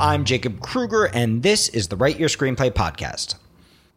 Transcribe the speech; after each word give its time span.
I'm 0.00 0.24
Jacob 0.24 0.60
Krueger, 0.62 1.10
and 1.12 1.42
this 1.42 1.68
is 1.68 1.88
the 1.88 1.96
Write 1.96 2.18
Your 2.18 2.30
Screenplay 2.30 2.70
podcast. 2.70 3.34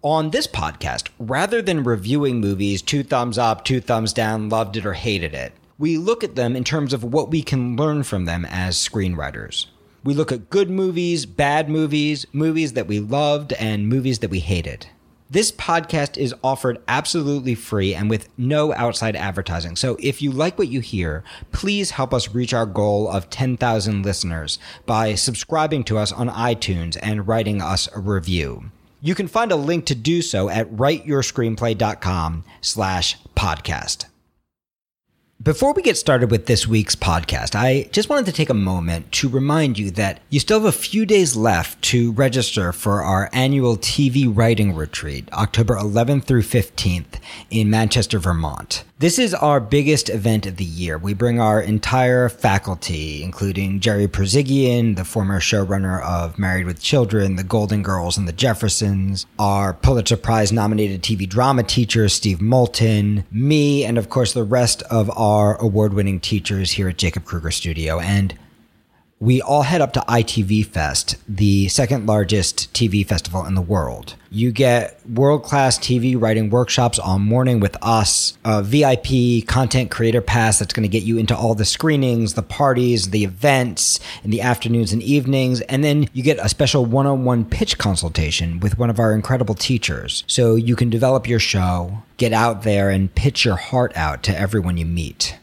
On 0.02 0.32
this 0.32 0.48
podcast, 0.48 1.08
rather 1.18 1.62
than 1.62 1.86
reviewing 1.86 2.42
movies 2.42 2.82
two 2.82 3.04
thumbs 3.04 3.38
up, 3.38 3.64
two 3.64 3.80
thumbs 3.80 4.12
down, 4.12 4.50
loved 4.50 4.76
it 4.76 4.86
or 4.86 4.92
hated 4.92 5.34
it, 5.34 5.54
we 5.80 5.98
look 5.98 6.22
at 6.22 6.36
them 6.36 6.58
in 6.58 6.66
terms 6.66 6.92
of 6.92 7.06
what 7.06 7.32
we 7.32 7.42
can 7.42 7.78
learn 7.78 8.04
from 8.04 8.26
them 8.26 8.44
as 8.44 8.76
screenwriters. 8.76 9.68
We 10.04 10.14
look 10.14 10.34
at 10.34 10.50
good 10.50 10.70
movies, 10.70 11.26
bad 11.26 11.70
movies, 11.70 12.26
movies 12.34 12.74
that 12.74 12.88
we 12.88 13.00
loved, 13.00 13.54
and 13.54 13.88
movies 13.88 14.20
that 14.20 14.30
we 14.30 14.40
hated. 14.40 14.88
This 15.30 15.52
podcast 15.52 16.18
is 16.18 16.36
offered 16.44 16.80
absolutely 16.88 17.56
free 17.56 17.96
and 17.96 18.10
with 18.10 18.30
no 18.38 18.74
outside 18.74 19.16
advertising. 19.16 19.76
So 19.76 19.98
if 20.00 20.22
you 20.22 20.32
like 20.32 20.58
what 20.60 20.68
you 20.68 20.80
hear, 20.80 21.24
please 21.52 21.92
help 21.92 22.14
us 22.14 22.36
reach 22.36 22.54
our 22.54 22.66
goal 22.66 23.10
of 23.10 23.30
10,000 23.30 24.04
listeners 24.04 24.60
by 24.86 25.16
subscribing 25.16 25.84
to 25.86 25.98
us 25.98 26.12
on 26.12 26.30
iTunes 26.30 26.98
and 27.02 27.28
writing 27.28 27.62
us 27.62 27.90
a 27.96 28.00
review. 28.00 28.66
You 29.02 29.16
can 29.16 29.28
find 29.28 29.52
a 29.52 29.58
link 29.58 29.86
to 29.88 29.96
do 29.96 30.22
so 30.22 30.50
at 30.50 30.70
writeyourscreenplay.com 30.72 32.44
slash 32.62 33.18
podcast. 33.36 34.06
Before 35.44 35.74
we 35.74 35.82
get 35.82 35.98
started 35.98 36.32
with 36.32 36.46
this 36.46 36.70
week's 36.70 36.96
podcast, 36.96 37.54
I 37.54 37.90
just 37.92 38.08
wanted 38.08 38.28
to 38.28 38.32
take 38.32 38.50
a 38.50 38.54
moment 38.54 39.12
to 39.14 39.28
remind 39.28 39.78
you 39.78 39.92
that 39.92 40.22
you 40.30 40.40
still 40.40 40.62
have 40.62 40.66
a 40.66 40.72
few 40.72 41.06
days 41.06 41.36
left 41.36 41.82
to 41.82 42.14
register 42.14 42.72
for 42.72 43.02
our 43.02 43.30
annual 43.34 43.76
TV 43.76 44.26
writing 44.34 44.74
retreat, 44.74 45.28
October 45.34 45.76
11th 45.76 46.24
through 46.24 46.44
15th 46.44 47.20
in 47.50 47.70
Manchester, 47.70 48.20
Vermont. 48.20 48.86
This 49.00 49.20
is 49.20 49.34
our 49.34 49.60
biggest 49.60 50.10
event 50.10 50.46
of 50.46 50.56
the 50.56 50.64
year. 50.64 50.98
We 50.98 51.14
bring 51.14 51.42
our 51.42 51.60
entire 51.60 52.30
faculty, 52.30 53.22
including 53.22 53.82
Jerry 53.82 54.08
Perzigian, 54.08 54.96
the 54.96 55.04
former 55.04 55.42
showrunner 55.42 56.02
of 56.04 56.40
Married 56.40 56.68
with 56.68 56.82
Children, 56.82 57.36
The 57.36 57.44
Golden 57.44 57.84
Girls, 57.84 58.18
and 58.18 58.30
The 58.30 58.32
Jeffersons, 58.32 59.26
our 59.38 59.74
Pulitzer 59.74 60.16
Prize 60.16 60.54
nominated 60.54 61.02
TV 61.02 61.28
drama 61.28 61.64
teacher, 61.64 62.08
Steve 62.08 62.40
Moulton, 62.40 63.26
me, 63.30 63.84
and 63.84 63.98
of 63.98 64.08
course 64.08 64.32
the 64.32 64.46
rest 64.46 64.84
of 64.84 65.12
our 65.18 65.33
award 65.60 65.94
winning 65.94 66.20
teachers 66.20 66.72
here 66.72 66.90
at 66.90 66.98
Jacob 66.98 67.26
Krueger 67.26 67.52
Studio. 67.52 68.00
And 68.00 68.36
we 69.24 69.42
all 69.42 69.62
head 69.62 69.80
up 69.80 69.94
to 69.94 70.02
ITV 70.02 70.66
Fest, 70.66 71.16
the 71.30 71.70
second 71.70 72.06
largest 72.06 72.74
TV 72.74 73.08
festival 73.08 73.46
in 73.46 73.56
the 73.56 73.62
world. 73.62 74.16
You 74.30 74.52
get 74.52 75.00
world 75.08 75.44
class 75.44 75.80
TV 75.80 76.20
writing 76.20 76.50
workshops 76.50 77.00
all 77.00 77.20
morning 77.20 77.62
with 77.62 77.78
us, 77.82 78.38
a 78.44 78.62
VIP 78.62 79.48
content 79.48 79.92
creator 79.92 80.20
pass 80.20 80.60
that's 80.60 80.74
going 80.74 80.84
to 80.84 80.90
get 80.90 81.04
you 81.04 81.18
into 81.18 81.38
all 81.38 81.56
the 81.56 81.64
screenings, 81.64 82.34
the 82.34 82.44
parties, 82.44 83.12
the 83.12 83.24
events 83.24 84.02
in 84.26 84.30
the 84.30 84.42
afternoons 84.42 84.92
and 84.92 85.02
evenings. 85.02 85.62
And 85.62 85.86
then 85.86 86.10
you 86.12 86.22
get 86.22 86.38
a 86.40 86.50
special 86.50 86.86
one 86.86 87.08
on 87.08 87.24
one 87.24 87.46
pitch 87.46 87.78
consultation 87.78 88.60
with 88.60 88.78
one 88.78 88.90
of 88.90 89.00
our 89.00 89.14
incredible 89.14 89.56
teachers. 89.56 90.26
So 90.28 90.56
you 90.56 90.76
can 90.76 90.90
develop 90.90 91.30
your 91.30 91.40
show, 91.40 92.04
get 92.18 92.34
out 92.34 92.64
there, 92.64 92.90
and 92.90 93.16
pitch 93.16 93.46
your 93.46 93.56
heart 93.56 93.96
out 93.96 94.22
to 94.24 94.38
everyone 94.38 94.76
you 94.76 94.86
meet. 94.86 95.38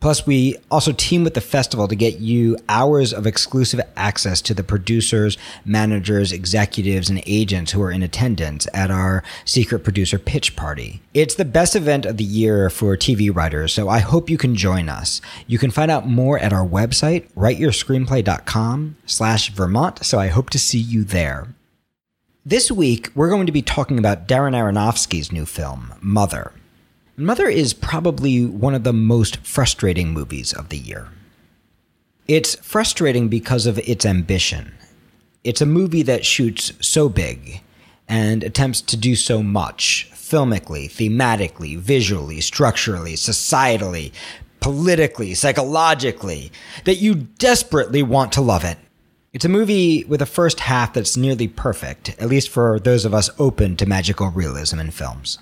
Plus, 0.00 0.26
we 0.26 0.56
also 0.70 0.92
team 0.92 1.24
with 1.24 1.34
the 1.34 1.40
festival 1.42 1.86
to 1.86 1.94
get 1.94 2.20
you 2.20 2.56
hours 2.68 3.12
of 3.12 3.26
exclusive 3.26 3.80
access 3.96 4.40
to 4.40 4.54
the 4.54 4.64
producers, 4.64 5.36
managers, 5.64 6.32
executives, 6.32 7.10
and 7.10 7.22
agents 7.26 7.72
who 7.72 7.82
are 7.82 7.90
in 7.90 8.02
attendance 8.02 8.66
at 8.72 8.90
our 8.90 9.22
secret 9.44 9.80
producer 9.80 10.18
pitch 10.18 10.56
party. 10.56 11.02
It's 11.12 11.34
the 11.34 11.44
best 11.44 11.76
event 11.76 12.06
of 12.06 12.16
the 12.16 12.24
year 12.24 12.70
for 12.70 12.96
TV 12.96 13.34
writers, 13.34 13.74
so 13.74 13.88
I 13.90 13.98
hope 13.98 14.30
you 14.30 14.38
can 14.38 14.56
join 14.56 14.88
us. 14.88 15.20
You 15.46 15.58
can 15.58 15.70
find 15.70 15.90
out 15.90 16.08
more 16.08 16.38
at 16.38 16.52
our 16.52 16.66
website, 16.66 17.30
writeyourscreenplay.com 17.34 18.96
slash 19.04 19.50
Vermont, 19.50 20.04
so 20.04 20.18
I 20.18 20.28
hope 20.28 20.48
to 20.50 20.58
see 20.58 20.78
you 20.78 21.04
there. 21.04 21.48
This 22.46 22.70
week, 22.70 23.10
we're 23.14 23.28
going 23.28 23.44
to 23.44 23.52
be 23.52 23.60
talking 23.60 23.98
about 23.98 24.26
Darren 24.26 24.54
Aronofsky's 24.54 25.30
new 25.30 25.44
film, 25.44 25.92
Mother. 26.00 26.52
Mother 27.20 27.48
is 27.48 27.74
probably 27.74 28.46
one 28.46 28.74
of 28.74 28.82
the 28.82 28.94
most 28.94 29.46
frustrating 29.46 30.08
movies 30.08 30.54
of 30.54 30.70
the 30.70 30.78
year. 30.78 31.08
It's 32.26 32.54
frustrating 32.54 33.28
because 33.28 33.66
of 33.66 33.78
its 33.80 34.06
ambition. 34.06 34.72
It's 35.44 35.60
a 35.60 35.66
movie 35.66 36.00
that 36.04 36.24
shoots 36.24 36.72
so 36.80 37.10
big 37.10 37.60
and 38.08 38.42
attempts 38.42 38.80
to 38.80 38.96
do 38.96 39.16
so 39.16 39.42
much 39.42 40.10
filmically, 40.14 40.86
thematically, 40.86 41.76
visually, 41.76 42.40
structurally, 42.40 43.16
societally, 43.16 44.12
politically, 44.60 45.34
psychologically, 45.34 46.50
that 46.86 47.02
you 47.02 47.14
desperately 47.14 48.02
want 48.02 48.32
to 48.32 48.40
love 48.40 48.64
it. 48.64 48.78
It's 49.34 49.44
a 49.44 49.50
movie 49.50 50.04
with 50.04 50.22
a 50.22 50.26
first 50.26 50.60
half 50.60 50.94
that's 50.94 51.18
nearly 51.18 51.48
perfect, 51.48 52.16
at 52.18 52.30
least 52.30 52.48
for 52.48 52.80
those 52.80 53.04
of 53.04 53.12
us 53.12 53.28
open 53.38 53.76
to 53.76 53.84
magical 53.84 54.30
realism 54.30 54.78
in 54.78 54.90
films 54.90 55.38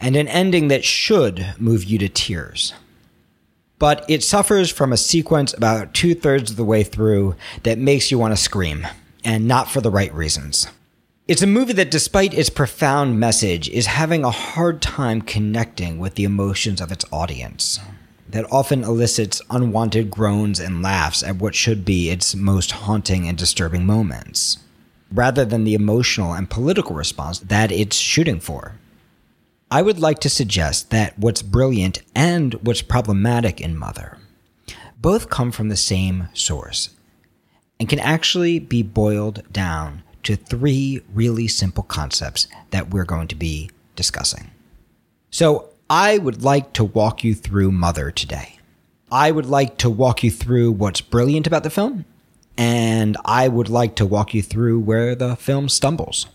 and 0.00 0.16
an 0.16 0.28
ending 0.28 0.68
that 0.68 0.84
should 0.84 1.54
move 1.58 1.84
you 1.84 1.98
to 1.98 2.08
tears. 2.08 2.72
But 3.78 4.04
it 4.08 4.22
suffers 4.22 4.70
from 4.70 4.92
a 4.92 4.96
sequence 4.96 5.54
about 5.54 5.94
two 5.94 6.14
thirds 6.14 6.50
of 6.50 6.56
the 6.56 6.64
way 6.64 6.82
through 6.82 7.34
that 7.62 7.78
makes 7.78 8.10
you 8.10 8.18
want 8.18 8.32
to 8.32 8.42
scream, 8.42 8.86
and 9.24 9.46
not 9.46 9.70
for 9.70 9.80
the 9.80 9.90
right 9.90 10.12
reasons. 10.14 10.66
It's 11.28 11.42
a 11.42 11.46
movie 11.46 11.74
that, 11.74 11.90
despite 11.90 12.34
its 12.34 12.50
profound 12.50 13.20
message, 13.20 13.68
is 13.68 13.86
having 13.86 14.24
a 14.24 14.30
hard 14.30 14.82
time 14.82 15.22
connecting 15.22 15.98
with 15.98 16.16
the 16.16 16.24
emotions 16.24 16.80
of 16.80 16.90
its 16.90 17.04
audience. 17.12 17.78
That 18.28 18.50
often 18.50 18.84
elicits 18.84 19.40
unwanted 19.48 20.10
groans 20.10 20.60
and 20.60 20.82
laughs 20.82 21.22
at 21.22 21.36
what 21.36 21.54
should 21.54 21.84
be 21.84 22.10
its 22.10 22.34
most 22.34 22.72
haunting 22.72 23.28
and 23.28 23.38
disturbing 23.38 23.86
moments, 23.86 24.58
rather 25.12 25.44
than 25.44 25.64
the 25.64 25.74
emotional 25.74 26.32
and 26.32 26.50
political 26.50 26.96
response 26.96 27.38
that 27.38 27.72
it's 27.72 27.96
shooting 27.96 28.40
for. 28.40 28.74
I 29.72 29.82
would 29.82 30.00
like 30.00 30.18
to 30.20 30.28
suggest 30.28 30.90
that 30.90 31.16
what's 31.16 31.42
brilliant 31.42 32.02
and 32.12 32.54
what's 32.54 32.82
problematic 32.82 33.60
in 33.60 33.76
Mother 33.76 34.18
both 35.00 35.30
come 35.30 35.52
from 35.52 35.68
the 35.68 35.76
same 35.76 36.28
source 36.34 36.90
and 37.78 37.88
can 37.88 38.00
actually 38.00 38.58
be 38.58 38.82
boiled 38.82 39.44
down 39.52 40.02
to 40.24 40.34
three 40.34 41.02
really 41.14 41.46
simple 41.46 41.84
concepts 41.84 42.48
that 42.70 42.90
we're 42.90 43.04
going 43.04 43.28
to 43.28 43.36
be 43.36 43.70
discussing. 43.94 44.50
So, 45.30 45.68
I 45.88 46.18
would 46.18 46.42
like 46.42 46.72
to 46.74 46.84
walk 46.84 47.24
you 47.24 47.34
through 47.34 47.72
Mother 47.72 48.10
today. 48.10 48.58
I 49.10 49.30
would 49.30 49.46
like 49.46 49.76
to 49.78 49.90
walk 49.90 50.22
you 50.22 50.30
through 50.30 50.72
what's 50.72 51.00
brilliant 51.00 51.46
about 51.46 51.62
the 51.62 51.70
film, 51.70 52.04
and 52.56 53.16
I 53.24 53.48
would 53.48 53.68
like 53.68 53.96
to 53.96 54.06
walk 54.06 54.34
you 54.34 54.42
through 54.42 54.80
where 54.80 55.14
the 55.14 55.34
film 55.36 55.68
stumbles. 55.68 56.26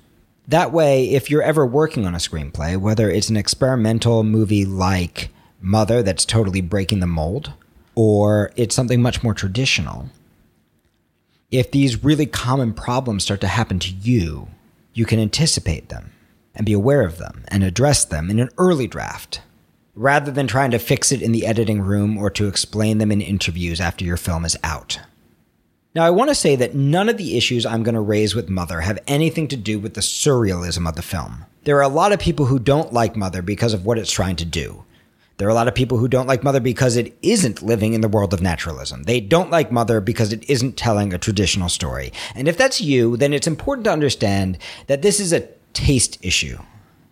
That 0.47 0.71
way, 0.71 1.09
if 1.09 1.31
you're 1.31 1.41
ever 1.41 1.65
working 1.65 2.05
on 2.05 2.13
a 2.13 2.19
screenplay, 2.19 2.77
whether 2.77 3.09
it's 3.09 3.29
an 3.29 3.37
experimental 3.37 4.23
movie 4.23 4.65
like 4.65 5.29
Mother 5.59 6.03
that's 6.03 6.25
totally 6.25 6.61
breaking 6.61 6.99
the 6.99 7.07
mold, 7.07 7.53
or 7.95 8.51
it's 8.55 8.75
something 8.75 9.01
much 9.01 9.23
more 9.23 9.33
traditional, 9.33 10.09
if 11.49 11.71
these 11.71 12.03
really 12.03 12.27
common 12.27 12.73
problems 12.73 13.23
start 13.23 13.41
to 13.41 13.47
happen 13.47 13.79
to 13.79 13.91
you, 13.91 14.49
you 14.93 15.05
can 15.05 15.19
anticipate 15.19 15.89
them 15.89 16.11
and 16.53 16.65
be 16.65 16.73
aware 16.73 17.01
of 17.01 17.17
them 17.17 17.43
and 17.47 17.63
address 17.63 18.05
them 18.05 18.29
in 18.29 18.39
an 18.39 18.49
early 18.57 18.87
draft, 18.87 19.41
rather 19.95 20.31
than 20.31 20.45
trying 20.45 20.71
to 20.71 20.79
fix 20.79 21.11
it 21.11 21.21
in 21.21 21.31
the 21.31 21.45
editing 21.45 21.81
room 21.81 22.17
or 22.17 22.29
to 22.29 22.47
explain 22.47 22.99
them 22.99 23.11
in 23.11 23.21
interviews 23.21 23.81
after 23.81 24.05
your 24.05 24.17
film 24.17 24.45
is 24.45 24.57
out. 24.63 24.99
Now, 25.95 26.03
I 26.03 26.09
want 26.09 26.29
to 26.29 26.35
say 26.35 26.57
that 26.57 26.75
none 26.75 27.07
of 27.07 27.15
the 27.15 27.37
issues 27.37 27.65
I'm 27.65 27.81
going 27.81 27.95
to 27.95 28.01
raise 28.01 28.35
with 28.35 28.49
Mother 28.49 28.81
have 28.81 28.99
anything 29.07 29.47
to 29.47 29.55
do 29.55 29.79
with 29.79 29.93
the 29.93 30.01
surrealism 30.01 30.89
of 30.89 30.97
the 30.97 31.01
film. 31.01 31.45
There 31.63 31.77
are 31.77 31.83
a 31.83 31.87
lot 31.87 32.11
of 32.11 32.19
people 32.19 32.47
who 32.47 32.59
don't 32.59 32.91
like 32.91 33.15
Mother 33.15 33.41
because 33.41 33.73
of 33.73 33.85
what 33.85 33.97
it's 33.97 34.11
trying 34.11 34.35
to 34.35 34.45
do. 34.45 34.83
There 35.37 35.47
are 35.47 35.51
a 35.51 35.55
lot 35.55 35.69
of 35.69 35.75
people 35.75 35.97
who 35.97 36.09
don't 36.09 36.27
like 36.27 36.43
Mother 36.43 36.59
because 36.59 36.97
it 36.97 37.17
isn't 37.21 37.61
living 37.61 37.93
in 37.93 38.01
the 38.01 38.09
world 38.09 38.33
of 38.33 38.41
naturalism. 38.41 39.03
They 39.03 39.21
don't 39.21 39.49
like 39.49 39.71
Mother 39.71 40.01
because 40.01 40.33
it 40.33 40.49
isn't 40.49 40.75
telling 40.75 41.13
a 41.13 41.17
traditional 41.17 41.69
story. 41.69 42.11
And 42.35 42.49
if 42.49 42.57
that's 42.57 42.81
you, 42.81 43.15
then 43.15 43.31
it's 43.31 43.47
important 43.47 43.85
to 43.85 43.93
understand 43.93 44.57
that 44.87 45.01
this 45.01 45.21
is 45.21 45.31
a 45.31 45.47
taste 45.71 46.17
issue 46.21 46.57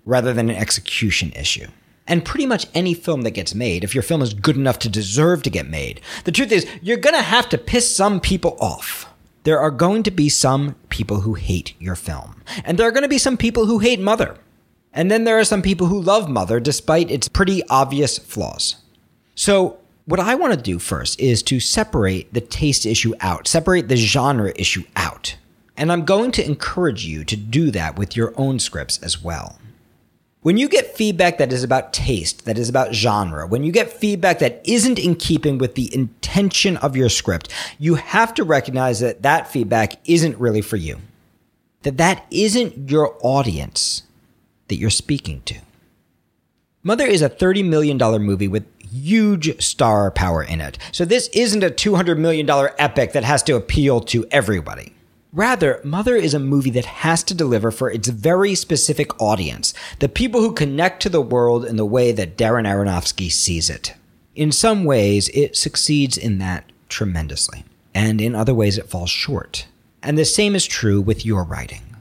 rather 0.06 0.33
than 0.33 0.50
an 0.50 0.57
execution 0.57 1.31
issue 1.31 1.68
and 2.07 2.25
pretty 2.25 2.45
much 2.45 2.67
any 2.73 2.94
film 2.94 3.21
that 3.21 3.31
gets 3.31 3.55
made, 3.55 3.83
if 3.83 3.95
your 3.95 4.01
film 4.01 4.21
is 4.21 4.33
good 4.33 4.57
enough 4.57 4.79
to 4.79 4.89
deserve 4.89 5.44
to 5.44 5.50
get 5.50 5.69
made, 5.69 6.01
the 6.25 6.31
truth 6.31 6.51
is 6.51 6.67
you're 6.81 6.97
going 6.97 7.15
to 7.15 7.21
have 7.21 7.47
to 7.50 7.57
piss 7.57 7.95
some 7.95 8.19
people 8.19 8.57
off. 8.59 9.09
There 9.44 9.59
are 9.59 9.71
going 9.71 10.03
to 10.03 10.11
be 10.11 10.29
some 10.29 10.75
people 10.89 11.21
who 11.21 11.33
hate 11.33 11.73
your 11.79 11.95
film, 11.95 12.41
and 12.63 12.77
there 12.77 12.88
are 12.88 12.91
going 12.91 13.03
to 13.03 13.09
be 13.09 13.17
some 13.17 13.38
people 13.38 13.65
who 13.65 13.79
hate 13.79 14.00
Mother. 14.00 14.38
And 14.94 15.09
then 15.09 15.23
there 15.23 15.39
are 15.39 15.44
some 15.44 15.61
people 15.61 15.88
who 15.88 16.00
love 16.00 16.29
Mother 16.29 16.59
despite 16.59 17.09
its 17.09 17.27
pretty 17.27 17.63
obvious 17.67 18.17
flaws. 18.17 18.75
So, 19.35 19.79
what 20.05 20.19
I 20.19 20.35
want 20.35 20.53
to 20.53 20.61
do 20.61 20.79
first 20.79 21.19
is 21.19 21.41
to 21.44 21.59
separate 21.59 22.33
the 22.33 22.41
taste 22.41 22.85
issue 22.85 23.13
out, 23.21 23.47
separate 23.47 23.88
the 23.88 23.95
genre 23.95 24.51
issue 24.55 24.83
out. 24.95 25.38
And 25.77 25.91
I'm 25.91 26.05
going 26.05 26.31
to 26.33 26.45
encourage 26.45 27.05
you 27.05 27.23
to 27.23 27.35
do 27.35 27.71
that 27.71 27.97
with 27.97 28.15
your 28.15 28.33
own 28.38 28.59
scripts 28.59 29.01
as 29.01 29.23
well. 29.23 29.57
When 30.43 30.57
you 30.57 30.67
get 30.67 30.93
feedback 30.93 31.37
that 31.37 31.53
is 31.53 31.63
about 31.63 31.93
taste, 31.93 32.43
that 32.43 32.57
is 32.57 32.67
about 32.67 32.93
genre, 32.93 33.47
when 33.47 33.63
you 33.63 33.71
get 33.71 33.93
feedback 33.93 34.39
that 34.39 34.59
isn't 34.65 34.99
in 34.99 35.15
keeping 35.15 35.57
with 35.57 35.75
the 35.75 35.93
intention 35.95 36.75
of 36.77 36.97
your 36.97 37.07
script, 37.07 37.47
you 37.79 37.95
have 37.95 38.33
to 38.33 38.43
recognize 38.43 38.99
that 38.99 39.21
that 39.21 39.49
feedback 39.49 39.93
isn't 40.03 40.37
really 40.37 40.59
for 40.61 40.75
you. 40.75 40.99
That 41.83 41.95
that 41.95 42.25
isn't 42.29 42.91
your 42.91 43.17
audience 43.21 44.03
that 44.67 44.75
you're 44.75 44.89
speaking 44.89 45.41
to. 45.45 45.59
Mother 46.83 47.05
is 47.05 47.21
a 47.21 47.29
$30 47.29 47.65
million 47.65 47.97
movie 48.21 48.49
with 48.49 48.65
huge 48.79 49.63
star 49.63 50.11
power 50.11 50.43
in 50.43 50.59
it. 50.59 50.77
So 50.91 51.05
this 51.05 51.29
isn't 51.29 51.63
a 51.63 51.69
$200 51.69 52.17
million 52.17 52.49
epic 52.77 53.13
that 53.13 53.23
has 53.23 53.43
to 53.43 53.55
appeal 53.55 54.01
to 54.01 54.25
everybody. 54.29 54.92
Rather, 55.33 55.81
Mother 55.83 56.15
is 56.15 56.35
a 56.35 56.39
movie 56.39 56.69
that 56.69 56.85
has 56.85 57.24
to 57.24 57.33
deliver 57.33 57.71
for 57.71 57.89
its 57.89 58.07
very 58.07 58.53
specific 58.53 59.19
audience, 59.19 59.74
the 59.97 60.07
people 60.07 60.41
who 60.41 60.53
connect 60.53 61.01
to 61.01 61.09
the 61.09 61.21
world 61.21 61.65
in 61.65 61.75
the 61.75 61.88
way 61.88 62.12
that 62.12 62.38
Darren 62.38 62.68
Aronofsky 62.68 63.31
sees 63.31 63.68
it. 63.68 63.95
In 64.35 64.51
some 64.51 64.83
ways, 64.83 65.30
it 65.30 65.57
succeeds 65.57 66.18
in 66.19 66.38
that 66.38 66.71
tremendously, 66.88 67.65
and 67.95 68.21
in 68.21 68.35
other 68.35 68.53
ways, 68.53 68.77
it 68.77 68.91
falls 68.91 69.09
short. 69.09 69.65
And 70.03 70.19
the 70.19 70.25
same 70.25 70.53
is 70.53 70.68
true 70.68 71.01
with 71.01 71.25
your 71.25 71.44
writing 71.44 71.92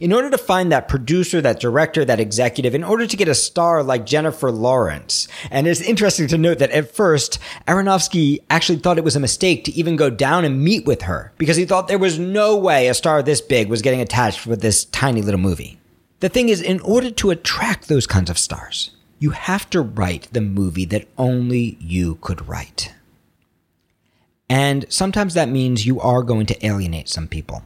in 0.00 0.14
order 0.14 0.30
to 0.30 0.38
find 0.38 0.72
that 0.72 0.88
producer, 0.88 1.42
that 1.42 1.60
director, 1.60 2.04
that 2.04 2.18
executive, 2.18 2.74
in 2.74 2.82
order 2.82 3.06
to 3.06 3.16
get 3.16 3.28
a 3.28 3.34
star 3.34 3.82
like 3.82 4.06
Jennifer 4.06 4.50
Lawrence. 4.50 5.28
And 5.50 5.68
it's 5.68 5.82
interesting 5.82 6.26
to 6.28 6.38
note 6.38 6.58
that 6.58 6.70
at 6.70 6.94
first, 6.94 7.38
Aronofsky 7.68 8.38
actually 8.48 8.78
thought 8.78 8.96
it 8.96 9.04
was 9.04 9.14
a 9.14 9.20
mistake 9.20 9.64
to 9.64 9.72
even 9.72 9.96
go 9.96 10.08
down 10.08 10.46
and 10.46 10.64
meet 10.64 10.86
with 10.86 11.02
her 11.02 11.32
because 11.36 11.58
he 11.58 11.66
thought 11.66 11.86
there 11.86 11.98
was 11.98 12.18
no 12.18 12.56
way 12.56 12.88
a 12.88 12.94
star 12.94 13.22
this 13.22 13.42
big 13.42 13.68
was 13.68 13.82
getting 13.82 14.00
attached 14.00 14.46
with 14.46 14.62
this 14.62 14.86
tiny 14.86 15.20
little 15.20 15.38
movie. 15.38 15.78
The 16.20 16.30
thing 16.30 16.48
is, 16.48 16.62
in 16.62 16.80
order 16.80 17.10
to 17.10 17.30
attract 17.30 17.88
those 17.88 18.06
kinds 18.06 18.30
of 18.30 18.38
stars, 18.38 18.92
you 19.18 19.30
have 19.30 19.68
to 19.70 19.82
write 19.82 20.28
the 20.32 20.40
movie 20.40 20.86
that 20.86 21.08
only 21.18 21.76
you 21.80 22.16
could 22.16 22.48
write. 22.48 22.94
And 24.48 24.86
sometimes 24.88 25.34
that 25.34 25.48
means 25.48 25.86
you 25.86 26.00
are 26.00 26.22
going 26.22 26.46
to 26.46 26.66
alienate 26.66 27.08
some 27.08 27.28
people 27.28 27.64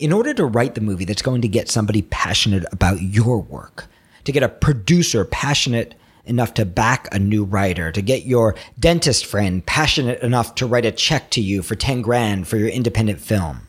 in 0.00 0.12
order 0.12 0.32
to 0.34 0.46
write 0.46 0.74
the 0.74 0.80
movie 0.80 1.04
that's 1.04 1.22
going 1.22 1.42
to 1.42 1.48
get 1.48 1.68
somebody 1.68 2.02
passionate 2.02 2.64
about 2.72 3.02
your 3.02 3.38
work, 3.38 3.86
to 4.24 4.32
get 4.32 4.42
a 4.42 4.48
producer 4.48 5.24
passionate 5.24 5.94
enough 6.24 6.54
to 6.54 6.64
back 6.64 7.06
a 7.12 7.18
new 7.18 7.44
writer, 7.44 7.92
to 7.92 8.00
get 8.00 8.24
your 8.24 8.54
dentist 8.78 9.26
friend 9.26 9.64
passionate 9.66 10.20
enough 10.22 10.54
to 10.54 10.66
write 10.66 10.86
a 10.86 10.92
check 10.92 11.30
to 11.30 11.40
you 11.40 11.62
for 11.62 11.74
10 11.74 12.02
grand 12.02 12.48
for 12.48 12.56
your 12.56 12.68
independent 12.68 13.20
film. 13.20 13.66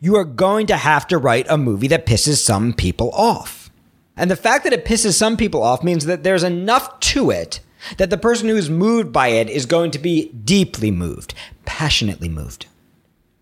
You 0.00 0.16
are 0.16 0.24
going 0.24 0.66
to 0.66 0.76
have 0.76 1.06
to 1.08 1.18
write 1.18 1.46
a 1.48 1.58
movie 1.58 1.88
that 1.88 2.06
pisses 2.06 2.38
some 2.38 2.72
people 2.72 3.10
off. 3.12 3.70
And 4.16 4.30
the 4.30 4.36
fact 4.36 4.64
that 4.64 4.72
it 4.72 4.84
pisses 4.84 5.14
some 5.14 5.36
people 5.36 5.62
off 5.62 5.84
means 5.84 6.06
that 6.06 6.24
there's 6.24 6.42
enough 6.42 6.98
to 7.00 7.30
it 7.30 7.60
that 7.98 8.10
the 8.10 8.18
person 8.18 8.48
who's 8.48 8.68
moved 8.68 9.12
by 9.12 9.28
it 9.28 9.48
is 9.48 9.64
going 9.66 9.90
to 9.92 9.98
be 9.98 10.30
deeply 10.32 10.90
moved, 10.90 11.34
passionately 11.64 12.28
moved. 12.28 12.66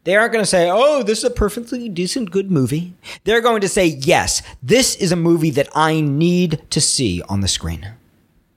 They 0.09 0.17
aren't 0.17 0.33
going 0.33 0.43
to 0.43 0.49
say, 0.49 0.71
oh, 0.71 1.03
this 1.03 1.19
is 1.19 1.25
a 1.25 1.31
perfectly 1.31 1.87
decent, 1.91 2.31
good 2.31 2.51
movie. 2.51 2.95
They're 3.25 3.43
going 3.43 3.61
to 3.61 3.69
say, 3.69 3.85
yes, 3.89 4.41
this 4.63 4.97
is 4.97 5.13
a 5.13 5.17
movie 5.17 5.51
that 5.51 5.69
I 5.75 6.01
need 6.01 6.63
to 6.71 6.81
see 6.81 7.21
on 7.29 7.43
the 7.43 7.47
screen. 7.47 7.93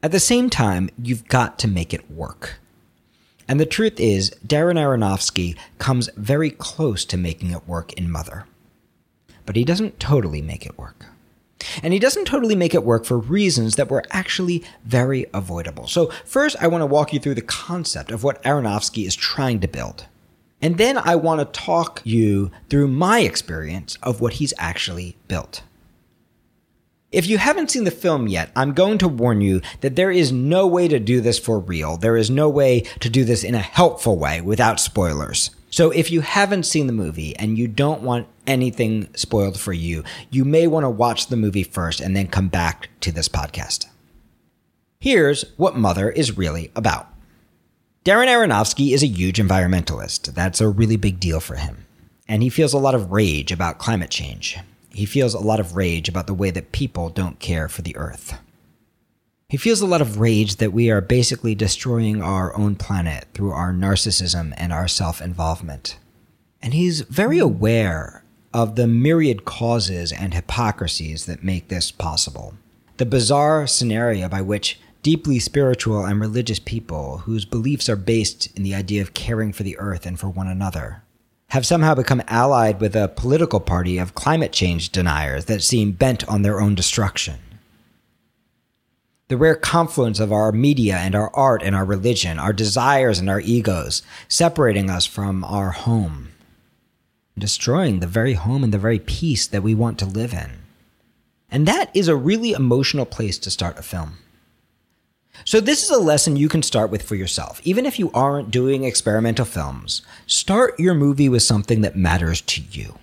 At 0.01 0.13
the 0.13 0.19
same 0.21 0.49
time, 0.49 0.89
you've 0.97 1.27
got 1.27 1.59
to 1.59 1.67
make 1.67 1.93
it 1.93 2.09
work. 2.09 2.61
And 3.49 3.59
the 3.59 3.65
truth 3.65 3.99
is, 3.99 4.31
Darren 4.47 4.79
Aronofsky 4.79 5.57
comes 5.77 6.09
very 6.15 6.51
close 6.51 7.03
to 7.03 7.17
making 7.17 7.51
it 7.51 7.67
work 7.67 7.91
in 7.99 8.09
Mother. 8.09 8.45
But 9.45 9.57
he 9.57 9.65
doesn't 9.65 9.99
totally 9.99 10.41
make 10.41 10.65
it 10.65 10.77
work. 10.77 11.07
And 11.83 11.91
he 11.91 11.99
doesn't 11.99 12.27
totally 12.27 12.55
make 12.55 12.73
it 12.73 12.85
work 12.85 13.03
for 13.03 13.17
reasons 13.17 13.75
that 13.75 13.91
were 13.91 14.05
actually 14.11 14.63
very 14.85 15.25
avoidable. 15.33 15.87
So, 15.87 16.13
first, 16.23 16.55
I 16.61 16.67
want 16.67 16.81
to 16.81 16.85
walk 16.85 17.11
you 17.11 17.19
through 17.19 17.35
the 17.35 17.41
concept 17.41 18.09
of 18.09 18.23
what 18.23 18.41
Aronofsky 18.43 19.05
is 19.05 19.17
trying 19.17 19.59
to 19.59 19.67
build. 19.67 20.05
And 20.61 20.77
then 20.77 20.97
I 20.97 21.15
want 21.15 21.39
to 21.39 21.59
talk 21.59 22.01
you 22.03 22.51
through 22.69 22.87
my 22.87 23.19
experience 23.21 23.97
of 24.03 24.21
what 24.21 24.33
he's 24.33 24.53
actually 24.57 25.17
built. 25.27 25.63
If 27.11 27.27
you 27.27 27.39
haven't 27.39 27.71
seen 27.71 27.83
the 27.83 27.91
film 27.91 28.27
yet, 28.27 28.51
I'm 28.55 28.73
going 28.73 28.97
to 28.99 29.07
warn 29.07 29.41
you 29.41 29.61
that 29.81 29.97
there 29.97 30.11
is 30.11 30.31
no 30.31 30.65
way 30.65 30.87
to 30.87 30.99
do 30.99 31.19
this 31.19 31.37
for 31.37 31.59
real. 31.59 31.97
There 31.97 32.15
is 32.15 32.29
no 32.29 32.47
way 32.47 32.81
to 33.01 33.09
do 33.09 33.25
this 33.25 33.43
in 33.43 33.53
a 33.53 33.59
helpful 33.59 34.17
way 34.17 34.39
without 34.39 34.79
spoilers. 34.79 35.49
So 35.69 35.91
if 35.91 36.09
you 36.09 36.21
haven't 36.21 36.65
seen 36.65 36.87
the 36.87 36.93
movie 36.93 37.35
and 37.35 37.57
you 37.57 37.67
don't 37.67 38.01
want 38.01 38.27
anything 38.47 39.09
spoiled 39.15 39.59
for 39.59 39.73
you, 39.73 40.03
you 40.29 40.45
may 40.45 40.67
want 40.67 40.85
to 40.85 40.89
watch 40.89 41.27
the 41.27 41.37
movie 41.37 41.63
first 41.63 41.99
and 41.99 42.15
then 42.15 42.27
come 42.27 42.47
back 42.47 42.89
to 43.01 43.11
this 43.11 43.27
podcast. 43.27 43.87
Here's 44.99 45.43
what 45.57 45.75
Mother 45.75 46.09
is 46.09 46.37
really 46.37 46.71
about. 46.75 47.07
Darren 48.03 48.25
Aronofsky 48.25 48.95
is 48.95 49.03
a 49.03 49.07
huge 49.07 49.37
environmentalist. 49.37 50.33
That's 50.33 50.59
a 50.59 50.67
really 50.67 50.95
big 50.95 51.19
deal 51.19 51.39
for 51.39 51.53
him. 51.53 51.85
And 52.27 52.41
he 52.41 52.49
feels 52.49 52.73
a 52.73 52.79
lot 52.79 52.95
of 52.95 53.11
rage 53.11 53.51
about 53.51 53.77
climate 53.77 54.09
change. 54.09 54.57
He 54.89 55.05
feels 55.05 55.35
a 55.35 55.39
lot 55.39 55.59
of 55.59 55.75
rage 55.75 56.09
about 56.09 56.25
the 56.25 56.33
way 56.33 56.49
that 56.49 56.71
people 56.71 57.09
don't 57.09 57.37
care 57.37 57.69
for 57.69 57.83
the 57.83 57.95
earth. 57.95 58.39
He 59.49 59.57
feels 59.57 59.81
a 59.81 59.85
lot 59.85 60.01
of 60.01 60.19
rage 60.19 60.55
that 60.55 60.73
we 60.73 60.89
are 60.89 60.99
basically 60.99 61.53
destroying 61.53 62.23
our 62.23 62.57
own 62.57 62.75
planet 62.75 63.27
through 63.35 63.51
our 63.51 63.71
narcissism 63.71 64.55
and 64.57 64.73
our 64.73 64.87
self 64.87 65.21
involvement. 65.21 65.99
And 66.59 66.73
he's 66.73 67.01
very 67.01 67.37
aware 67.37 68.23
of 68.51 68.77
the 68.77 68.87
myriad 68.87 69.45
causes 69.45 70.11
and 70.11 70.33
hypocrisies 70.33 71.27
that 71.27 71.43
make 71.43 71.67
this 71.67 71.91
possible. 71.91 72.55
The 72.97 73.05
bizarre 73.05 73.67
scenario 73.67 74.27
by 74.27 74.41
which 74.41 74.79
deeply 75.01 75.39
spiritual 75.39 76.05
and 76.05 76.19
religious 76.19 76.59
people 76.59 77.19
whose 77.19 77.45
beliefs 77.45 77.89
are 77.89 77.95
based 77.95 78.55
in 78.55 78.63
the 78.63 78.75
idea 78.75 79.01
of 79.01 79.13
caring 79.13 79.51
for 79.51 79.63
the 79.63 79.77
earth 79.77 80.05
and 80.05 80.19
for 80.19 80.29
one 80.29 80.47
another 80.47 81.03
have 81.51 81.65
somehow 81.65 81.93
become 81.93 82.23
allied 82.29 82.79
with 82.79 82.95
a 82.95 83.09
political 83.09 83.59
party 83.59 83.97
of 83.97 84.15
climate 84.15 84.53
change 84.53 84.89
deniers 84.89 85.45
that 85.45 85.61
seem 85.61 85.91
bent 85.91 86.25
on 86.29 86.43
their 86.43 86.61
own 86.61 86.73
destruction. 86.75 87.35
The 89.27 89.35
rare 89.35 89.55
confluence 89.55 90.21
of 90.21 90.31
our 90.31 90.53
media 90.53 90.95
and 90.95 91.13
our 91.13 91.29
art 91.35 91.61
and 91.61 91.75
our 91.75 91.83
religion, 91.83 92.39
our 92.39 92.53
desires 92.53 93.19
and 93.19 93.29
our 93.29 93.41
egos, 93.41 94.01
separating 94.29 94.89
us 94.89 95.05
from 95.05 95.43
our 95.43 95.71
home, 95.71 96.29
destroying 97.37 97.99
the 97.99 98.07
very 98.07 98.35
home 98.35 98.63
and 98.63 98.73
the 98.73 98.77
very 98.77 98.99
peace 98.99 99.45
that 99.47 99.63
we 99.63 99.75
want 99.75 99.99
to 99.99 100.05
live 100.05 100.31
in. 100.31 100.51
And 101.49 101.67
that 101.67 101.93
is 101.93 102.07
a 102.07 102.15
really 102.15 102.53
emotional 102.53 103.05
place 103.05 103.37
to 103.39 103.51
start 103.51 103.77
a 103.77 103.83
film. 103.83 104.17
So, 105.43 105.59
this 105.59 105.83
is 105.83 105.89
a 105.89 105.99
lesson 105.99 106.37
you 106.37 106.49
can 106.49 106.63
start 106.63 106.91
with 106.91 107.03
for 107.03 107.15
yourself. 107.15 107.61
Even 107.63 107.85
if 107.85 107.97
you 107.97 108.11
aren't 108.13 108.51
doing 108.51 108.83
experimental 108.83 109.45
films, 109.45 110.01
start 110.27 110.79
your 110.79 110.93
movie 110.93 111.29
with 111.29 111.43
something 111.43 111.81
that 111.81 111.95
matters 111.95 112.41
to 112.41 112.61
you. 112.61 112.97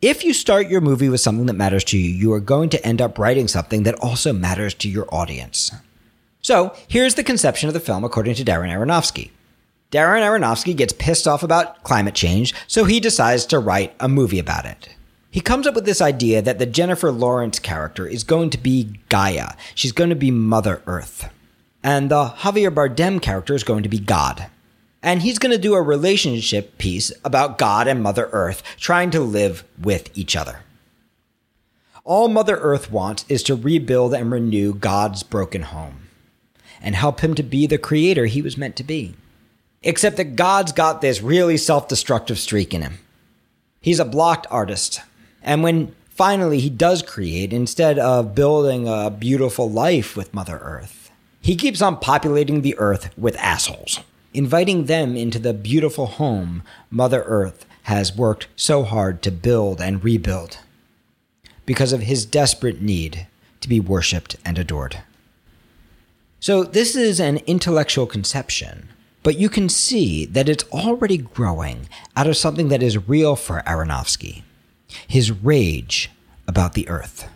If 0.00 0.24
you 0.24 0.34
start 0.34 0.68
your 0.68 0.80
movie 0.80 1.08
with 1.08 1.20
something 1.20 1.46
that 1.46 1.52
matters 1.52 1.84
to 1.84 1.98
you, 1.98 2.08
you 2.08 2.32
are 2.32 2.40
going 2.40 2.70
to 2.70 2.86
end 2.86 3.00
up 3.00 3.18
writing 3.18 3.48
something 3.48 3.84
that 3.84 3.98
also 4.00 4.32
matters 4.32 4.74
to 4.74 4.88
your 4.88 5.06
audience. 5.14 5.72
So, 6.40 6.74
here's 6.88 7.14
the 7.14 7.24
conception 7.24 7.68
of 7.68 7.74
the 7.74 7.80
film 7.80 8.04
according 8.04 8.34
to 8.34 8.44
Darren 8.44 8.70
Aronofsky. 8.70 9.30
Darren 9.92 10.22
Aronofsky 10.22 10.74
gets 10.76 10.92
pissed 10.92 11.28
off 11.28 11.42
about 11.42 11.82
climate 11.84 12.14
change, 12.14 12.54
so 12.66 12.84
he 12.84 12.98
decides 12.98 13.44
to 13.46 13.58
write 13.58 13.94
a 14.00 14.08
movie 14.08 14.38
about 14.38 14.64
it. 14.64 14.88
He 15.30 15.40
comes 15.40 15.66
up 15.66 15.74
with 15.74 15.84
this 15.84 16.00
idea 16.00 16.42
that 16.42 16.58
the 16.58 16.66
Jennifer 16.66 17.10
Lawrence 17.10 17.58
character 17.58 18.06
is 18.06 18.24
going 18.24 18.50
to 18.50 18.58
be 18.58 19.00
Gaia. 19.08 19.54
She's 19.74 19.92
going 19.92 20.10
to 20.10 20.16
be 20.16 20.30
Mother 20.30 20.82
Earth. 20.86 21.28
And 21.82 22.10
the 22.10 22.26
Javier 22.38 22.72
Bardem 22.72 23.20
character 23.20 23.54
is 23.54 23.64
going 23.64 23.82
to 23.82 23.88
be 23.88 23.98
God. 23.98 24.46
And 25.02 25.22
he's 25.22 25.38
going 25.38 25.52
to 25.52 25.58
do 25.58 25.74
a 25.74 25.82
relationship 25.82 26.78
piece 26.78 27.12
about 27.24 27.58
God 27.58 27.88
and 27.88 28.02
Mother 28.02 28.28
Earth 28.32 28.62
trying 28.78 29.10
to 29.10 29.20
live 29.20 29.64
with 29.80 30.16
each 30.16 30.36
other. 30.36 30.60
All 32.04 32.28
Mother 32.28 32.56
Earth 32.56 32.90
wants 32.90 33.24
is 33.28 33.42
to 33.44 33.56
rebuild 33.56 34.14
and 34.14 34.30
renew 34.30 34.74
God's 34.74 35.22
broken 35.22 35.62
home 35.62 36.08
and 36.80 36.94
help 36.94 37.20
him 37.20 37.34
to 37.34 37.42
be 37.42 37.66
the 37.66 37.78
creator 37.78 38.26
he 38.26 38.42
was 38.42 38.56
meant 38.56 38.76
to 38.76 38.84
be. 38.84 39.14
Except 39.82 40.16
that 40.16 40.36
God's 40.36 40.72
got 40.72 41.00
this 41.00 41.20
really 41.20 41.56
self 41.56 41.88
destructive 41.88 42.38
streak 42.38 42.72
in 42.72 42.82
him. 42.82 42.98
He's 43.80 43.98
a 43.98 44.04
blocked 44.04 44.46
artist. 44.50 45.00
And 45.42 45.64
when 45.64 45.94
finally 46.08 46.60
he 46.60 46.70
does 46.70 47.02
create, 47.02 47.52
instead 47.52 47.98
of 47.98 48.34
building 48.34 48.86
a 48.86 49.10
beautiful 49.10 49.68
life 49.68 50.16
with 50.16 50.32
Mother 50.32 50.58
Earth, 50.58 51.01
he 51.42 51.56
keeps 51.56 51.82
on 51.82 51.98
populating 51.98 52.62
the 52.62 52.78
earth 52.78 53.10
with 53.18 53.36
assholes, 53.36 54.00
inviting 54.32 54.86
them 54.86 55.16
into 55.16 55.38
the 55.38 55.52
beautiful 55.52 56.06
home 56.06 56.62
Mother 56.90 57.22
Earth 57.26 57.66
has 57.82 58.16
worked 58.16 58.46
so 58.56 58.84
hard 58.84 59.20
to 59.22 59.30
build 59.30 59.80
and 59.80 60.02
rebuild 60.02 60.58
because 61.66 61.92
of 61.92 62.02
his 62.02 62.24
desperate 62.24 62.80
need 62.80 63.26
to 63.60 63.68
be 63.68 63.80
worshiped 63.80 64.36
and 64.44 64.58
adored. 64.58 65.02
So, 66.40 66.64
this 66.64 66.96
is 66.96 67.20
an 67.20 67.38
intellectual 67.46 68.06
conception, 68.06 68.88
but 69.22 69.38
you 69.38 69.48
can 69.48 69.68
see 69.68 70.24
that 70.24 70.48
it's 70.48 70.64
already 70.72 71.18
growing 71.18 71.88
out 72.16 72.26
of 72.26 72.36
something 72.36 72.68
that 72.68 72.82
is 72.82 73.08
real 73.08 73.36
for 73.36 73.62
Aronofsky 73.66 74.42
his 75.06 75.30
rage 75.30 76.10
about 76.46 76.74
the 76.74 76.88
earth. 76.88 77.28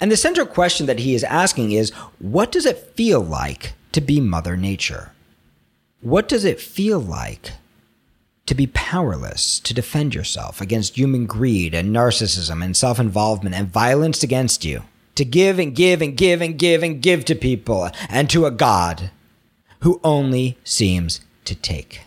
And 0.00 0.12
the 0.12 0.16
central 0.16 0.46
question 0.46 0.86
that 0.86 0.98
he 0.98 1.14
is 1.14 1.24
asking 1.24 1.72
is 1.72 1.90
what 2.18 2.52
does 2.52 2.66
it 2.66 2.94
feel 2.94 3.20
like 3.20 3.72
to 3.92 4.00
be 4.00 4.20
Mother 4.20 4.56
Nature? 4.56 5.12
What 6.00 6.28
does 6.28 6.44
it 6.44 6.60
feel 6.60 7.00
like 7.00 7.52
to 8.44 8.54
be 8.54 8.66
powerless 8.68 9.58
to 9.60 9.74
defend 9.74 10.14
yourself 10.14 10.60
against 10.60 10.96
human 10.96 11.26
greed 11.26 11.74
and 11.74 11.94
narcissism 11.94 12.62
and 12.62 12.76
self 12.76 13.00
involvement 13.00 13.56
and 13.56 13.68
violence 13.68 14.22
against 14.22 14.64
you? 14.64 14.82
To 15.14 15.24
give 15.24 15.58
and 15.58 15.74
give 15.74 16.02
and 16.02 16.14
give 16.14 16.42
and 16.42 16.58
give 16.58 16.82
and 16.82 17.00
give 17.00 17.24
to 17.24 17.34
people 17.34 17.90
and 18.10 18.28
to 18.28 18.44
a 18.44 18.50
God 18.50 19.10
who 19.80 19.98
only 20.04 20.58
seems 20.62 21.22
to 21.46 21.54
take. 21.54 22.05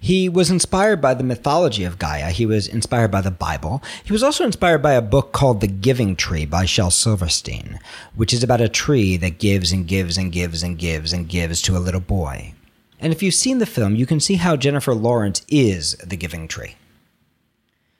He 0.00 0.28
was 0.28 0.50
inspired 0.50 1.00
by 1.00 1.14
the 1.14 1.24
mythology 1.24 1.82
of 1.82 1.98
Gaia. 1.98 2.30
He 2.30 2.46
was 2.46 2.68
inspired 2.68 3.10
by 3.10 3.20
the 3.20 3.32
Bible. 3.32 3.82
He 4.04 4.12
was 4.12 4.22
also 4.22 4.44
inspired 4.44 4.80
by 4.80 4.92
a 4.92 5.02
book 5.02 5.32
called 5.32 5.60
The 5.60 5.66
Giving 5.66 6.14
Tree 6.14 6.46
by 6.46 6.66
Shel 6.66 6.92
Silverstein, 6.92 7.80
which 8.14 8.32
is 8.32 8.44
about 8.44 8.60
a 8.60 8.68
tree 8.68 9.16
that 9.16 9.38
gives 9.38 9.72
and 9.72 9.88
gives 9.88 10.16
and 10.16 10.30
gives 10.30 10.62
and 10.62 10.78
gives 10.78 11.12
and 11.12 11.28
gives 11.28 11.60
to 11.62 11.76
a 11.76 11.80
little 11.80 12.00
boy. 12.00 12.54
And 13.00 13.12
if 13.12 13.22
you've 13.22 13.34
seen 13.34 13.58
the 13.58 13.66
film, 13.66 13.96
you 13.96 14.06
can 14.06 14.20
see 14.20 14.34
how 14.34 14.56
Jennifer 14.56 14.94
Lawrence 14.94 15.42
is 15.48 15.94
the 15.96 16.16
Giving 16.16 16.46
Tree. 16.46 16.76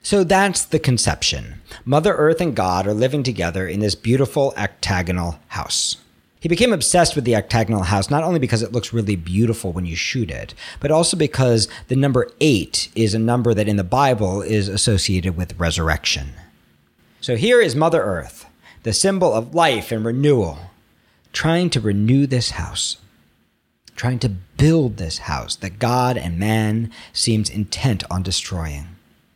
So 0.01 0.23
that's 0.23 0.63
the 0.63 0.79
conception. 0.79 1.61
Mother 1.83 2.15
Earth 2.15 2.39
and 2.39 2.55
God 2.55 2.87
are 2.87 2.93
living 2.93 3.23
together 3.23 3.67
in 3.67 3.81
this 3.81 3.95
beautiful 3.95 4.53
octagonal 4.57 5.39
house. 5.49 5.97
He 6.39 6.47
became 6.47 6.71
obsessed 6.71 7.15
with 7.15 7.25
the 7.25 7.35
octagonal 7.35 7.83
house 7.83 8.09
not 8.09 8.23
only 8.23 8.39
because 8.39 8.61
it 8.61 8.71
looks 8.71 8.93
really 8.93 9.17
beautiful 9.17 9.73
when 9.73 9.85
you 9.85 9.95
shoot 9.95 10.31
it, 10.31 10.53
but 10.79 10.89
also 10.89 11.17
because 11.17 11.67
the 11.89 11.97
number 11.97 12.29
eight 12.39 12.89
is 12.95 13.13
a 13.13 13.19
number 13.19 13.53
that 13.53 13.67
in 13.67 13.75
the 13.75 13.83
Bible 13.83 14.41
is 14.41 14.69
associated 14.69 15.35
with 15.35 15.59
resurrection. 15.59 16.29
So 17.19 17.35
here 17.35 17.59
is 17.59 17.75
Mother 17.75 18.01
Earth, 18.01 18.45
the 18.83 18.93
symbol 18.93 19.33
of 19.33 19.53
life 19.53 19.91
and 19.91 20.05
renewal, 20.05 20.57
trying 21.33 21.69
to 21.71 21.81
renew 21.81 22.25
this 22.25 22.51
house, 22.51 22.97
trying 23.97 24.19
to 24.19 24.29
build 24.29 24.95
this 24.95 25.19
house 25.19 25.57
that 25.57 25.77
God 25.77 26.17
and 26.17 26.39
man 26.39 26.89
seems 27.11 27.49
intent 27.49 28.05
on 28.09 28.23
destroying, 28.23 28.87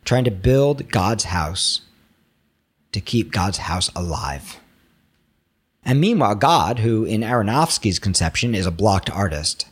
trying 0.06 0.24
to 0.24 0.32
build 0.32 0.90
God's 0.90 1.26
house 1.26 1.82
to 2.94 3.02
keep 3.02 3.34
God's 3.34 3.58
house 3.58 3.92
alive. 3.94 4.60
And 5.86 6.00
meanwhile, 6.00 6.36
God, 6.36 6.80
who 6.80 7.04
in 7.04 7.22
Aronofsky's 7.22 8.00
conception 8.00 8.56
is 8.56 8.66
a 8.66 8.72
blocked 8.72 9.10
artist, 9.10 9.68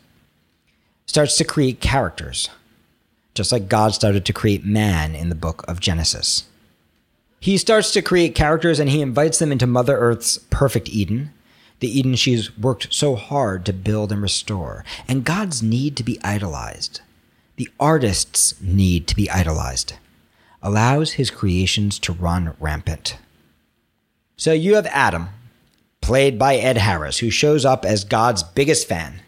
starts 1.06 1.38
to 1.38 1.44
create 1.44 1.80
characters, 1.80 2.50
just 3.34 3.52
like 3.52 3.70
God 3.70 3.94
started 3.94 4.26
to 4.26 4.34
create 4.34 4.66
man 4.66 5.16
in 5.16 5.30
the 5.30 5.36
book 5.36 5.64
of 5.68 5.80
Genesis. 5.80 6.46
He 7.40 7.58
starts 7.58 7.92
to 7.94 8.02
create 8.02 8.36
characters 8.36 8.80
and 8.80 8.90
he 8.90 9.02
invites 9.02 9.40
them 9.40 9.52
into 9.52 9.66
Mother 9.66 9.98
Earth's 9.98 10.38
perfect 10.50 10.90
Eden, 10.90 11.32
the 11.80 12.00
Eden 12.00 12.16
she's 12.16 12.56
worked 12.58 12.94
so 12.94 13.16
hard 13.16 13.66
to 13.66 13.74
build 13.74 14.12
and 14.12 14.22
restore, 14.22 14.86
and 15.08 15.26
God's 15.26 15.64
need 15.64 15.98
to 15.98 16.04
be 16.04 16.22
idolized, 16.24 17.02
the 17.56 17.70
artist's 17.80 18.60
need 18.62 19.08
to 19.08 19.16
be 19.16 19.30
idolized, 19.30 19.94
allows 20.62 21.14
his 21.14 21.32
creations 21.32 21.98
to 22.00 22.14
run 22.14 22.54
rampant. 22.60 23.18
So 24.38 24.54
you 24.54 24.76
have 24.76 24.86
Adam, 24.88 25.30
played 26.02 26.38
by 26.38 26.56
Ed 26.56 26.78
Harris, 26.78 27.20
who 27.20 27.30
shows 27.30 27.64
up 27.64 27.86
as 27.86 28.04
God's 28.04 28.44
biggest 28.44 28.88
fan, 28.88 29.22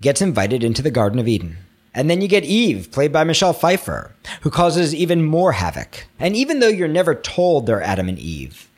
gets 0.00 0.20
invited 0.20 0.62
into 0.62 0.82
the 0.82 0.90
Garden 0.90 1.18
of 1.18 1.28
Eden. 1.28 1.56
And 1.94 2.10
then 2.10 2.20
you 2.20 2.28
get 2.28 2.44
Eve, 2.44 2.90
played 2.90 3.12
by 3.12 3.24
Michelle 3.24 3.52
Pfeiffer, 3.52 4.14
who 4.40 4.50
causes 4.50 4.94
even 4.94 5.24
more 5.24 5.52
havoc. 5.52 6.06
And 6.18 6.34
even 6.34 6.58
though 6.58 6.68
you're 6.68 6.88
never 6.88 7.14
told 7.14 7.66
they're 7.66 7.82
Adam 7.82 8.08
and 8.08 8.18
Eve, 8.18 8.68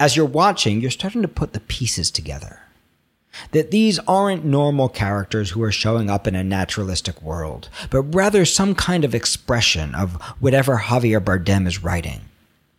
as 0.00 0.16
you're 0.16 0.26
watching, 0.26 0.80
you're 0.80 0.90
starting 0.90 1.22
to 1.22 1.28
put 1.28 1.52
the 1.52 1.60
pieces 1.60 2.10
together. 2.10 2.60
That 3.50 3.70
these 3.70 3.98
aren't 4.00 4.44
normal 4.44 4.88
characters 4.88 5.50
who 5.50 5.62
are 5.62 5.72
showing 5.72 6.08
up 6.08 6.26
in 6.26 6.34
a 6.34 6.44
naturalistic 6.44 7.20
world, 7.22 7.68
but 7.90 8.02
rather 8.02 8.44
some 8.44 8.74
kind 8.74 9.04
of 9.04 9.14
expression 9.14 9.94
of 9.94 10.14
whatever 10.40 10.76
Javier 10.76 11.20
Bardem 11.20 11.66
is 11.66 11.82
writing. 11.82 12.22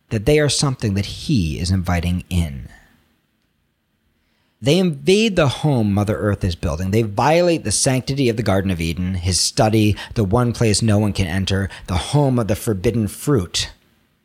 That 0.08 0.26
they 0.26 0.40
are 0.40 0.48
something 0.48 0.94
that 0.94 1.06
he 1.06 1.58
is 1.58 1.70
inviting 1.70 2.24
in. 2.30 2.68
They 4.62 4.78
invade 4.78 5.36
the 5.36 5.48
home 5.48 5.94
Mother 5.94 6.16
Earth 6.16 6.44
is 6.44 6.54
building. 6.54 6.90
They 6.90 7.02
violate 7.02 7.64
the 7.64 7.72
sanctity 7.72 8.28
of 8.28 8.36
the 8.36 8.42
Garden 8.42 8.70
of 8.70 8.80
Eden, 8.80 9.14
his 9.14 9.40
study, 9.40 9.96
the 10.14 10.24
one 10.24 10.52
place 10.52 10.82
no 10.82 10.98
one 10.98 11.14
can 11.14 11.26
enter, 11.26 11.70
the 11.86 11.96
home 11.96 12.38
of 12.38 12.46
the 12.46 12.56
forbidden 12.56 13.08
fruit, 13.08 13.72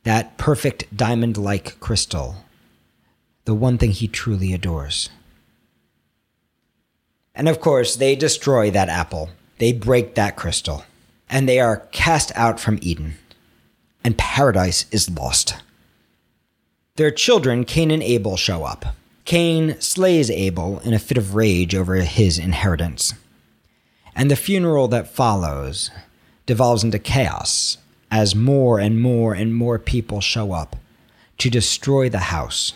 that 0.03 0.37
perfect 0.37 0.95
diamond 0.95 1.37
like 1.37 1.79
crystal, 1.79 2.43
the 3.45 3.53
one 3.53 3.77
thing 3.77 3.91
he 3.91 4.09
truly 4.09 4.53
adores. 4.53 5.09
And 7.33 7.47
of 7.47 7.61
course, 7.61 7.95
they 7.95 8.15
destroy 8.15 8.71
that 8.71 8.89
apple. 8.89 9.29
They 9.57 9.71
break 9.71 10.15
that 10.15 10.35
crystal. 10.35 10.83
And 11.29 11.47
they 11.47 11.59
are 11.59 11.87
cast 11.91 12.31
out 12.35 12.59
from 12.59 12.79
Eden. 12.81 13.15
And 14.03 14.17
paradise 14.17 14.85
is 14.91 15.09
lost. 15.09 15.55
Their 16.95 17.11
children, 17.11 17.65
Cain 17.65 17.91
and 17.91 18.03
Abel, 18.03 18.37
show 18.37 18.63
up. 18.63 18.85
Cain 19.25 19.75
slays 19.81 20.29
Abel 20.29 20.79
in 20.81 20.93
a 20.93 20.99
fit 20.99 21.17
of 21.17 21.33
rage 21.33 21.73
over 21.73 21.95
his 21.95 22.37
inheritance. 22.37 23.15
And 24.15 24.29
the 24.29 24.35
funeral 24.35 24.87
that 24.89 25.07
follows 25.07 25.89
devolves 26.45 26.83
into 26.83 26.99
chaos 26.99 27.79
as 28.11 28.35
more 28.35 28.79
and 28.79 29.01
more 29.01 29.33
and 29.33 29.55
more 29.55 29.79
people 29.79 30.21
show 30.21 30.53
up 30.53 30.75
to 31.39 31.49
destroy 31.49 32.07
the 32.07 32.29
house 32.29 32.73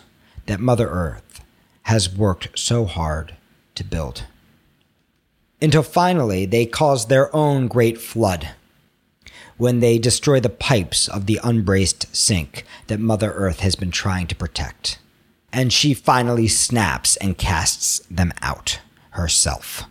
that 0.48 0.60
Mother 0.60 0.90
Earth 0.90 1.42
has 1.84 2.14
worked 2.14 2.58
so 2.58 2.86
hard 2.86 3.36
to 3.76 3.84
build. 3.84 4.24
Until 5.62 5.84
finally 5.84 6.48
they 6.48 6.66
cause 6.66 7.06
their 7.06 7.34
own 7.36 7.68
great 7.68 8.02
flood 8.02 8.50
when 9.58 9.82
they 9.82 10.00
destroy 10.00 10.40
the 10.40 10.50
pipes 10.50 11.08
of 11.08 11.28
the 11.28 11.40
unbraced 11.44 12.14
sink 12.16 12.66
that 12.88 13.00
Mother 13.00 13.32
Earth 13.34 13.60
has 13.60 13.76
been 13.76 13.92
trying 13.92 14.26
to 14.26 14.36
protect 14.36 14.98
and 15.52 15.74
she 15.74 15.94
finally 15.94 16.48
snaps 16.48 17.16
and 17.18 17.38
casts 17.38 18.00
them 18.10 18.32
out 18.42 18.80
herself. 19.12 19.84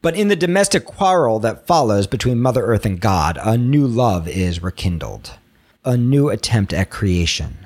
But 0.00 0.16
in 0.16 0.28
the 0.28 0.36
domestic 0.36 0.84
quarrel 0.84 1.38
that 1.40 1.66
follows 1.66 2.06
between 2.06 2.40
Mother 2.40 2.64
Earth 2.64 2.84
and 2.84 3.00
God, 3.00 3.38
a 3.40 3.56
new 3.56 3.86
love 3.86 4.26
is 4.26 4.62
rekindled, 4.62 5.34
a 5.84 5.96
new 5.96 6.28
attempt 6.28 6.72
at 6.72 6.90
creation. 6.90 7.56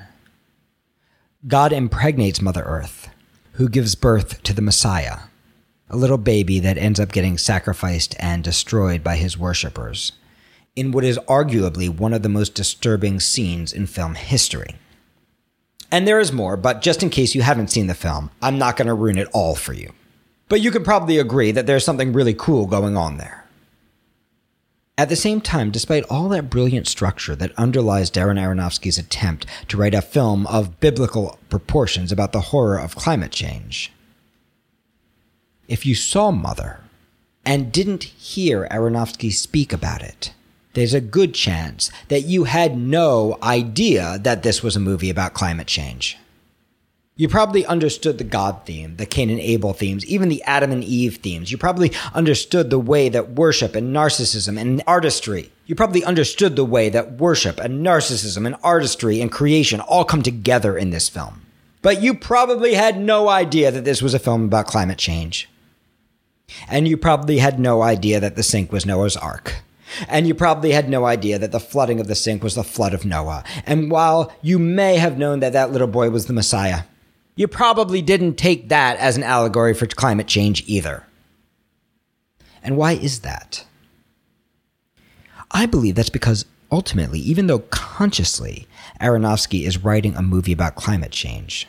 God 1.47 1.73
impregnates 1.73 2.41
Mother 2.41 2.63
Earth, 2.63 3.09
who 3.53 3.69
gives 3.69 3.95
birth 3.95 4.43
to 4.43 4.53
the 4.53 4.61
Messiah, 4.61 5.19
a 5.89 5.97
little 5.97 6.17
baby 6.17 6.59
that 6.59 6.77
ends 6.77 6.99
up 6.99 7.11
getting 7.11 7.37
sacrificed 7.37 8.15
and 8.19 8.43
destroyed 8.43 9.03
by 9.03 9.15
his 9.15 9.37
worshippers, 9.37 10.11
in 10.75 10.91
what 10.91 11.03
is 11.03 11.17
arguably 11.27 11.89
one 11.89 12.13
of 12.13 12.21
the 12.21 12.29
most 12.29 12.53
disturbing 12.53 13.19
scenes 13.19 13.73
in 13.73 13.87
film 13.87 14.13
history. 14.13 14.75
And 15.91 16.07
there 16.07 16.19
is 16.19 16.33
more, 16.33 16.57
but 16.57 16.81
just 16.81 17.01
in 17.01 17.09
case 17.09 17.33
you 17.33 17.41
haven't 17.41 17.71
seen 17.71 17.87
the 17.87 17.93
film, 17.93 18.29
I'm 18.41 18.57
not 18.57 18.75
going 18.75 18.87
to 18.87 18.93
ruin 18.93 19.17
it 19.17 19.29
all 19.33 19.55
for 19.55 19.73
you. 19.73 19.93
But 20.49 20.61
you 20.61 20.71
can 20.71 20.83
probably 20.83 21.17
agree 21.17 21.51
that 21.51 21.65
there's 21.65 21.85
something 21.85 22.13
really 22.13 22.33
cool 22.33 22.65
going 22.65 22.97
on 22.97 23.17
there. 23.17 23.45
At 24.97 25.09
the 25.09 25.15
same 25.15 25.41
time, 25.41 25.69
despite 25.69 26.03
all 26.09 26.27
that 26.29 26.49
brilliant 26.49 26.87
structure 26.87 27.35
that 27.35 27.57
underlies 27.57 28.09
Darren 28.09 28.39
Aronofsky's 28.39 28.97
attempt 28.97 29.45
to 29.67 29.77
write 29.77 29.93
a 29.93 30.01
film 30.01 30.47
of 30.47 30.79
biblical 30.79 31.37
proportions 31.49 32.11
about 32.11 32.31
the 32.31 32.41
horror 32.41 32.79
of 32.79 32.95
climate 32.95 33.31
change, 33.31 33.93
if 35.67 35.85
you 35.85 35.93
saw 35.93 36.31
Mother 36.31 36.79
and 37.45 37.71
didn't 37.71 38.05
hear 38.05 38.67
Aronofsky 38.71 39.31
speak 39.31 39.71
about 39.71 40.01
it, 40.01 40.33
there's 40.77 40.93
a 40.93 41.01
good 41.01 41.33
chance 41.33 41.89
that 42.09 42.25
you 42.25 42.43
had 42.43 42.77
no 42.77 43.39
idea 43.41 44.19
that 44.19 44.43
this 44.43 44.61
was 44.61 44.75
a 44.75 44.79
movie 44.79 45.09
about 45.09 45.33
climate 45.33 45.65
change. 45.65 46.19
You 47.15 47.27
probably 47.27 47.65
understood 47.65 48.19
the 48.19 48.23
God 48.23 48.63
theme, 48.63 48.97
the 48.97 49.07
Cain 49.07 49.31
and 49.31 49.39
Abel 49.39 49.73
themes, 49.73 50.05
even 50.05 50.29
the 50.29 50.43
Adam 50.43 50.71
and 50.71 50.83
Eve 50.83 51.15
themes. 51.15 51.51
You 51.51 51.57
probably 51.57 51.93
understood 52.13 52.69
the 52.69 52.77
way 52.77 53.09
that 53.09 53.31
worship 53.31 53.73
and 53.73 53.95
narcissism 53.95 54.59
and 54.59 54.83
artistry. 54.85 55.51
You 55.65 55.73
probably 55.73 56.03
understood 56.03 56.55
the 56.55 56.63
way 56.63 56.89
that 56.89 57.13
worship 57.13 57.57
and 57.57 57.83
narcissism 57.83 58.45
and 58.45 58.55
artistry 58.61 59.19
and 59.19 59.31
creation 59.31 59.79
all 59.79 60.05
come 60.05 60.21
together 60.21 60.77
in 60.77 60.91
this 60.91 61.09
film. 61.09 61.41
But 61.81 62.03
you 62.03 62.13
probably 62.13 62.75
had 62.75 62.99
no 62.99 63.29
idea 63.29 63.71
that 63.71 63.83
this 63.83 64.03
was 64.03 64.13
a 64.13 64.19
film 64.19 64.43
about 64.45 64.67
climate 64.67 64.99
change. 64.99 65.49
And 66.69 66.87
you 66.87 66.97
probably 66.97 67.39
had 67.39 67.59
no 67.59 67.81
idea 67.81 68.19
that 68.19 68.35
the 68.35 68.43
sink 68.43 68.71
was 68.71 68.85
Noah's 68.85 69.17
Ark. 69.17 69.63
And 70.07 70.27
you 70.27 70.33
probably 70.35 70.71
had 70.71 70.89
no 70.89 71.05
idea 71.05 71.39
that 71.39 71.51
the 71.51 71.59
flooding 71.59 71.99
of 71.99 72.07
the 72.07 72.15
sink 72.15 72.43
was 72.43 72.55
the 72.55 72.63
flood 72.63 72.93
of 72.93 73.05
Noah. 73.05 73.43
And 73.65 73.89
while 73.89 74.31
you 74.41 74.59
may 74.59 74.97
have 74.97 75.17
known 75.17 75.39
that 75.39 75.53
that 75.53 75.71
little 75.71 75.87
boy 75.87 76.09
was 76.09 76.25
the 76.25 76.33
Messiah, 76.33 76.83
you 77.35 77.47
probably 77.47 78.01
didn't 78.01 78.35
take 78.35 78.69
that 78.69 78.97
as 78.97 79.15
an 79.15 79.23
allegory 79.23 79.73
for 79.73 79.85
climate 79.85 80.27
change 80.27 80.63
either. 80.67 81.03
And 82.63 82.75
why 82.75 82.93
is 82.93 83.21
that? 83.21 83.65
I 85.51 85.65
believe 85.65 85.95
that's 85.95 86.09
because 86.09 86.45
ultimately, 86.71 87.19
even 87.19 87.47
though 87.47 87.59
consciously, 87.59 88.67
Aronofsky 88.99 89.65
is 89.65 89.83
writing 89.83 90.15
a 90.15 90.21
movie 90.21 90.51
about 90.51 90.75
climate 90.75 91.11
change. 91.11 91.67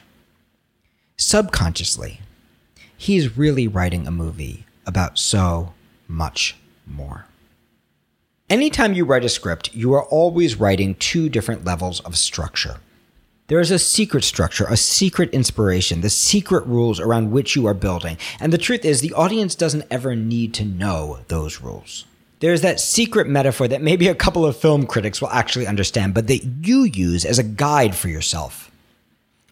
Subconsciously, 1.17 2.21
he's 2.97 3.37
really 3.37 3.69
writing 3.69 4.07
a 4.07 4.11
movie 4.11 4.65
about 4.87 5.19
so 5.19 5.75
much 6.09 6.57
more. 6.87 7.27
Anytime 8.51 8.95
you 8.95 9.05
write 9.05 9.27
a 9.27 9.29
script, 9.29 9.75
you 9.75 9.93
are 9.93 10.05
always 10.05 10.59
writing 10.59 10.95
two 10.95 11.29
different 11.29 11.67
levels 11.67 12.01
of 12.01 12.17
structure. 12.17 12.77
There 13.49 13.61
is 13.61 13.71
a 13.71 13.79
secret 13.79 14.25
structure, 14.25 14.65
a 14.71 14.77
secret 14.77 15.29
inspiration, 15.35 16.01
the 16.01 16.09
secret 16.09 16.67
rules 16.67 16.99
around 16.99 17.31
which 17.31 17.55
you 17.55 17.67
are 17.67 17.75
building. 17.75 18.17
And 18.41 18.51
the 18.51 18.57
truth 18.57 18.87
is, 18.87 19.03
the 19.03 19.13
audience 19.13 19.55
doesn't 19.55 19.85
ever 19.91 20.17
need 20.17 20.55
to 20.55 20.65
know 20.65 21.19
those 21.29 21.61
rules. 21.61 22.07
There's 22.41 22.63
that 22.63 22.81
secret 22.81 23.27
metaphor 23.27 23.69
that 23.69 23.83
maybe 23.83 24.09
a 24.09 24.15
couple 24.15 24.47
of 24.47 24.57
film 24.57 24.87
critics 24.87 25.21
will 25.21 25.29
actually 25.29 25.67
understand, 25.67 26.15
but 26.15 26.27
that 26.29 26.43
you 26.63 26.85
use 26.85 27.27
as 27.27 27.39
a 27.39 27.43
guide 27.43 27.95
for 27.95 28.09
yourself, 28.09 28.71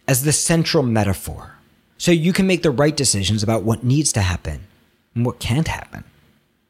as 0.07 0.23
the 0.23 0.33
central 0.33 0.81
metaphor. 0.81 1.53
So 1.99 2.11
you 2.11 2.33
can 2.33 2.47
make 2.47 2.63
the 2.63 2.71
right 2.71 2.97
decisions 2.97 3.43
about 3.43 3.61
what 3.61 3.83
needs 3.83 4.11
to 4.13 4.21
happen 4.21 4.61
and 5.13 5.23
what 5.23 5.37
can't 5.37 5.67
happen. 5.67 6.03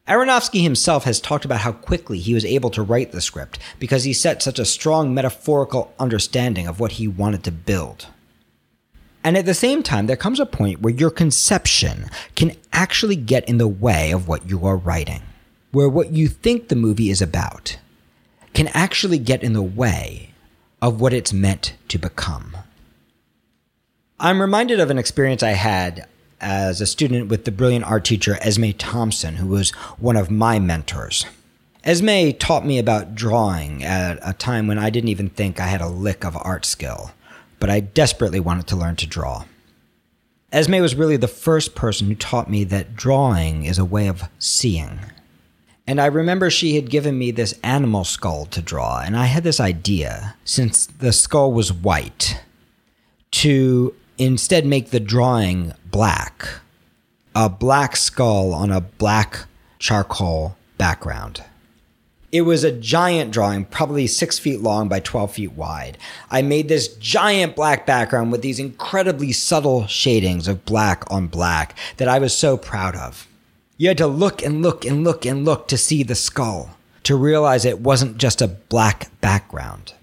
Aronofsky 0.08 0.62
himself 0.62 1.04
has 1.04 1.20
talked 1.20 1.44
about 1.44 1.60
how 1.60 1.72
quickly 1.72 2.18
he 2.18 2.32
was 2.32 2.44
able 2.44 2.70
to 2.70 2.82
write 2.82 3.12
the 3.12 3.20
script 3.20 3.58
because 3.78 4.04
he 4.04 4.14
set 4.14 4.42
such 4.42 4.58
a 4.58 4.64
strong 4.64 5.12
metaphorical 5.12 5.92
understanding 5.98 6.66
of 6.66 6.80
what 6.80 6.92
he 6.92 7.06
wanted 7.06 7.44
to 7.44 7.52
build. 7.52 8.06
And 9.22 9.36
at 9.36 9.44
the 9.44 9.52
same 9.52 9.82
time, 9.82 10.06
there 10.06 10.16
comes 10.16 10.40
a 10.40 10.46
point 10.46 10.80
where 10.80 10.94
your 10.94 11.10
conception 11.10 12.08
can 12.36 12.56
actually 12.72 13.16
get 13.16 13.46
in 13.46 13.58
the 13.58 13.68
way 13.68 14.10
of 14.10 14.26
what 14.26 14.48
you 14.48 14.64
are 14.64 14.76
writing, 14.78 15.22
where 15.72 15.90
what 15.90 16.12
you 16.12 16.28
think 16.28 16.68
the 16.68 16.76
movie 16.76 17.10
is 17.10 17.20
about 17.20 17.76
can 18.54 18.68
actually 18.68 19.18
get 19.18 19.42
in 19.42 19.52
the 19.52 19.62
way 19.62 20.30
of 20.80 21.02
what 21.02 21.12
it's 21.12 21.34
meant 21.34 21.74
to 21.88 21.98
become. 21.98 22.56
I'm 24.18 24.40
reminded 24.40 24.80
of 24.80 24.90
an 24.90 24.98
experience 24.98 25.42
I 25.42 25.50
had 25.50 26.08
as 26.40 26.80
a 26.80 26.86
student 26.86 27.28
with 27.28 27.44
the 27.44 27.52
brilliant 27.52 27.84
art 27.84 28.04
teacher 28.04 28.38
Esme 28.40 28.70
Thompson, 28.72 29.36
who 29.36 29.48
was 29.48 29.70
one 29.98 30.16
of 30.16 30.30
my 30.30 30.58
mentors. 30.58 31.26
Esme 31.84 32.32
taught 32.38 32.66
me 32.66 32.78
about 32.78 33.14
drawing 33.14 33.82
at 33.82 34.18
a 34.22 34.32
time 34.32 34.66
when 34.66 34.78
I 34.78 34.90
didn't 34.90 35.10
even 35.10 35.30
think 35.30 35.60
I 35.60 35.66
had 35.66 35.80
a 35.80 35.88
lick 35.88 36.24
of 36.24 36.36
art 36.36 36.64
skill, 36.64 37.12
but 37.58 37.70
I 37.70 37.80
desperately 37.80 38.40
wanted 38.40 38.66
to 38.68 38.76
learn 38.76 38.96
to 38.96 39.06
draw. 39.06 39.44
Esme 40.52 40.80
was 40.80 40.94
really 40.94 41.16
the 41.16 41.28
first 41.28 41.74
person 41.74 42.06
who 42.06 42.14
taught 42.14 42.50
me 42.50 42.64
that 42.64 42.96
drawing 42.96 43.64
is 43.64 43.78
a 43.78 43.84
way 43.84 44.06
of 44.06 44.24
seeing. 44.38 45.00
And 45.86 46.00
I 46.00 46.06
remember 46.06 46.50
she 46.50 46.74
had 46.74 46.90
given 46.90 47.18
me 47.18 47.30
this 47.30 47.58
animal 47.62 48.04
skull 48.04 48.44
to 48.46 48.60
draw, 48.60 49.00
and 49.00 49.16
I 49.16 49.26
had 49.26 49.44
this 49.44 49.60
idea, 49.60 50.36
since 50.44 50.84
the 50.84 51.12
skull 51.12 51.52
was 51.52 51.72
white, 51.72 52.42
to 53.30 53.94
instead 54.18 54.66
make 54.66 54.90
the 54.90 55.00
drawing 55.00 55.72
black. 55.90 56.48
A 57.34 57.48
black 57.48 57.96
skull 57.96 58.52
on 58.52 58.70
a 58.70 58.80
black 58.80 59.46
charcoal 59.78 60.56
background. 60.76 61.44
It 62.30 62.42
was 62.42 62.62
a 62.62 62.72
giant 62.72 63.30
drawing, 63.30 63.64
probably 63.64 64.06
six 64.06 64.38
feet 64.38 64.60
long 64.60 64.88
by 64.88 65.00
12 65.00 65.32
feet 65.32 65.52
wide. 65.52 65.96
I 66.30 66.42
made 66.42 66.68
this 66.68 66.88
giant 66.96 67.56
black 67.56 67.86
background 67.86 68.32
with 68.32 68.42
these 68.42 68.58
incredibly 68.58 69.32
subtle 69.32 69.86
shadings 69.86 70.46
of 70.46 70.66
black 70.66 71.10
on 71.10 71.28
black 71.28 71.74
that 71.96 72.08
I 72.08 72.18
was 72.18 72.36
so 72.36 72.58
proud 72.58 72.96
of. 72.96 73.26
You 73.78 73.88
had 73.88 73.98
to 73.98 74.06
look 74.06 74.42
and 74.42 74.60
look 74.60 74.84
and 74.84 75.04
look 75.04 75.24
and 75.24 75.44
look 75.44 75.68
to 75.68 75.78
see 75.78 76.02
the 76.02 76.14
skull, 76.14 76.76
to 77.04 77.16
realize 77.16 77.64
it 77.64 77.80
wasn't 77.80 78.18
just 78.18 78.42
a 78.42 78.48
black 78.48 79.08
background. 79.22 79.94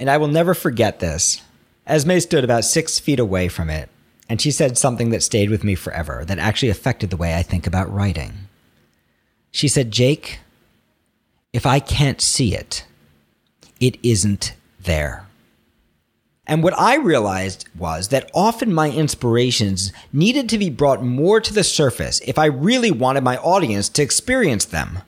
And 0.00 0.10
I 0.10 0.16
will 0.16 0.28
never 0.28 0.52
forget 0.52 0.98
this. 0.98 1.42
Esme 1.86 2.18
stood 2.18 2.44
about 2.44 2.64
six 2.64 2.98
feet 2.98 3.20
away 3.20 3.48
from 3.48 3.70
it, 3.70 3.88
and 4.28 4.40
she 4.40 4.50
said 4.50 4.76
something 4.76 5.10
that 5.10 5.22
stayed 5.22 5.50
with 5.50 5.62
me 5.62 5.74
forever, 5.74 6.24
that 6.24 6.38
actually 6.38 6.68
affected 6.68 7.10
the 7.10 7.16
way 7.16 7.34
I 7.36 7.42
think 7.42 7.66
about 7.66 7.92
writing. 7.92 8.32
She 9.52 9.68
said, 9.68 9.90
Jake, 9.90 10.40
if 11.52 11.64
I 11.64 11.78
can't 11.80 12.20
see 12.20 12.54
it, 12.54 12.84
it 13.80 13.98
isn't 14.02 14.54
there. 14.80 15.26
And 16.46 16.62
what 16.62 16.78
I 16.78 16.96
realized 16.96 17.68
was 17.76 18.08
that 18.08 18.30
often 18.34 18.72
my 18.72 18.90
inspirations 18.90 19.92
needed 20.12 20.48
to 20.48 20.58
be 20.58 20.70
brought 20.70 21.02
more 21.02 21.40
to 21.40 21.52
the 21.52 21.64
surface 21.64 22.20
if 22.20 22.38
I 22.38 22.46
really 22.46 22.90
wanted 22.90 23.24
my 23.24 23.36
audience 23.38 23.88
to 23.90 24.02
experience 24.02 24.64
them 24.64 25.00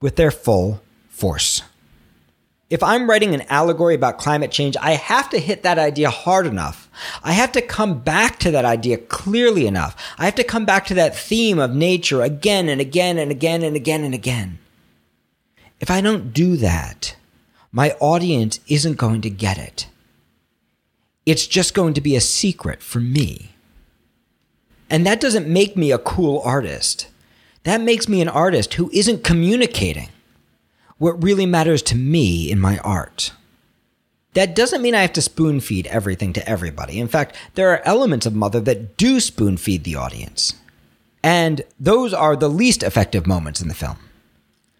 with 0.00 0.16
their 0.16 0.30
full 0.30 0.80
force. 1.08 1.62
If 2.70 2.82
I'm 2.82 3.08
writing 3.08 3.34
an 3.34 3.46
allegory 3.48 3.94
about 3.94 4.18
climate 4.18 4.50
change, 4.50 4.76
I 4.78 4.92
have 4.92 5.30
to 5.30 5.38
hit 5.38 5.62
that 5.62 5.78
idea 5.78 6.10
hard 6.10 6.46
enough. 6.46 6.90
I 7.24 7.32
have 7.32 7.52
to 7.52 7.62
come 7.62 8.00
back 8.00 8.38
to 8.40 8.50
that 8.50 8.66
idea 8.66 8.98
clearly 8.98 9.66
enough. 9.66 9.96
I 10.18 10.26
have 10.26 10.34
to 10.34 10.44
come 10.44 10.66
back 10.66 10.84
to 10.86 10.94
that 10.94 11.16
theme 11.16 11.58
of 11.58 11.74
nature 11.74 12.20
again 12.20 12.68
and 12.68 12.80
again 12.80 13.16
and 13.16 13.30
again 13.30 13.62
and 13.62 13.74
again 13.74 14.04
and 14.04 14.14
again. 14.14 14.58
If 15.80 15.90
I 15.90 16.02
don't 16.02 16.32
do 16.34 16.56
that, 16.56 17.16
my 17.72 17.92
audience 18.00 18.60
isn't 18.68 18.98
going 18.98 19.22
to 19.22 19.30
get 19.30 19.56
it. 19.56 19.86
It's 21.24 21.46
just 21.46 21.74
going 21.74 21.94
to 21.94 22.00
be 22.02 22.16
a 22.16 22.20
secret 22.20 22.82
for 22.82 23.00
me. 23.00 23.52
And 24.90 25.06
that 25.06 25.20
doesn't 25.20 25.46
make 25.46 25.76
me 25.76 25.90
a 25.90 25.98
cool 25.98 26.40
artist. 26.44 27.08
That 27.64 27.80
makes 27.80 28.08
me 28.08 28.20
an 28.20 28.28
artist 28.28 28.74
who 28.74 28.90
isn't 28.92 29.24
communicating 29.24 30.08
what 30.98 31.22
really 31.22 31.46
matters 31.46 31.82
to 31.82 31.96
me 31.96 32.50
in 32.50 32.58
my 32.58 32.78
art. 32.78 33.32
That 34.34 34.54
doesn't 34.54 34.82
mean 34.82 34.94
I 34.94 35.02
have 35.02 35.14
to 35.14 35.22
spoon 35.22 35.60
feed 35.60 35.86
everything 35.86 36.32
to 36.34 36.48
everybody. 36.48 37.00
In 37.00 37.08
fact, 37.08 37.34
there 37.54 37.70
are 37.70 37.82
elements 37.84 38.26
of 38.26 38.34
Mother 38.34 38.60
that 38.60 38.96
do 38.96 39.20
spoon 39.20 39.56
feed 39.56 39.84
the 39.84 39.96
audience. 39.96 40.54
And 41.22 41.62
those 41.80 42.12
are 42.14 42.36
the 42.36 42.48
least 42.48 42.82
effective 42.82 43.26
moments 43.26 43.60
in 43.60 43.68
the 43.68 43.74
film. 43.74 43.96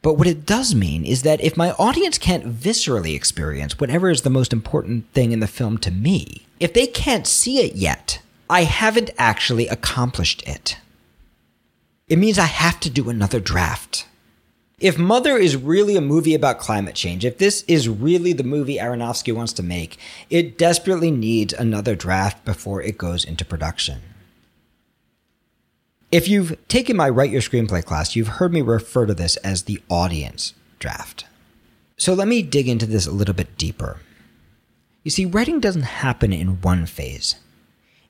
But 0.03 0.15
what 0.15 0.29
it 0.29 0.47
does 0.47 0.75
mean 0.75 1.05
is 1.05 1.23
that 1.23 1.41
if 1.41 1.57
my 1.57 1.73
audience 1.73 2.19
can't 2.19 2.47
viscerally 2.47 3.17
experience 3.17 3.81
whatever 3.81 4.11
is 4.11 4.23
the 4.23 4.31
most 4.31 4.53
important 4.53 5.13
thing 5.13 5.33
in 5.33 5.41
the 5.41 5.49
film 5.49 5.79
to 5.79 5.91
me, 5.91 6.47
if 6.61 6.73
they 6.73 6.87
can't 6.87 7.27
see 7.27 7.59
it 7.59 7.75
yet, 7.75 8.21
I 8.49 8.63
haven't 8.63 9.11
actually 9.19 9.67
accomplished 9.67 10.43
it. 10.47 10.79
It 12.07 12.19
means 12.19 12.39
I 12.39 12.47
have 12.47 12.81
to 12.81 12.91
do 12.91 13.11
another 13.11 13.41
draft. 13.41 14.07
If 14.81 14.97
Mother 14.97 15.37
is 15.37 15.57
really 15.57 15.97
a 15.97 16.01
movie 16.01 16.35
about 16.35 16.61
climate 16.61 16.95
change, 16.95 17.25
if 17.25 17.39
this 17.39 17.65
is 17.67 17.89
really 17.89 18.33
the 18.33 18.45
movie 18.45 18.77
Aronofsky 18.77 19.35
wants 19.35 19.53
to 19.55 19.63
make, 19.63 19.99
it 20.31 20.57
desperately 20.57 21.11
needs 21.11 21.53
another 21.53 21.97
draft 21.97 22.45
before 22.45 22.81
it 22.81 22.97
goes 22.97 23.25
into 23.25 23.45
production. 23.45 24.03
If 26.13 26.29
you've 26.29 26.57
taken 26.69 26.97
my 26.97 27.09
Write 27.09 27.31
Your 27.31 27.41
Screenplay 27.41 27.85
class, 27.85 28.15
you've 28.15 28.29
heard 28.29 28.53
me 28.53 28.63
refer 28.63 29.05
to 29.05 29.15
this 29.15 29.37
as 29.39 29.65
the 29.65 29.83
audience 29.91 30.55
draft. 30.79 31.27
So 31.97 32.15
let 32.15 32.29
me 32.29 32.43
dig 32.43 32.69
into 32.69 32.87
this 32.87 33.07
a 33.07 33.13
little 33.13 33.35
bit 33.35 33.59
deeper. 33.59 33.99
You 35.03 35.11
see, 35.11 35.25
writing 35.25 35.59
doesn't 35.59 35.83
happen 35.83 36.33
in 36.33 36.61
one 36.61 36.87
phase, 36.87 37.35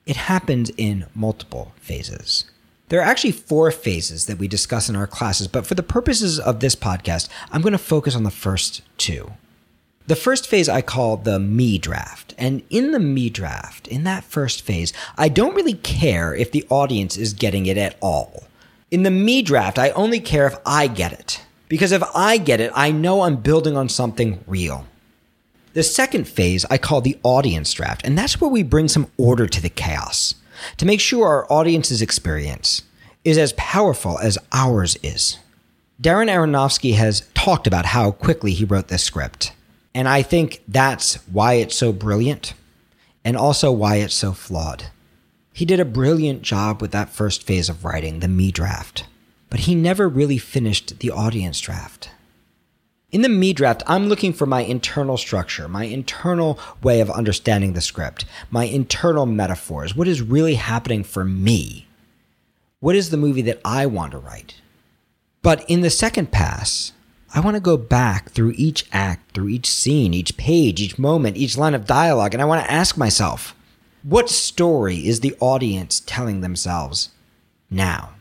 it 0.05 0.15
happens 0.15 0.69
in 0.77 1.07
multiple 1.15 1.73
phases. 1.77 2.45
There 2.89 2.99
are 2.99 3.05
actually 3.05 3.33
four 3.33 3.69
phases 3.69 4.25
that 4.25 4.39
we 4.39 4.47
discuss 4.47 4.89
in 4.89 4.95
our 4.95 5.05
classes, 5.05 5.47
but 5.47 5.67
for 5.67 5.75
the 5.75 5.83
purposes 5.83 6.39
of 6.39 6.59
this 6.59 6.75
podcast, 6.75 7.29
I'm 7.51 7.61
going 7.61 7.73
to 7.73 7.77
focus 7.77 8.15
on 8.15 8.23
the 8.23 8.31
first 8.31 8.81
two. 8.97 9.33
The 10.07 10.15
first 10.15 10.47
phase 10.47 10.67
I 10.67 10.81
call 10.81 11.17
the 11.17 11.37
me 11.37 11.77
draft. 11.77 12.33
And 12.39 12.63
in 12.71 12.91
the 12.91 12.99
me 12.99 13.29
draft, 13.29 13.87
in 13.87 14.05
that 14.05 14.23
first 14.23 14.63
phase, 14.63 14.91
I 15.19 15.29
don't 15.29 15.53
really 15.53 15.75
care 15.75 16.33
if 16.33 16.51
the 16.51 16.65
audience 16.69 17.15
is 17.15 17.33
getting 17.33 17.67
it 17.67 17.77
at 17.77 17.95
all. 18.01 18.45
In 18.89 19.03
the 19.03 19.11
me 19.11 19.43
draft, 19.43 19.77
I 19.77 19.91
only 19.91 20.19
care 20.19 20.47
if 20.47 20.57
I 20.65 20.87
get 20.87 21.13
it. 21.13 21.43
Because 21.67 21.91
if 21.91 22.01
I 22.15 22.37
get 22.37 22.59
it, 22.59 22.71
I 22.73 22.89
know 22.91 23.21
I'm 23.21 23.35
building 23.35 23.77
on 23.77 23.87
something 23.87 24.43
real. 24.47 24.87
The 25.73 25.83
second 25.83 26.27
phase 26.27 26.65
I 26.71 26.79
call 26.79 27.01
the 27.01 27.19
audience 27.21 27.71
draft, 27.71 28.03
and 28.03 28.17
that's 28.17 28.41
where 28.41 28.49
we 28.49 28.63
bring 28.63 28.87
some 28.87 29.11
order 29.15 29.45
to 29.45 29.61
the 29.61 29.69
chaos 29.69 30.33
to 30.77 30.85
make 30.85 30.99
sure 30.99 31.27
our 31.27 31.51
audience's 31.51 32.01
experience 32.01 32.83
is 33.23 33.37
as 33.37 33.53
powerful 33.53 34.17
as 34.19 34.37
ours 34.51 34.97
is. 35.03 35.37
Darren 36.01 36.29
Aronofsky 36.29 36.95
has 36.95 37.27
talked 37.33 37.67
about 37.67 37.87
how 37.87 38.11
quickly 38.11 38.53
he 38.53 38.63
wrote 38.63 38.87
this 38.87 39.03
script. 39.03 39.51
And 39.93 40.07
I 40.07 40.21
think 40.21 40.61
that's 40.67 41.15
why 41.27 41.55
it's 41.55 41.75
so 41.75 41.91
brilliant 41.91 42.53
and 43.25 43.35
also 43.35 43.71
why 43.71 43.97
it's 43.97 44.15
so 44.15 44.31
flawed. 44.31 44.85
He 45.51 45.65
did 45.65 45.79
a 45.79 45.85
brilliant 45.85 46.41
job 46.41 46.81
with 46.81 46.91
that 46.91 47.09
first 47.09 47.43
phase 47.43 47.67
of 47.67 47.83
writing, 47.83 48.19
the 48.19 48.29
me 48.29 48.51
draft, 48.51 49.05
but 49.49 49.61
he 49.61 49.75
never 49.75 50.07
really 50.07 50.37
finished 50.37 50.99
the 50.99 51.11
audience 51.11 51.59
draft. 51.59 52.11
In 53.11 53.23
the 53.23 53.29
me 53.29 53.53
draft, 53.53 53.81
I'm 53.87 54.07
looking 54.07 54.33
for 54.33 54.45
my 54.45 54.61
internal 54.61 55.17
structure, 55.17 55.67
my 55.67 55.85
internal 55.85 56.59
way 56.83 57.01
of 57.01 57.09
understanding 57.09 57.73
the 57.73 57.81
script, 57.81 58.25
my 58.51 58.65
internal 58.65 59.25
metaphors, 59.25 59.95
what 59.95 60.07
is 60.07 60.21
really 60.21 60.55
happening 60.55 61.03
for 61.03 61.25
me. 61.25 61.87
What 62.79 62.95
is 62.95 63.09
the 63.09 63.17
movie 63.17 63.41
that 63.41 63.61
I 63.65 63.87
want 63.87 64.11
to 64.11 64.19
write? 64.19 64.61
But 65.41 65.67
in 65.67 65.81
the 65.81 65.89
second 65.89 66.31
pass, 66.31 66.91
I 67.33 67.39
want 67.39 67.55
to 67.55 67.61
go 67.61 67.77
back 67.77 68.29
through 68.29 68.53
each 68.57 68.85
act, 68.91 69.33
through 69.33 69.49
each 69.49 69.67
scene, 69.67 70.13
each 70.13 70.37
page, 70.37 70.79
each 70.79 70.99
moment, 70.99 71.35
each 71.35 71.57
line 71.57 71.73
of 71.73 71.87
dialogue, 71.87 72.33
and 72.33 72.43
I 72.43 72.45
want 72.45 72.63
to 72.63 72.71
ask 72.71 72.95
myself, 72.95 73.55
what 74.03 74.29
story 74.29 75.07
is 75.07 75.21
the 75.21 75.35
audience 75.39 75.99
telling 75.99 76.41
themselves 76.41 77.09
now? 77.71 78.11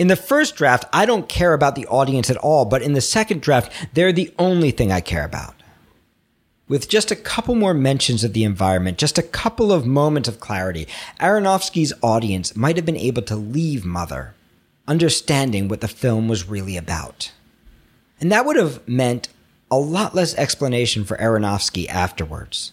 In 0.00 0.06
the 0.06 0.16
first 0.16 0.56
draft, 0.56 0.86
I 0.94 1.04
don't 1.04 1.28
care 1.28 1.52
about 1.52 1.74
the 1.74 1.86
audience 1.88 2.30
at 2.30 2.38
all, 2.38 2.64
but 2.64 2.80
in 2.80 2.94
the 2.94 3.02
second 3.02 3.42
draft, 3.42 3.70
they're 3.92 4.14
the 4.14 4.32
only 4.38 4.70
thing 4.70 4.90
I 4.90 5.02
care 5.02 5.26
about. 5.26 5.54
With 6.68 6.88
just 6.88 7.10
a 7.10 7.16
couple 7.16 7.54
more 7.54 7.74
mentions 7.74 8.24
of 8.24 8.32
the 8.32 8.44
environment, 8.44 8.96
just 8.96 9.18
a 9.18 9.22
couple 9.22 9.70
of 9.70 9.84
moments 9.84 10.26
of 10.26 10.40
clarity, 10.40 10.88
Aronofsky's 11.20 11.92
audience 12.00 12.56
might 12.56 12.76
have 12.76 12.86
been 12.86 12.96
able 12.96 13.20
to 13.20 13.36
leave 13.36 13.84
Mother, 13.84 14.32
understanding 14.88 15.68
what 15.68 15.82
the 15.82 15.86
film 15.86 16.28
was 16.28 16.48
really 16.48 16.78
about. 16.78 17.32
And 18.22 18.32
that 18.32 18.46
would 18.46 18.56
have 18.56 18.88
meant 18.88 19.28
a 19.70 19.76
lot 19.76 20.14
less 20.14 20.34
explanation 20.36 21.04
for 21.04 21.18
Aronofsky 21.18 21.86
afterwards. 21.88 22.72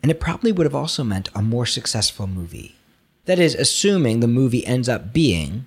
And 0.00 0.12
it 0.12 0.20
probably 0.20 0.52
would 0.52 0.66
have 0.66 0.76
also 0.76 1.02
meant 1.02 1.28
a 1.34 1.42
more 1.42 1.66
successful 1.66 2.28
movie. 2.28 2.76
That 3.24 3.40
is, 3.40 3.56
assuming 3.56 4.20
the 4.20 4.28
movie 4.28 4.64
ends 4.64 4.88
up 4.88 5.12
being 5.12 5.66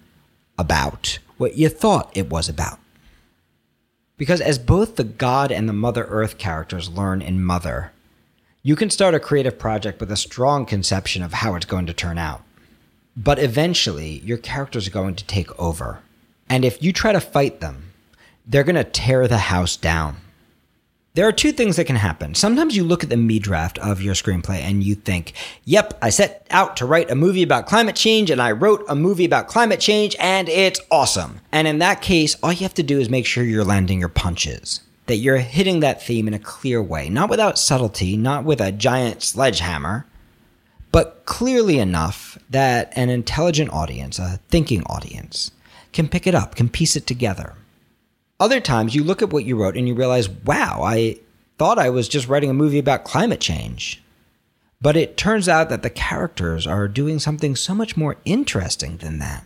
about 0.58 1.20
what 1.38 1.56
you 1.56 1.70
thought 1.70 2.12
it 2.16 2.30
was 2.30 2.50
about. 2.50 2.80
Because 4.18 4.42
as 4.42 4.58
both 4.58 4.96
the 4.96 5.04
God 5.04 5.52
and 5.52 5.70
the 5.70 5.74
Mother 5.74 6.06
Earth 6.06 6.38
characters 6.38 6.90
learn 6.90 7.22
in 7.22 7.44
Mother, 7.44 7.92
you 8.64 8.76
can 8.76 8.90
start 8.90 9.14
a 9.14 9.20
creative 9.20 9.60
project 9.60 10.00
with 10.00 10.12
a 10.12 10.18
strong 10.18 10.66
conception 10.66 11.22
of 11.22 11.34
how 11.34 11.56
it's 11.56 11.66
going 11.66 11.86
to 11.86 11.94
turn 11.94 12.18
out. 12.18 12.42
But 13.16 13.40
eventually, 13.40 14.20
your 14.20 14.38
characters 14.38 14.88
are 14.88 14.92
going 14.92 15.16
to 15.16 15.26
take 15.26 15.58
over. 15.60 16.00
And 16.50 16.66
if 16.66 16.82
you 16.82 16.92
try 16.92 17.12
to 17.12 17.20
fight 17.20 17.62
them, 17.62 17.92
they're 18.46 18.64
going 18.64 18.76
to 18.76 18.84
tear 18.84 19.28
the 19.28 19.38
house 19.38 19.76
down. 19.76 20.18
There 21.18 21.28
are 21.28 21.32
two 21.32 21.52
things 21.52 21.78
that 21.78 21.86
can 21.86 21.96
happen. 21.96 22.36
Sometimes 22.36 22.78
you 22.78 22.84
look 22.84 23.04
at 23.04 23.10
the 23.10 23.18
me 23.18 23.40
draft 23.40 23.80
of 23.80 24.04
your 24.04 24.14
screenplay 24.14 24.60
and 24.60 24.84
you 24.84 24.94
think, 24.94 25.34
yep, 25.66 25.98
I 26.00 26.12
set 26.12 26.46
out 26.52 26.78
to 26.78 26.86
write 26.86 27.10
a 27.10 27.16
movie 27.16 27.42
about 27.42 27.66
climate 27.66 27.96
change 27.96 28.30
and 28.30 28.40
I 28.40 28.52
wrote 28.52 28.86
a 28.88 28.94
movie 28.94 29.26
about 29.26 29.48
climate 29.48 29.80
change 29.80 30.16
and 30.20 30.48
it's 30.48 30.80
awesome. 30.92 31.42
And 31.52 31.68
in 31.68 31.80
that 31.80 32.04
case, 32.04 32.36
all 32.44 32.54
you 32.54 32.60
have 32.60 32.76
to 32.76 32.84
do 32.84 33.00
is 33.00 33.10
make 33.10 33.26
sure 33.26 33.44
you're 33.44 33.64
landing 33.64 34.00
your 34.00 34.10
punches, 34.10 34.82
that 35.08 35.16
you're 35.16 35.38
hitting 35.38 35.80
that 35.80 36.04
theme 36.04 36.28
in 36.28 36.36
a 36.36 36.40
clear 36.40 36.84
way, 36.84 37.10
not 37.10 37.32
without 37.32 37.58
subtlety, 37.58 38.16
not 38.16 38.44
with 38.44 38.62
a 38.62 38.72
giant 38.72 39.24
sledgehammer, 39.24 40.06
but 40.92 41.26
clearly 41.26 41.80
enough 41.80 42.38
that 42.48 42.94
an 42.96 43.10
intelligent 43.10 43.74
audience, 43.74 44.20
a 44.20 44.40
thinking 44.50 44.84
audience, 44.84 45.50
can 45.94 46.08
pick 46.08 46.28
it 46.28 46.36
up, 46.36 46.54
can 46.54 46.70
piece 46.70 46.96
it 46.96 47.08
together. 47.08 47.56
Other 48.40 48.60
times 48.60 48.94
you 48.94 49.04
look 49.04 49.22
at 49.22 49.32
what 49.32 49.46
you 49.46 49.56
wrote 49.56 49.76
and 49.76 49.88
you 49.88 49.96
realize, 49.96 50.30
wow, 50.30 50.82
I 50.84 51.18
thought 51.58 51.80
I 51.80 51.90
was 51.90 52.08
just 52.08 52.28
writing 52.28 52.50
a 52.50 52.54
movie 52.54 52.78
about 52.80 53.04
climate 53.04 53.42
change. 53.42 54.02
But 54.80 54.96
it 54.96 55.18
turns 55.18 55.50
out 55.50 55.70
that 55.70 55.82
the 55.82 55.90
characters 55.90 56.68
are 56.68 56.88
doing 56.88 57.18
something 57.18 57.56
so 57.56 57.74
much 57.74 57.98
more 57.98 58.18
interesting 58.26 58.98
than 58.98 59.18
that. 59.20 59.44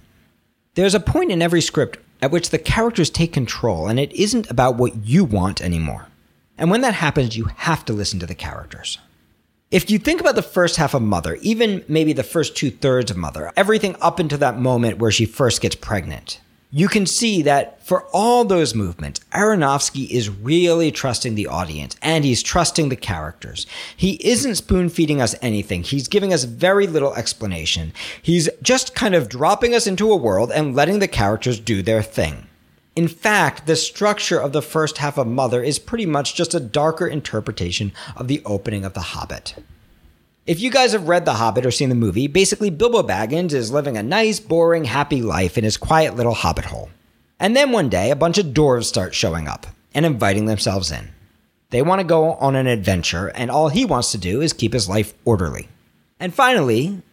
There's 0.75 0.95
a 0.95 0.99
point 0.99 1.31
in 1.31 1.41
every 1.41 1.61
script 1.61 1.99
at 2.21 2.31
which 2.31 2.49
the 2.49 2.59
characters 2.59 3.09
take 3.09 3.31
control 3.31 3.87
and 3.87 3.99
it 3.99 4.11
isn't 4.11 4.49
about 4.51 4.75
what 4.75 5.05
you 5.05 5.23
want 5.23 5.61
anymore. 5.61 6.07
And 6.57 6.69
when 6.69 6.81
that 6.81 6.93
happens, 6.93 7.37
you 7.37 7.45
have 7.45 7.85
to 7.85 7.93
listen 7.93 8.19
to 8.19 8.25
the 8.25 8.35
characters. 8.35 8.97
If 9.71 9.89
you 9.89 9.99
think 9.99 10.19
about 10.19 10.35
the 10.35 10.41
first 10.41 10.75
half 10.75 10.93
of 10.93 11.01
Mother, 11.01 11.35
even 11.35 11.85
maybe 11.87 12.11
the 12.11 12.23
first 12.23 12.57
two 12.57 12.69
thirds 12.69 13.09
of 13.09 13.15
Mother, 13.15 13.53
everything 13.55 13.95
up 14.01 14.19
until 14.19 14.37
that 14.39 14.59
moment 14.59 14.97
where 14.97 15.11
she 15.11 15.25
first 15.25 15.61
gets 15.61 15.75
pregnant, 15.75 16.41
you 16.73 16.87
can 16.87 17.05
see 17.05 17.41
that 17.41 17.83
for 17.85 18.05
all 18.13 18.45
those 18.45 18.73
movements, 18.73 19.19
Aronofsky 19.33 20.09
is 20.09 20.29
really 20.29 20.89
trusting 20.89 21.35
the 21.35 21.47
audience 21.47 21.97
and 22.01 22.23
he's 22.23 22.41
trusting 22.41 22.87
the 22.87 22.95
characters. 22.95 23.67
He 23.95 24.13
isn't 24.25 24.55
spoon 24.55 24.87
feeding 24.87 25.21
us 25.21 25.35
anything. 25.41 25.83
He's 25.83 26.07
giving 26.07 26.31
us 26.31 26.45
very 26.45 26.87
little 26.87 27.13
explanation. 27.15 27.91
He's 28.21 28.49
just 28.61 28.95
kind 28.95 29.13
of 29.13 29.27
dropping 29.27 29.75
us 29.75 29.85
into 29.85 30.11
a 30.11 30.15
world 30.15 30.49
and 30.51 30.73
letting 30.73 30.99
the 30.99 31.09
characters 31.09 31.59
do 31.59 31.81
their 31.81 32.01
thing. 32.01 32.47
In 32.95 33.09
fact, 33.09 33.67
the 33.67 33.75
structure 33.75 34.39
of 34.39 34.53
the 34.53 34.61
first 34.61 34.97
half 34.97 35.17
of 35.17 35.27
Mother 35.27 35.61
is 35.61 35.79
pretty 35.79 36.05
much 36.05 36.35
just 36.35 36.53
a 36.53 36.59
darker 36.59 37.07
interpretation 37.07 37.91
of 38.15 38.29
the 38.29 38.41
opening 38.45 38.85
of 38.85 38.93
The 38.93 39.01
Hobbit. 39.01 39.55
If 40.47 40.59
you 40.59 40.71
guys 40.71 40.93
have 40.93 41.07
read 41.07 41.25
The 41.25 41.35
Hobbit 41.35 41.67
or 41.67 41.71
seen 41.71 41.89
the 41.89 41.95
movie, 41.95 42.25
basically 42.25 42.71
Bilbo 42.71 43.03
Baggins 43.03 43.53
is 43.53 43.71
living 43.71 43.95
a 43.95 44.01
nice, 44.01 44.39
boring, 44.39 44.85
happy 44.85 45.21
life 45.21 45.55
in 45.55 45.63
his 45.63 45.77
quiet 45.77 46.15
little 46.15 46.33
hobbit 46.33 46.65
hole. 46.65 46.89
And 47.39 47.55
then 47.55 47.71
one 47.71 47.89
day, 47.89 48.09
a 48.09 48.15
bunch 48.15 48.39
of 48.39 48.47
dwarves 48.47 48.85
start 48.85 49.13
showing 49.13 49.47
up 49.47 49.67
and 49.93 50.03
inviting 50.03 50.45
themselves 50.45 50.89
in. 50.89 51.09
They 51.69 51.83
want 51.83 51.99
to 51.99 52.07
go 52.07 52.33
on 52.33 52.55
an 52.55 52.65
adventure, 52.65 53.27
and 53.27 53.51
all 53.51 53.69
he 53.69 53.85
wants 53.85 54.11
to 54.13 54.17
do 54.17 54.41
is 54.41 54.51
keep 54.51 54.73
his 54.73 54.89
life 54.89 55.13
orderly. 55.25 55.69
And 56.19 56.33
finally, 56.33 57.03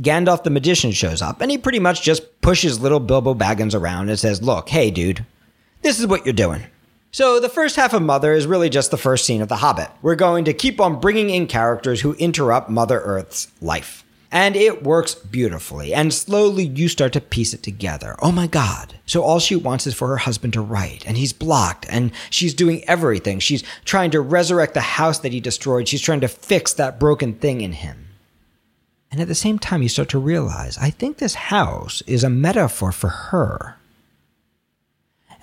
Gandalf 0.00 0.42
the 0.42 0.50
magician 0.50 0.90
shows 0.90 1.22
up, 1.22 1.40
and 1.40 1.52
he 1.52 1.58
pretty 1.58 1.78
much 1.78 2.02
just 2.02 2.40
pushes 2.40 2.80
little 2.80 3.00
Bilbo 3.00 3.34
Baggins 3.34 3.78
around 3.78 4.08
and 4.08 4.18
says, 4.18 4.42
Look, 4.42 4.68
hey, 4.68 4.90
dude, 4.90 5.24
this 5.82 6.00
is 6.00 6.08
what 6.08 6.26
you're 6.26 6.32
doing. 6.32 6.64
So 7.14 7.40
the 7.40 7.50
first 7.50 7.76
half 7.76 7.92
of 7.92 8.00
Mother 8.00 8.32
is 8.32 8.46
really 8.46 8.70
just 8.70 8.90
the 8.90 8.96
first 8.96 9.26
scene 9.26 9.42
of 9.42 9.48
The 9.50 9.56
Hobbit. 9.56 9.90
We're 10.00 10.14
going 10.14 10.46
to 10.46 10.54
keep 10.54 10.80
on 10.80 10.98
bringing 10.98 11.28
in 11.28 11.46
characters 11.46 12.00
who 12.00 12.14
interrupt 12.14 12.70
Mother 12.70 13.00
Earth's 13.00 13.48
life. 13.60 14.02
And 14.30 14.56
it 14.56 14.82
works 14.82 15.14
beautifully. 15.14 15.92
And 15.92 16.14
slowly 16.14 16.64
you 16.64 16.88
start 16.88 17.12
to 17.12 17.20
piece 17.20 17.52
it 17.52 17.62
together. 17.62 18.16
Oh 18.22 18.32
my 18.32 18.46
God. 18.46 18.94
So 19.04 19.22
all 19.22 19.40
she 19.40 19.56
wants 19.56 19.86
is 19.86 19.92
for 19.92 20.08
her 20.08 20.16
husband 20.16 20.54
to 20.54 20.62
write. 20.62 21.06
And 21.06 21.18
he's 21.18 21.34
blocked. 21.34 21.84
And 21.90 22.12
she's 22.30 22.54
doing 22.54 22.82
everything. 22.88 23.40
She's 23.40 23.62
trying 23.84 24.10
to 24.12 24.22
resurrect 24.22 24.72
the 24.72 24.80
house 24.80 25.18
that 25.18 25.32
he 25.32 25.40
destroyed. 25.40 25.88
She's 25.88 26.00
trying 26.00 26.22
to 26.22 26.28
fix 26.28 26.72
that 26.72 26.98
broken 26.98 27.34
thing 27.34 27.60
in 27.60 27.72
him. 27.72 28.06
And 29.10 29.20
at 29.20 29.28
the 29.28 29.34
same 29.34 29.58
time, 29.58 29.82
you 29.82 29.90
start 29.90 30.08
to 30.08 30.18
realize 30.18 30.78
I 30.78 30.88
think 30.88 31.18
this 31.18 31.34
house 31.34 32.02
is 32.06 32.24
a 32.24 32.30
metaphor 32.30 32.90
for 32.90 33.08
her. 33.08 33.76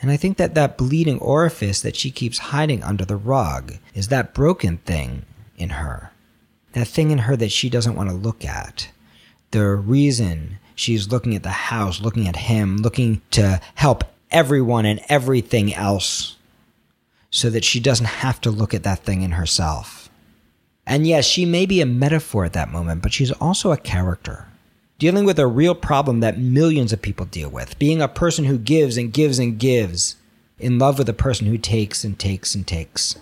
And 0.02 0.12
I 0.12 0.18
think 0.18 0.38
that 0.38 0.56
that 0.56 0.78
bleeding 0.78 1.20
orifice 1.20 1.82
that 1.82 1.96
she 1.96 2.12
keeps 2.12 2.38
hiding 2.38 2.84
under 2.84 3.06
the 3.06 3.18
rug 3.18 3.76
is 3.94 4.08
that 4.08 4.34
broken 4.34 4.78
thing 4.78 5.26
in 5.58 5.72
her. 5.72 6.12
That 6.74 6.88
thing 6.88 7.12
in 7.12 7.20
her 7.20 7.36
that 7.36 7.52
she 7.52 7.70
doesn't 7.70 7.96
want 7.96 8.10
to 8.10 8.16
look 8.16 8.46
at. 8.46 8.90
The 9.52 9.66
reason 9.68 10.60
she's 10.76 11.12
looking 11.12 11.36
at 11.36 11.44
the 11.44 11.50
house, 11.50 12.02
looking 12.02 12.28
at 12.28 12.36
him, 12.36 12.78
looking 12.78 13.22
to 13.32 13.60
help 13.76 14.04
everyone 14.32 14.86
and 14.86 15.02
everything 15.10 15.74
else 15.74 16.38
so 17.32 17.50
that 17.50 17.66
she 17.66 17.80
doesn't 17.80 18.06
have 18.06 18.40
to 18.42 18.52
look 18.52 18.74
at 18.74 18.84
that 18.84 19.00
thing 19.00 19.22
in 19.22 19.32
herself. 19.32 20.10
And 20.86 21.06
yes, 21.06 21.26
she 21.26 21.46
may 21.46 21.66
be 21.66 21.82
a 21.82 21.86
metaphor 21.86 22.46
at 22.46 22.54
that 22.54 22.72
moment, 22.72 23.02
but 23.02 23.14
she's 23.14 23.32
also 23.34 23.72
a 23.72 23.78
character 23.78 24.49
dealing 25.00 25.26
with 25.26 25.40
a 25.40 25.48
real 25.48 25.74
problem 25.74 26.20
that 26.20 26.38
millions 26.38 26.94
of 26.94 27.02
people 27.02 27.26
deal 27.26 27.50
with, 27.50 27.80
being 27.80 28.02
a 28.02 28.08
person 28.08 28.46
who 28.46 28.58
gives 28.58 28.98
and 28.98 29.12
gives 29.12 29.40
and 29.40 29.58
gives, 29.58 30.18
in 30.60 30.78
love 30.78 31.00
with 31.00 31.08
a 31.10 31.14
person 31.14 31.48
who 31.48 31.58
takes 31.58 32.04
and 32.04 32.20
takes 32.20 32.54
and 32.54 32.68
takes, 32.68 33.18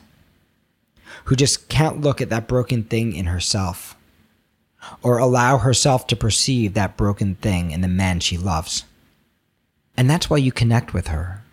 who 1.26 1.36
just 1.36 1.70
can't 1.70 2.02
look 2.02 2.20
at 2.20 2.30
that 2.30 2.48
broken 2.48 2.84
thing 2.84 3.14
in 3.14 3.28
herself 3.28 3.96
or 5.04 5.20
allow 5.20 5.60
herself 5.60 6.08
to 6.08 6.16
perceive 6.16 6.74
that 6.74 6.98
broken 6.98 7.36
thing 7.36 7.72
in 7.72 7.82
the 7.82 7.88
man 7.88 8.20
she 8.20 8.38
loves. 8.38 8.86
And 9.96 10.10
that's 10.10 10.30
why 10.30 10.38
you 10.38 10.52
connect 10.52 10.94
with 10.94 11.08
her. 11.08 11.44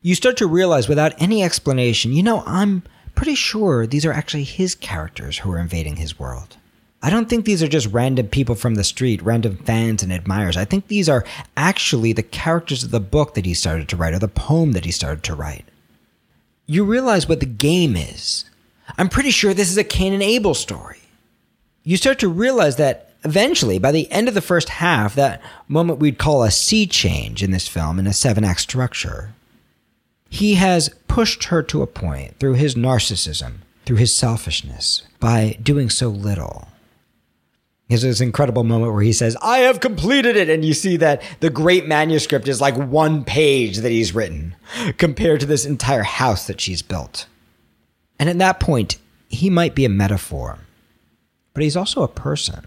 You 0.00 0.16
start 0.16 0.36
to 0.38 0.46
realize 0.46 0.88
without 0.88 1.20
any 1.20 1.42
explanation, 1.42 2.12
you 2.12 2.22
know, 2.22 2.42
I'm 2.46 2.82
pretty 3.14 3.36
sure 3.36 3.86
these 3.86 4.04
are 4.04 4.12
actually 4.12 4.44
his 4.44 4.74
characters 4.74 5.38
who 5.38 5.52
are 5.52 5.58
invading 5.58 5.96
his 5.96 6.18
world. 6.18 6.56
I 7.04 7.10
don't 7.10 7.28
think 7.28 7.44
these 7.44 7.62
are 7.64 7.68
just 7.68 7.88
random 7.88 8.28
people 8.28 8.54
from 8.54 8.76
the 8.76 8.84
street, 8.84 9.22
random 9.22 9.56
fans 9.56 10.04
and 10.04 10.12
admirers. 10.12 10.56
I 10.56 10.64
think 10.64 10.86
these 10.86 11.08
are 11.08 11.24
actually 11.56 12.12
the 12.12 12.22
characters 12.22 12.84
of 12.84 12.92
the 12.92 13.00
book 13.00 13.34
that 13.34 13.44
he 13.44 13.54
started 13.54 13.88
to 13.88 13.96
write 13.96 14.14
or 14.14 14.20
the 14.20 14.28
poem 14.28 14.72
that 14.72 14.84
he 14.84 14.92
started 14.92 15.24
to 15.24 15.34
write. 15.34 15.64
You 16.66 16.84
realize 16.84 17.28
what 17.28 17.40
the 17.40 17.46
game 17.46 17.96
is. 17.96 18.44
I'm 18.96 19.08
pretty 19.08 19.30
sure 19.30 19.52
this 19.52 19.70
is 19.70 19.76
a 19.76 19.84
Cain 19.84 20.12
and 20.12 20.22
Abel 20.22 20.54
story. 20.54 21.00
You 21.82 21.96
start 21.96 22.20
to 22.20 22.28
realize 22.28 22.76
that 22.76 23.10
eventually, 23.24 23.80
by 23.80 23.90
the 23.90 24.10
end 24.12 24.28
of 24.28 24.34
the 24.34 24.40
first 24.40 24.68
half, 24.68 25.16
that 25.16 25.42
moment 25.66 25.98
we'd 25.98 26.18
call 26.18 26.44
a 26.44 26.52
sea 26.52 26.86
change 26.86 27.42
in 27.42 27.50
this 27.50 27.66
film 27.66 27.98
in 27.98 28.06
a 28.06 28.12
seven 28.12 28.44
act 28.44 28.60
structure, 28.60 29.34
he 30.30 30.54
has 30.54 30.88
pushed 31.08 31.44
her 31.44 31.64
to 31.64 31.82
a 31.82 31.86
point 31.88 32.38
through 32.38 32.54
his 32.54 32.76
narcissism, 32.76 33.54
through 33.84 33.96
his 33.96 34.14
selfishness, 34.14 35.02
by 35.18 35.58
doing 35.60 35.90
so 35.90 36.08
little 36.08 36.68
there's 38.00 38.18
this 38.18 38.20
incredible 38.20 38.64
moment 38.64 38.92
where 38.92 39.02
he 39.02 39.12
says, 39.12 39.36
I 39.42 39.58
have 39.58 39.80
completed 39.80 40.36
it. 40.36 40.48
And 40.48 40.64
you 40.64 40.72
see 40.72 40.96
that 40.98 41.22
the 41.40 41.50
great 41.50 41.86
manuscript 41.86 42.48
is 42.48 42.60
like 42.60 42.76
one 42.76 43.24
page 43.24 43.78
that 43.78 43.92
he's 43.92 44.14
written 44.14 44.56
compared 44.96 45.40
to 45.40 45.46
this 45.46 45.66
entire 45.66 46.02
house 46.02 46.46
that 46.46 46.60
she's 46.60 46.80
built. 46.82 47.26
And 48.18 48.28
at 48.28 48.38
that 48.38 48.60
point, 48.60 48.98
he 49.28 49.50
might 49.50 49.74
be 49.74 49.84
a 49.84 49.90
metaphor, 49.90 50.58
but 51.54 51.62
he's 51.62 51.76
also 51.76 52.02
a 52.02 52.08
person. 52.08 52.66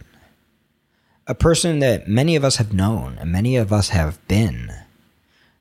A 1.27 1.35
person 1.35 1.79
that 1.79 2.07
many 2.07 2.35
of 2.35 2.43
us 2.43 2.57
have 2.57 2.73
known 2.73 3.17
and 3.19 3.31
many 3.31 3.55
of 3.55 3.73
us 3.73 3.89
have 3.89 4.25
been. 4.27 4.71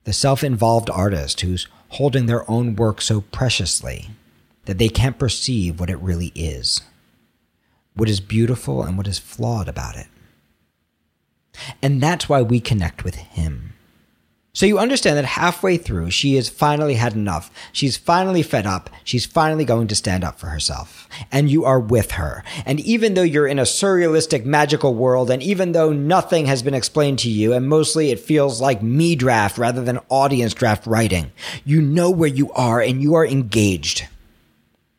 The 0.05 0.13
self 0.13 0.45
involved 0.45 0.91
artist 0.91 1.41
who's 1.41 1.69
holding 1.91 2.27
their 2.27 2.49
own 2.51 2.77
work 2.77 3.01
so 3.01 3.23
preciously 3.23 4.11
that 4.67 4.79
they 4.79 4.89
can't 4.89 5.19
perceive 5.19 5.81
what 5.81 5.91
it 5.91 5.99
really 5.99 6.33
is, 6.35 6.83
what 7.95 8.09
is 8.09 8.21
beautiful 8.21 8.83
and 8.83 8.97
what 8.97 9.07
is 9.07 9.19
flawed 9.19 9.69
about 9.69 9.97
it. 9.97 10.07
And 11.81 12.03
that's 12.03 12.29
why 12.29 12.43
we 12.43 12.61
connect 12.61 13.05
with 13.05 13.15
him. 13.15 13.75
So 14.57 14.67
you 14.67 14.79
understand 14.79 15.19
that 15.19 15.25
halfway 15.25 15.77
through, 15.77 16.13
she 16.13 16.37
has 16.37 16.49
finally 16.49 16.95
had 16.95 17.15
enough. 17.15 17.51
She's 17.73 17.97
finally 17.97 18.43
fed 18.43 18.67
up. 18.67 18.89
She's 19.03 19.27
finally 19.27 19.65
going 19.65 19.89
to 19.89 19.97
stand 19.97 20.23
up 20.23 20.39
for 20.39 20.47
herself. 20.47 21.09
And 21.33 21.51
you 21.51 21.65
are 21.65 21.81
with 21.81 22.13
her. 22.13 22.45
And 22.65 22.79
even 22.79 23.15
though 23.15 23.23
you're 23.23 23.49
in 23.49 23.59
a 23.59 23.63
surrealistic, 23.63 24.45
magical 24.45 24.95
world, 24.95 25.29
and 25.29 25.43
even 25.43 25.73
though 25.73 25.93
nothing 25.93 26.47
has 26.47 26.63
been 26.63 26.73
explained 26.73 27.19
to 27.21 27.31
you, 27.31 27.53
and 27.53 27.69
mostly 27.69 28.13
it 28.13 28.21
feels 28.21 28.61
like 28.61 28.81
me 28.81 29.17
draft 29.17 29.59
rather 29.59 29.83
than 29.83 29.99
audience 30.09 30.55
draft 30.55 30.87
writing, 30.87 31.33
you 31.65 31.83
know 31.83 32.09
where 32.09 32.29
you 32.29 32.53
are 32.53 32.81
and 32.81 33.03
you 33.03 33.15
are 33.15 33.27
engaged. 33.27 34.07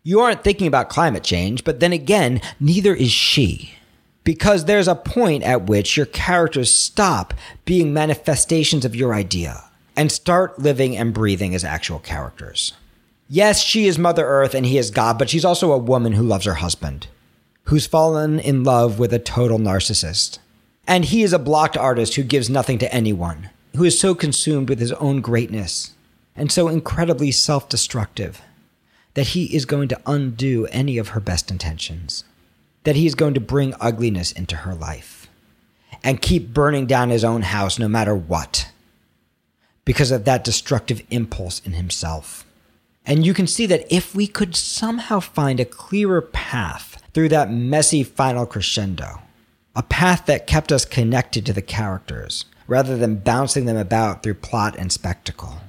You 0.07 0.19
aren't 0.19 0.43
thinking 0.43 0.67
about 0.67 0.89
climate 0.89 1.23
change, 1.23 1.63
but 1.63 1.79
then 1.79 1.91
again, 1.91 2.39
neither 2.59 2.93
is 2.93 3.09
she 3.09 3.73
because 4.23 4.65
there's 4.65 4.87
a 4.87 4.93
point 4.93 5.41
at 5.41 5.65
which 5.65 5.97
your 5.97 6.05
characters 6.05 6.69
stop 6.69 7.33
being 7.65 7.91
manifestations 7.91 8.85
of 8.85 8.95
your 8.95 9.15
idea 9.15 9.63
and 9.95 10.11
start 10.11 10.59
living 10.59 10.95
and 10.95 11.11
breathing 11.11 11.55
as 11.55 11.63
actual 11.63 11.97
characters. 11.97 12.73
Yes, 13.27 13.63
she 13.63 13.87
is 13.87 13.97
Mother 13.97 14.27
Earth 14.27 14.53
and 14.53 14.67
he 14.67 14.77
is 14.77 14.91
God, 14.91 15.17
but 15.17 15.27
she's 15.27 15.43
also 15.43 15.71
a 15.71 15.77
woman 15.79 16.11
who 16.11 16.21
loves 16.21 16.45
her 16.45 16.53
husband, 16.53 17.07
who's 17.63 17.87
fallen 17.87 18.39
in 18.39 18.63
love 18.63 18.99
with 18.99 19.11
a 19.11 19.17
total 19.17 19.57
narcissist. 19.57 20.37
And 20.85 21.05
he 21.05 21.23
is 21.23 21.33
a 21.33 21.39
blocked 21.39 21.77
artist 21.77 22.13
who 22.13 22.21
gives 22.21 22.47
nothing 22.47 22.77
to 22.77 22.93
anyone, 22.93 23.49
who 23.75 23.83
is 23.83 23.99
so 23.99 24.13
consumed 24.13 24.69
with 24.69 24.77
his 24.77 24.91
own 24.91 25.21
greatness 25.21 25.95
and 26.35 26.51
so 26.51 26.67
incredibly 26.67 27.31
self 27.31 27.67
destructive 27.67 28.43
that 29.15 29.29
he 29.29 29.53
is 29.55 29.65
going 29.65 29.87
to 29.89 30.01
undo 30.05 30.67
any 30.67 30.97
of 30.97 31.09
her 31.09 31.19
best 31.19 31.51
intentions 31.51 32.23
that 32.85 32.95
he 32.95 33.05
is 33.05 33.15
going 33.15 33.33
to 33.33 33.41
bring 33.41 33.73
ugliness 33.81 34.31
into 34.31 34.57
her 34.57 34.73
life 34.73 35.27
and 36.03 36.21
keep 36.21 36.53
burning 36.53 36.85
down 36.85 37.09
his 37.09 37.25
own 37.25 37.41
house 37.41 37.77
no 37.77 37.87
matter 37.87 38.15
what 38.15 38.71
because 39.83 40.11
of 40.11 40.23
that 40.23 40.43
destructive 40.43 41.03
impulse 41.11 41.59
in 41.65 41.73
himself. 41.73 42.45
And 43.05 43.25
you 43.25 43.33
can 43.33 43.47
see 43.47 43.65
that 43.67 43.91
if 43.93 44.15
we 44.15 44.25
could 44.25 44.55
somehow 44.55 45.19
find 45.19 45.59
a 45.59 45.65
clearer 45.65 46.21
path 46.21 47.03
through 47.13 47.29
that 47.29 47.51
messy 47.51 48.03
final 48.03 48.45
crescendo, 48.45 49.21
a 49.75 49.83
path 49.83 50.25
that 50.27 50.47
kept 50.47 50.71
us 50.71 50.85
connected 50.85 51.45
to 51.45 51.53
the 51.53 51.61
characters 51.61 52.45
rather 52.67 52.97
than 52.97 53.17
bouncing 53.17 53.65
them 53.65 53.77
about 53.77 54.23
through 54.23 54.33
plot 54.35 54.75
and 54.77 54.91
spectacle, 54.91 55.59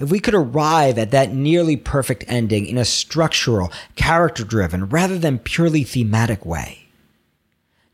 if 0.00 0.10
we 0.10 0.18
could 0.18 0.34
arrive 0.34 0.98
at 0.98 1.10
that 1.10 1.32
nearly 1.32 1.76
perfect 1.76 2.24
ending 2.26 2.66
in 2.66 2.78
a 2.78 2.84
structural, 2.84 3.70
character 3.96 4.44
driven, 4.44 4.88
rather 4.88 5.18
than 5.18 5.38
purely 5.38 5.84
thematic 5.84 6.44
way, 6.46 6.88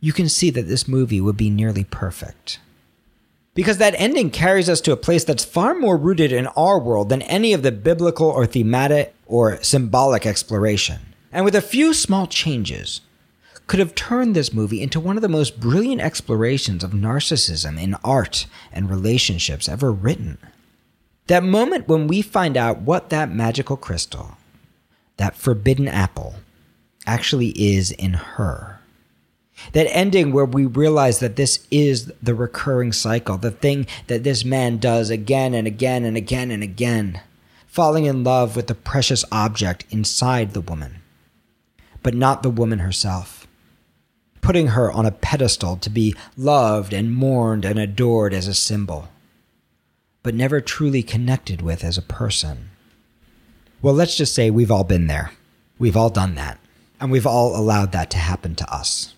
you 0.01 0.13
can 0.13 0.29
see 0.29 0.51
that 0.51 0.69
this 0.69 0.87
movie 0.87 1.21
would 1.21 1.37
be 1.37 1.51
nearly 1.51 1.83
perfect. 1.85 2.61
Because 3.55 3.79
that 3.79 3.95
ending 3.97 4.31
carries 4.31 4.69
us 4.69 4.81
to 4.83 4.93
a 4.93 4.97
place 4.97 5.25
that's 5.25 5.45
far 5.45 5.75
more 5.75 5.97
rooted 5.97 6.31
in 6.31 6.47
our 6.49 6.79
world 6.79 7.09
than 7.09 7.23
any 7.23 7.53
of 7.53 7.63
the 7.63 7.73
biblical 7.73 8.29
or 8.29 8.47
thematic 8.47 9.15
or 9.27 9.63
symbolic 9.63 10.27
exploration. 10.27 11.01
And 11.33 11.45
with 11.45 11.57
a 11.57 11.63
few 11.63 11.93
small 11.93 12.27
changes, 12.27 13.01
could 13.67 13.81
have 13.81 13.95
turned 13.95 14.37
this 14.37 14.53
movie 14.53 14.81
into 14.81 15.01
one 15.01 15.17
of 15.17 15.23
the 15.23 15.29
most 15.29 15.59
brilliant 15.59 16.01
explorations 16.01 16.85
of 16.85 16.93
narcissism 16.93 17.81
in 17.83 17.97
art 18.05 18.47
and 18.73 18.89
relationships 18.89 19.69
ever 19.69 19.91
written. 19.91 20.39
That 21.27 21.43
moment 21.43 21.89
when 21.89 22.07
we 22.07 22.23
find 22.23 22.57
out 22.57 22.83
what 22.83 23.11
that 23.11 23.31
magical 23.31 23.77
crystal, 23.77 24.37
that 25.17 25.35
forbidden 25.35 25.89
apple, 25.89 26.37
actually 27.07 27.49
is 27.49 27.91
in 27.91 28.13
her. 28.15 28.81
That 29.73 29.89
ending 29.91 30.33
where 30.33 30.45
we 30.45 30.67
realize 30.67 31.19
that 31.21 31.37
this 31.37 31.67
is 31.71 32.13
the 32.23 32.35
recurring 32.35 32.93
cycle, 32.93 33.39
the 33.39 33.51
thing 33.51 33.87
that 34.07 34.23
this 34.23 34.45
man 34.45 34.79
does 34.79 35.11
again 35.11 35.55
and 35.55 35.67
again 35.67 36.05
and 36.05 36.17
again 36.17 36.51
and 36.51 36.63
again, 36.63 37.23
falling 37.67 38.05
in 38.05 38.23
love 38.23 38.55
with 38.55 38.69
the 38.69 38.75
precious 38.75 39.25
object 39.33 39.85
inside 39.91 40.53
the 40.53 40.61
woman, 40.61 40.97
but 42.03 42.15
not 42.15 42.43
the 42.43 42.51
woman 42.51 42.81
herself, 42.81 43.49
putting 44.43 44.69
her 44.69 44.93
on 44.93 45.07
a 45.07 45.11
pedestal 45.11 45.77
to 45.79 45.91
be 45.91 46.15
loved 46.37 46.93
and 46.93 47.13
mourned 47.13 47.65
and 47.65 47.79
adored 47.79 48.33
as 48.33 48.47
a 48.47 48.55
symbol 48.55 49.09
but 50.27 50.35
never 50.35 50.61
truly 50.61 51.05
connected 51.05 51.63
with 51.63 51.85
as 51.85 51.97
a 51.97 52.03
person. 52.03 52.69
Well, 53.81 53.95
let's 53.95 54.17
just 54.17 54.35
say 54.35 54.51
we've 54.51 54.73
all 54.73 54.83
been 54.83 55.07
there. 55.07 55.31
We've 55.79 55.97
all 55.97 56.11
done 56.11 56.35
that. 56.35 56.59
And 57.01 57.13
we've 57.13 57.29
all 57.29 57.55
allowed 57.55 57.93
that 57.93 58.11
to 58.11 58.19
happen 58.19 58.57
to 58.57 58.69
us. 58.69 59.15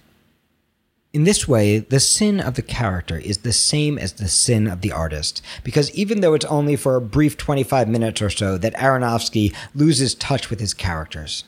In 1.14 1.24
this 1.24 1.48
way, 1.48 1.78
the 1.78 1.98
sin 1.98 2.40
of 2.40 2.56
the 2.56 2.62
character 2.62 3.16
is 3.16 3.38
the 3.38 3.54
same 3.54 3.96
as 3.96 4.12
the 4.12 4.28
sin 4.28 4.66
of 4.66 4.82
the 4.82 4.92
artist, 4.92 5.40
because 5.64 5.90
even 5.92 6.20
though 6.20 6.34
it's 6.34 6.44
only 6.44 6.76
for 6.76 6.94
a 6.96 7.00
brief 7.00 7.38
25 7.38 7.88
minutes 7.88 8.20
or 8.20 8.28
so 8.28 8.58
that 8.58 8.74
Aronofsky 8.74 9.56
loses 9.74 10.14
touch 10.14 10.50
with 10.50 10.60
his 10.60 10.74
characters, 10.74 11.44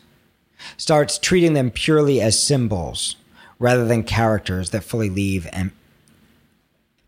starts 0.78 1.18
treating 1.18 1.52
them 1.52 1.70
purely 1.70 2.18
as 2.18 2.42
symbols 2.42 3.16
rather 3.58 3.84
than 3.84 4.04
characters 4.04 4.70
that 4.70 4.84
fully 4.84 5.10
leave 5.10 5.46
and 5.52 5.70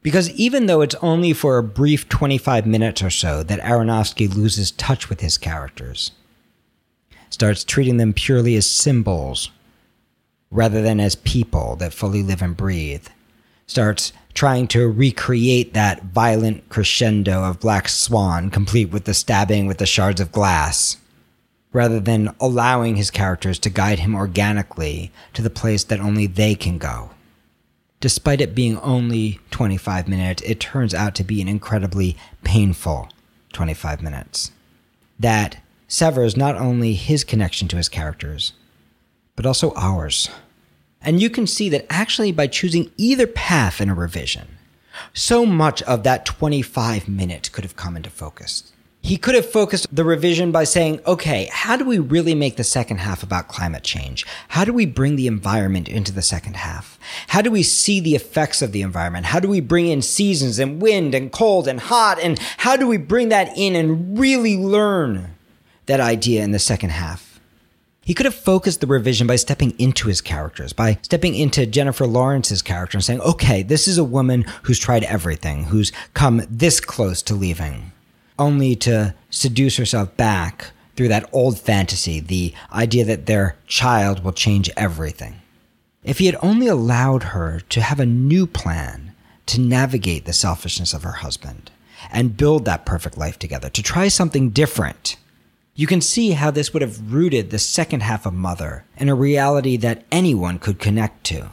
because 0.02 0.30
even 0.30 0.66
though 0.66 0.80
it's 0.80 0.96
only 0.96 1.32
for 1.32 1.58
a 1.58 1.62
brief 1.62 2.08
25 2.08 2.66
minutes 2.66 3.02
or 3.02 3.10
so 3.10 3.42
that 3.44 3.60
Aronofsky 3.60 4.32
loses 4.32 4.72
touch 4.72 5.08
with 5.08 5.20
his 5.20 5.38
characters, 5.38 6.10
starts 7.30 7.64
treating 7.64 7.96
them 7.96 8.12
purely 8.12 8.56
as 8.56 8.68
symbols 8.68 9.50
rather 10.50 10.82
than 10.82 11.00
as 11.00 11.14
people 11.16 11.76
that 11.76 11.94
fully 11.94 12.22
live 12.22 12.42
and 12.42 12.56
breathe, 12.56 13.06
starts 13.66 14.12
trying 14.34 14.66
to 14.66 14.88
recreate 14.88 15.72
that 15.72 16.02
violent 16.02 16.68
crescendo 16.68 17.44
of 17.44 17.60
Black 17.60 17.88
Swan, 17.88 18.50
complete 18.50 18.90
with 18.90 19.04
the 19.04 19.14
stabbing 19.14 19.66
with 19.66 19.78
the 19.78 19.86
shards 19.86 20.20
of 20.20 20.32
glass, 20.32 20.96
rather 21.72 22.00
than 22.00 22.34
allowing 22.40 22.96
his 22.96 23.10
characters 23.10 23.58
to 23.58 23.70
guide 23.70 24.00
him 24.00 24.14
organically 24.14 25.10
to 25.32 25.40
the 25.40 25.48
place 25.48 25.84
that 25.84 26.00
only 26.00 26.26
they 26.26 26.54
can 26.54 26.76
go 26.76 27.10
despite 28.02 28.40
it 28.40 28.54
being 28.54 28.76
only 28.80 29.38
25 29.52 30.08
minutes, 30.08 30.42
it 30.42 30.58
turns 30.58 30.92
out 30.92 31.14
to 31.14 31.22
be 31.22 31.40
an 31.40 31.46
incredibly 31.46 32.16
painful 32.42 33.08
25 33.52 34.02
minutes. 34.02 34.50
That 35.20 35.58
severs 35.86 36.36
not 36.36 36.56
only 36.56 36.94
his 36.94 37.22
connection 37.22 37.68
to 37.68 37.76
his 37.76 37.88
characters, 37.88 38.54
but 39.36 39.46
also 39.46 39.72
ours. 39.74 40.28
And 41.00 41.22
you 41.22 41.30
can 41.30 41.46
see 41.46 41.68
that 41.68 41.86
actually 41.88 42.32
by 42.32 42.48
choosing 42.48 42.90
either 42.96 43.26
path 43.28 43.80
in 43.80 43.88
a 43.88 43.94
revision, 43.94 44.58
so 45.14 45.46
much 45.46 45.80
of 45.82 46.02
that 46.02 46.26
25 46.26 47.08
minutes 47.08 47.48
could 47.48 47.62
have 47.62 47.76
come 47.76 47.96
into 47.96 48.10
focus. 48.10 48.71
He 49.04 49.16
could 49.16 49.34
have 49.34 49.50
focused 49.50 49.94
the 49.94 50.04
revision 50.04 50.52
by 50.52 50.62
saying, 50.62 51.00
okay, 51.04 51.48
how 51.52 51.76
do 51.76 51.84
we 51.84 51.98
really 51.98 52.36
make 52.36 52.54
the 52.56 52.62
second 52.62 52.98
half 52.98 53.24
about 53.24 53.48
climate 53.48 53.82
change? 53.82 54.24
How 54.48 54.64
do 54.64 54.72
we 54.72 54.86
bring 54.86 55.16
the 55.16 55.26
environment 55.26 55.88
into 55.88 56.12
the 56.12 56.22
second 56.22 56.54
half? 56.54 57.00
How 57.26 57.42
do 57.42 57.50
we 57.50 57.64
see 57.64 57.98
the 57.98 58.14
effects 58.14 58.62
of 58.62 58.70
the 58.70 58.80
environment? 58.80 59.26
How 59.26 59.40
do 59.40 59.48
we 59.48 59.60
bring 59.60 59.88
in 59.88 60.02
seasons 60.02 60.60
and 60.60 60.80
wind 60.80 61.16
and 61.16 61.32
cold 61.32 61.66
and 61.66 61.80
hot? 61.80 62.20
And 62.20 62.38
how 62.58 62.76
do 62.76 62.86
we 62.86 62.96
bring 62.96 63.28
that 63.30 63.50
in 63.56 63.74
and 63.74 64.16
really 64.16 64.56
learn 64.56 65.34
that 65.86 65.98
idea 65.98 66.44
in 66.44 66.52
the 66.52 66.60
second 66.60 66.90
half? 66.90 67.40
He 68.04 68.14
could 68.14 68.26
have 68.26 68.36
focused 68.36 68.80
the 68.80 68.86
revision 68.86 69.26
by 69.26 69.36
stepping 69.36 69.78
into 69.80 70.06
his 70.06 70.20
characters, 70.20 70.72
by 70.72 70.98
stepping 71.02 71.34
into 71.34 71.66
Jennifer 71.66 72.06
Lawrence's 72.06 72.62
character 72.62 72.98
and 72.98 73.04
saying, 73.04 73.20
okay, 73.20 73.64
this 73.64 73.88
is 73.88 73.98
a 73.98 74.04
woman 74.04 74.44
who's 74.62 74.78
tried 74.78 75.02
everything, 75.04 75.64
who's 75.64 75.90
come 76.14 76.42
this 76.48 76.80
close 76.80 77.20
to 77.22 77.34
leaving 77.34 77.90
only 78.38 78.74
to 78.76 79.14
seduce 79.30 79.76
herself 79.76 80.16
back 80.16 80.72
through 80.96 81.08
that 81.08 81.28
old 81.32 81.58
fantasy, 81.58 82.20
the 82.20 82.54
idea 82.72 83.04
that 83.04 83.26
their 83.26 83.56
child 83.66 84.24
will 84.24 84.32
change 84.32 84.70
everything. 84.76 85.40
If 86.04 86.18
he 86.18 86.26
had 86.26 86.36
only 86.42 86.66
allowed 86.66 87.22
her 87.22 87.60
to 87.68 87.80
have 87.80 88.00
a 88.00 88.06
new 88.06 88.46
plan 88.46 89.14
to 89.46 89.60
navigate 89.60 90.24
the 90.24 90.32
selfishness 90.32 90.92
of 90.92 91.02
her 91.02 91.12
husband 91.12 91.70
and 92.10 92.36
build 92.36 92.64
that 92.64 92.84
perfect 92.84 93.16
life 93.16 93.38
together, 93.38 93.70
to 93.70 93.82
try 93.82 94.08
something 94.08 94.50
different, 94.50 95.16
you 95.74 95.86
can 95.86 96.00
see 96.00 96.32
how 96.32 96.50
this 96.50 96.72
would 96.72 96.82
have 96.82 97.12
rooted 97.12 97.50
the 97.50 97.58
second 97.58 98.02
half 98.02 98.26
of 98.26 98.34
Mother 98.34 98.84
in 98.96 99.08
a 99.08 99.14
reality 99.14 99.76
that 99.78 100.04
anyone 100.10 100.58
could 100.58 100.78
connect 100.78 101.24
to. 101.24 101.48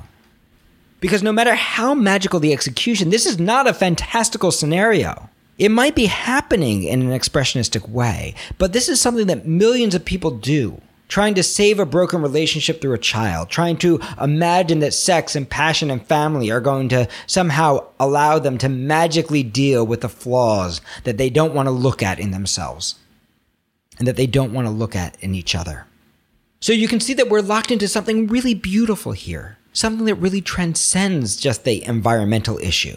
Because 0.99 1.23
no 1.23 1.31
matter 1.31 1.55
how 1.55 1.93
magical 1.93 2.39
the 2.39 2.51
execution, 2.51 3.09
this 3.09 3.25
is 3.25 3.39
not 3.39 3.67
a 3.67 3.73
fantastical 3.73 4.51
scenario. 4.51 5.29
It 5.59 5.69
might 5.69 5.93
be 5.93 6.05
happening 6.05 6.83
in 6.83 7.01
an 7.01 7.09
expressionistic 7.09 7.87
way, 7.89 8.33
but 8.57 8.73
this 8.73 8.89
is 8.89 8.99
something 8.99 9.27
that 9.27 9.45
millions 9.45 9.93
of 9.93 10.05
people 10.05 10.31
do. 10.31 10.81
Trying 11.09 11.33
to 11.35 11.43
save 11.43 11.79
a 11.79 11.87
broken 11.87 12.21
relationship 12.21 12.81
through 12.81 12.93
a 12.93 12.99
child, 12.99 13.49
trying 13.49 13.77
to 13.77 13.99
imagine 14.21 14.79
that 14.79 14.93
sex 14.93 15.35
and 15.35 15.49
passion 15.49 15.89
and 15.89 16.05
family 16.05 16.51
are 16.51 16.61
going 16.61 16.87
to 16.89 17.07
somehow 17.25 17.87
allow 17.99 18.37
them 18.37 18.59
to 18.59 18.69
magically 18.69 19.41
deal 19.41 19.85
with 19.87 20.01
the 20.01 20.07
flaws 20.07 20.81
that 21.05 21.17
they 21.17 21.31
don't 21.31 21.55
want 21.55 21.65
to 21.65 21.71
look 21.71 22.03
at 22.03 22.19
in 22.19 22.29
themselves. 22.31 22.95
and 23.97 24.07
that 24.07 24.15
they 24.15 24.27
don't 24.27 24.53
want 24.53 24.65
to 24.65 24.71
look 24.71 24.95
at 24.95 25.21
in 25.21 25.35
each 25.35 25.53
other. 25.53 25.85
So 26.61 26.73
you 26.73 26.87
can 26.87 26.99
see 26.99 27.13
that 27.15 27.29
we're 27.29 27.41
locked 27.41 27.71
into 27.71 27.87
something 27.87 28.27
really 28.27 28.53
beautiful 28.53 29.11
here, 29.11 29.57
something 29.73 30.05
that 30.05 30.15
really 30.15 30.41
transcends 30.41 31.35
just 31.35 31.63
the 31.65 31.83
environmental 31.85 32.57
issue. 32.59 32.95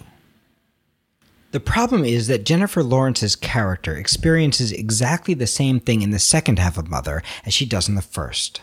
The 1.52 1.60
problem 1.60 2.02
is 2.02 2.28
that 2.28 2.46
Jennifer 2.46 2.82
Lawrence's 2.82 3.36
character 3.36 3.94
experiences 3.94 4.72
exactly 4.72 5.34
the 5.34 5.46
same 5.46 5.80
thing 5.80 6.00
in 6.00 6.10
the 6.10 6.18
second 6.18 6.58
half 6.58 6.78
of 6.78 6.88
Mother 6.88 7.22
as 7.44 7.52
she 7.52 7.66
does 7.66 7.90
in 7.90 7.94
the 7.94 8.00
first. 8.00 8.62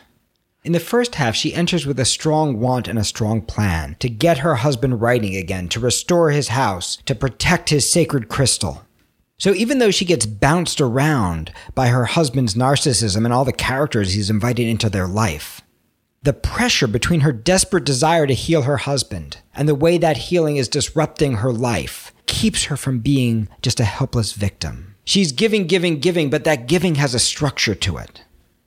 In 0.64 0.72
the 0.72 0.80
first 0.80 1.16
half, 1.16 1.36
she 1.36 1.54
enters 1.54 1.86
with 1.86 2.00
a 2.00 2.06
strong 2.06 2.60
want 2.60 2.88
and 2.88 2.98
a 2.98 3.04
strong 3.04 3.42
plan 3.44 3.96
to 4.00 4.10
get 4.10 4.40
her 4.40 4.56
husband 4.56 5.02
writing 5.02 5.36
again, 5.36 5.70
to 5.70 5.80
restore 5.80 6.32
his 6.32 6.48
house, 6.48 6.98
to 7.06 7.14
protect 7.14 7.70
his 7.70 7.90
sacred 7.90 8.28
crystal. 8.28 8.84
So 9.38 9.54
even 9.54 9.78
though 9.78 9.92
she 9.92 10.04
gets 10.04 10.26
bounced 10.26 10.82
around 10.82 11.54
by 11.76 11.90
her 11.90 12.06
husband's 12.06 12.56
narcissism 12.56 13.24
and 13.24 13.32
all 13.32 13.46
the 13.46 13.54
characters 13.54 14.14
he's 14.14 14.32
invited 14.32 14.68
into 14.68 14.90
their 14.90 15.08
life, 15.08 15.62
the 16.24 16.34
pressure 16.34 16.88
between 16.88 17.20
her 17.20 17.32
desperate 17.32 17.86
desire 17.86 18.26
to 18.26 18.34
heal 18.34 18.64
her 18.64 18.78
husband 18.78 19.38
and 19.54 19.70
the 19.70 19.76
way 19.76 20.00
that 20.00 20.18
healing 20.18 20.58
is 20.58 20.68
disrupting 20.68 21.36
her 21.36 21.54
life 21.54 22.12
keeps 22.30 22.66
her 22.66 22.78
from 22.78 23.00
being 23.00 23.50
just 23.62 23.82
a 23.82 23.84
helpless 23.84 24.32
victim. 24.32 24.96
She's 25.04 25.34
giving, 25.34 25.68
giving, 25.68 26.00
giving, 26.00 26.30
but 26.30 26.46
that 26.46 26.68
giving 26.68 26.96
has 26.96 27.14
a 27.14 27.20
structure 27.20 27.76
to 27.76 27.98
it. 27.98 28.24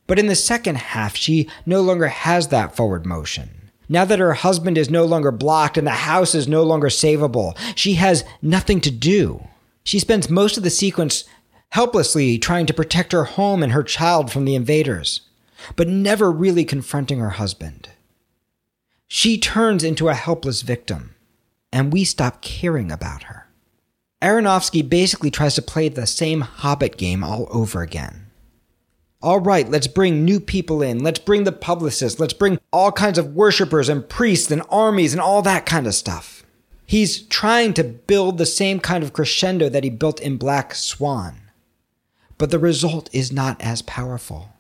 But 0.07 0.19
in 0.19 0.27
the 0.27 0.35
second 0.35 0.77
half, 0.77 1.17
she 1.17 1.49
no 1.65 1.81
longer 1.81 2.09
has 2.09 2.49
that 2.49 2.77
forward 2.77 3.07
motion. 3.07 3.71
Now 3.89 4.05
that 4.05 4.19
her 4.19 4.35
husband 4.35 4.77
is 4.77 4.91
no 4.91 5.05
longer 5.05 5.31
blocked 5.31 5.79
and 5.79 5.87
the 5.87 5.93
house 5.93 6.35
is 6.35 6.49
no 6.49 6.65
longer 6.65 6.89
savable, 6.89 7.57
she 7.77 7.95
has 7.95 8.25
nothing 8.43 8.81
to 8.81 8.91
do. 8.91 9.47
She 9.85 9.99
spends 9.99 10.29
most 10.29 10.57
of 10.57 10.65
the 10.65 10.71
sequence 10.71 11.25
helplessly 11.71 12.39
trying 12.39 12.67
to 12.67 12.75
protect 12.75 13.13
her 13.13 13.25
home 13.25 13.63
and 13.63 13.73
her 13.73 13.83
child 13.83 14.31
from 14.31 14.45
the 14.45 14.55
invaders, 14.55 15.23
but 15.77 15.89
never 15.89 16.31
really 16.31 16.65
confronting 16.65 17.21
her 17.21 17.31
husband. 17.31 17.91
She 19.07 19.39
turns 19.39 19.85
into 19.85 20.09
a 20.09 20.15
helpless 20.15 20.63
victim, 20.63 21.15
and 21.73 21.93
we 21.93 22.05
stop 22.05 22.43
caring 22.43 22.91
about 22.91 23.25
her. 23.25 23.42
Aronofsky 24.23 24.89
basically 24.89 25.31
tries 25.31 25.57
to 25.57 25.63
play 25.63 25.89
the 25.89 26.07
same 26.07 26.43
Hobbit 26.43 26.97
game 26.97 27.25
all 27.25 27.49
over 27.51 27.83
again. 27.83 28.27
All 29.21 29.41
right, 29.41 29.69
let's 29.69 29.87
bring 29.89 30.25
new 30.25 30.41
people 30.41 30.81
in. 30.83 31.01
Let's 31.01 31.19
bring 31.19 31.45
the 31.45 31.53
publicists. 31.53 32.19
Let's 32.19 32.33
bring 32.33 32.59
all 32.73 32.93
kinds 32.93 33.19
of 33.19 33.35
worshippers 33.35 33.89
and 33.89 34.09
priests 34.09 34.51
and 34.51 34.63
armies 34.71 35.13
and 35.13 35.21
all 35.21 35.43
that 35.43 35.67
kind 35.67 35.87
of 35.87 35.95
stuff. 35.95 36.45
He's 36.87 37.23
trying 37.23 37.75
to 37.75 37.85
build 37.85 38.39
the 38.39 38.47
same 38.47 38.81
kind 38.81 39.03
of 39.03 39.13
crescendo 39.13 39.69
that 39.69 39.85
he 39.85 39.91
built 39.91 40.21
in 40.21 40.37
Black 40.37 40.75
Swan. 40.75 41.37
But 42.39 42.51
the 42.51 42.59
result 42.59 43.09
is 43.13 43.33
not 43.33 43.61
as 43.61 43.83
powerful. 43.83 44.51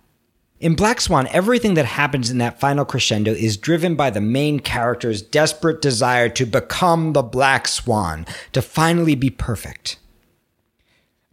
In 0.63 0.77
Black 0.77 1.01
Swan, 1.01 1.27
everything 1.33 1.75
that 1.75 1.87
happens 1.87 2.31
in 2.31 2.39
that 2.39 2.61
final 2.61 2.85
crescendo 2.85 3.33
is 3.33 3.57
driven 3.57 3.97
by 3.97 4.11
the 4.11 4.21
main 4.21 4.61
character's 4.61 5.21
desperate 5.21 5.83
desire 5.83 6.29
to 6.29 6.47
become 6.47 7.15
the 7.15 7.23
Black 7.23 7.67
Swan, 7.67 8.25
to 8.53 8.63
finally 8.63 9.17
be 9.17 9.29
perfect. 9.29 9.97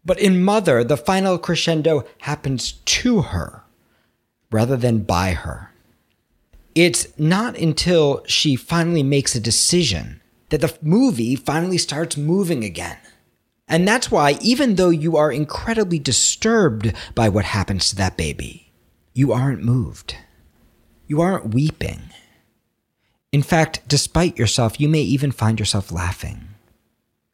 But 0.03 0.19
in 0.19 0.41
Mother, 0.41 0.83
the 0.83 0.97
final 0.97 1.37
crescendo 1.37 2.05
happens 2.21 2.71
to 2.71 3.21
her 3.21 3.61
rather 4.49 4.75
than 4.75 5.03
by 5.03 5.33
her. 5.33 5.75
It's 6.73 7.07
not 7.19 7.55
until 7.55 8.23
she 8.25 8.55
finally 8.55 9.03
makes 9.03 9.35
a 9.35 9.39
decision 9.39 10.21
that 10.49 10.61
the 10.61 10.75
movie 10.81 11.35
finally 11.35 11.77
starts 11.77 12.17
moving 12.17 12.63
again. 12.63 12.97
And 13.67 13.87
that's 13.87 14.09
why, 14.09 14.39
even 14.41 14.73
though 14.73 14.89
you 14.89 15.17
are 15.17 15.31
incredibly 15.31 15.99
disturbed 15.99 16.91
by 17.13 17.29
what 17.29 17.45
happens 17.45 17.89
to 17.89 17.95
that 17.97 18.17
baby, 18.17 18.68
you 19.19 19.33
aren't 19.33 19.61
moved. 19.61 20.15
You 21.05 21.19
aren't 21.19 21.53
weeping. 21.53 21.99
In 23.33 23.43
fact, 23.43 23.81
despite 23.85 24.39
yourself, 24.39 24.79
you 24.79 24.87
may 24.87 25.01
even 25.01 25.33
find 25.33 25.59
yourself 25.59 25.91
laughing. 25.91 26.47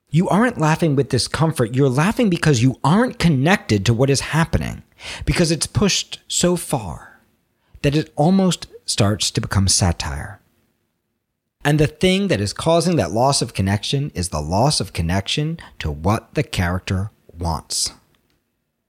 You 0.09 0.27
aren't 0.27 0.57
laughing 0.57 0.95
with 0.95 1.09
discomfort. 1.09 1.75
You're 1.75 1.87
laughing 1.87 2.27
because 2.31 2.63
you 2.63 2.79
aren't 2.83 3.19
connected 3.19 3.85
to 3.85 3.93
what 3.93 4.09
is 4.09 4.33
happening, 4.33 4.81
because 5.25 5.51
it's 5.51 5.67
pushed 5.67 6.21
so 6.27 6.55
far 6.55 7.19
that 7.83 7.95
it 7.95 8.11
almost 8.15 8.65
starts 8.87 9.29
to 9.29 9.39
become 9.39 9.67
satire. 9.67 10.39
And 11.63 11.79
the 11.79 11.85
thing 11.85 12.29
that 12.29 12.41
is 12.41 12.51
causing 12.51 12.95
that 12.95 13.11
loss 13.11 13.43
of 13.43 13.53
connection 13.53 14.11
is 14.15 14.29
the 14.29 14.41
loss 14.41 14.79
of 14.79 14.91
connection 14.91 15.59
to 15.77 15.91
what 15.91 16.33
the 16.33 16.41
character 16.41 17.11
wants 17.37 17.91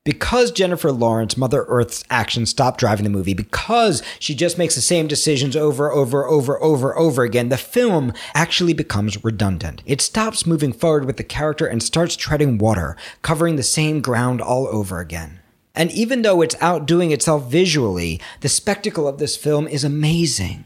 because 0.07 0.53
Jennifer 0.53 0.93
Lawrence, 0.93 1.37
Mother 1.37 1.65
Earth's 1.67 2.05
actions 2.11 2.51
stop 2.51 2.79
driving 2.79 3.03
the 3.03 3.11
movie, 3.11 3.35
because 3.35 4.05
she 4.21 4.37
just 4.37 4.57
makes 4.57 4.77
the 4.77 4.81
same 4.81 5.09
decisions 5.09 5.57
over, 5.57 5.91
over, 5.91 6.25
over, 6.25 6.63
over, 6.63 6.97
over 6.97 7.25
again, 7.25 7.49
the 7.49 7.57
film 7.57 8.13
actually 8.33 8.73
becomes 8.73 9.23
redundant. 9.25 9.83
It 9.85 10.01
stops 10.01 10.47
moving 10.47 10.73
forward 10.73 11.07
with 11.07 11.17
the 11.17 11.25
character 11.25 11.67
and 11.67 11.83
starts 11.83 12.15
treading 12.15 12.57
water, 12.57 12.97
covering 13.23 13.57
the 13.57 13.65
same 13.65 14.01
ground 14.01 14.41
all 14.41 14.69
over 14.69 15.01
again. 15.01 15.41
And 15.75 15.91
even 15.91 16.23
though 16.23 16.41
it's 16.41 16.55
outdoing 16.61 17.11
itself 17.11 17.51
visually, 17.51 18.21
the 18.43 18.49
spectacle 18.49 19.09
of 19.09 19.19
this 19.19 19.37
film 19.37 19.67
is 19.67 19.83
amazing. 19.83 20.65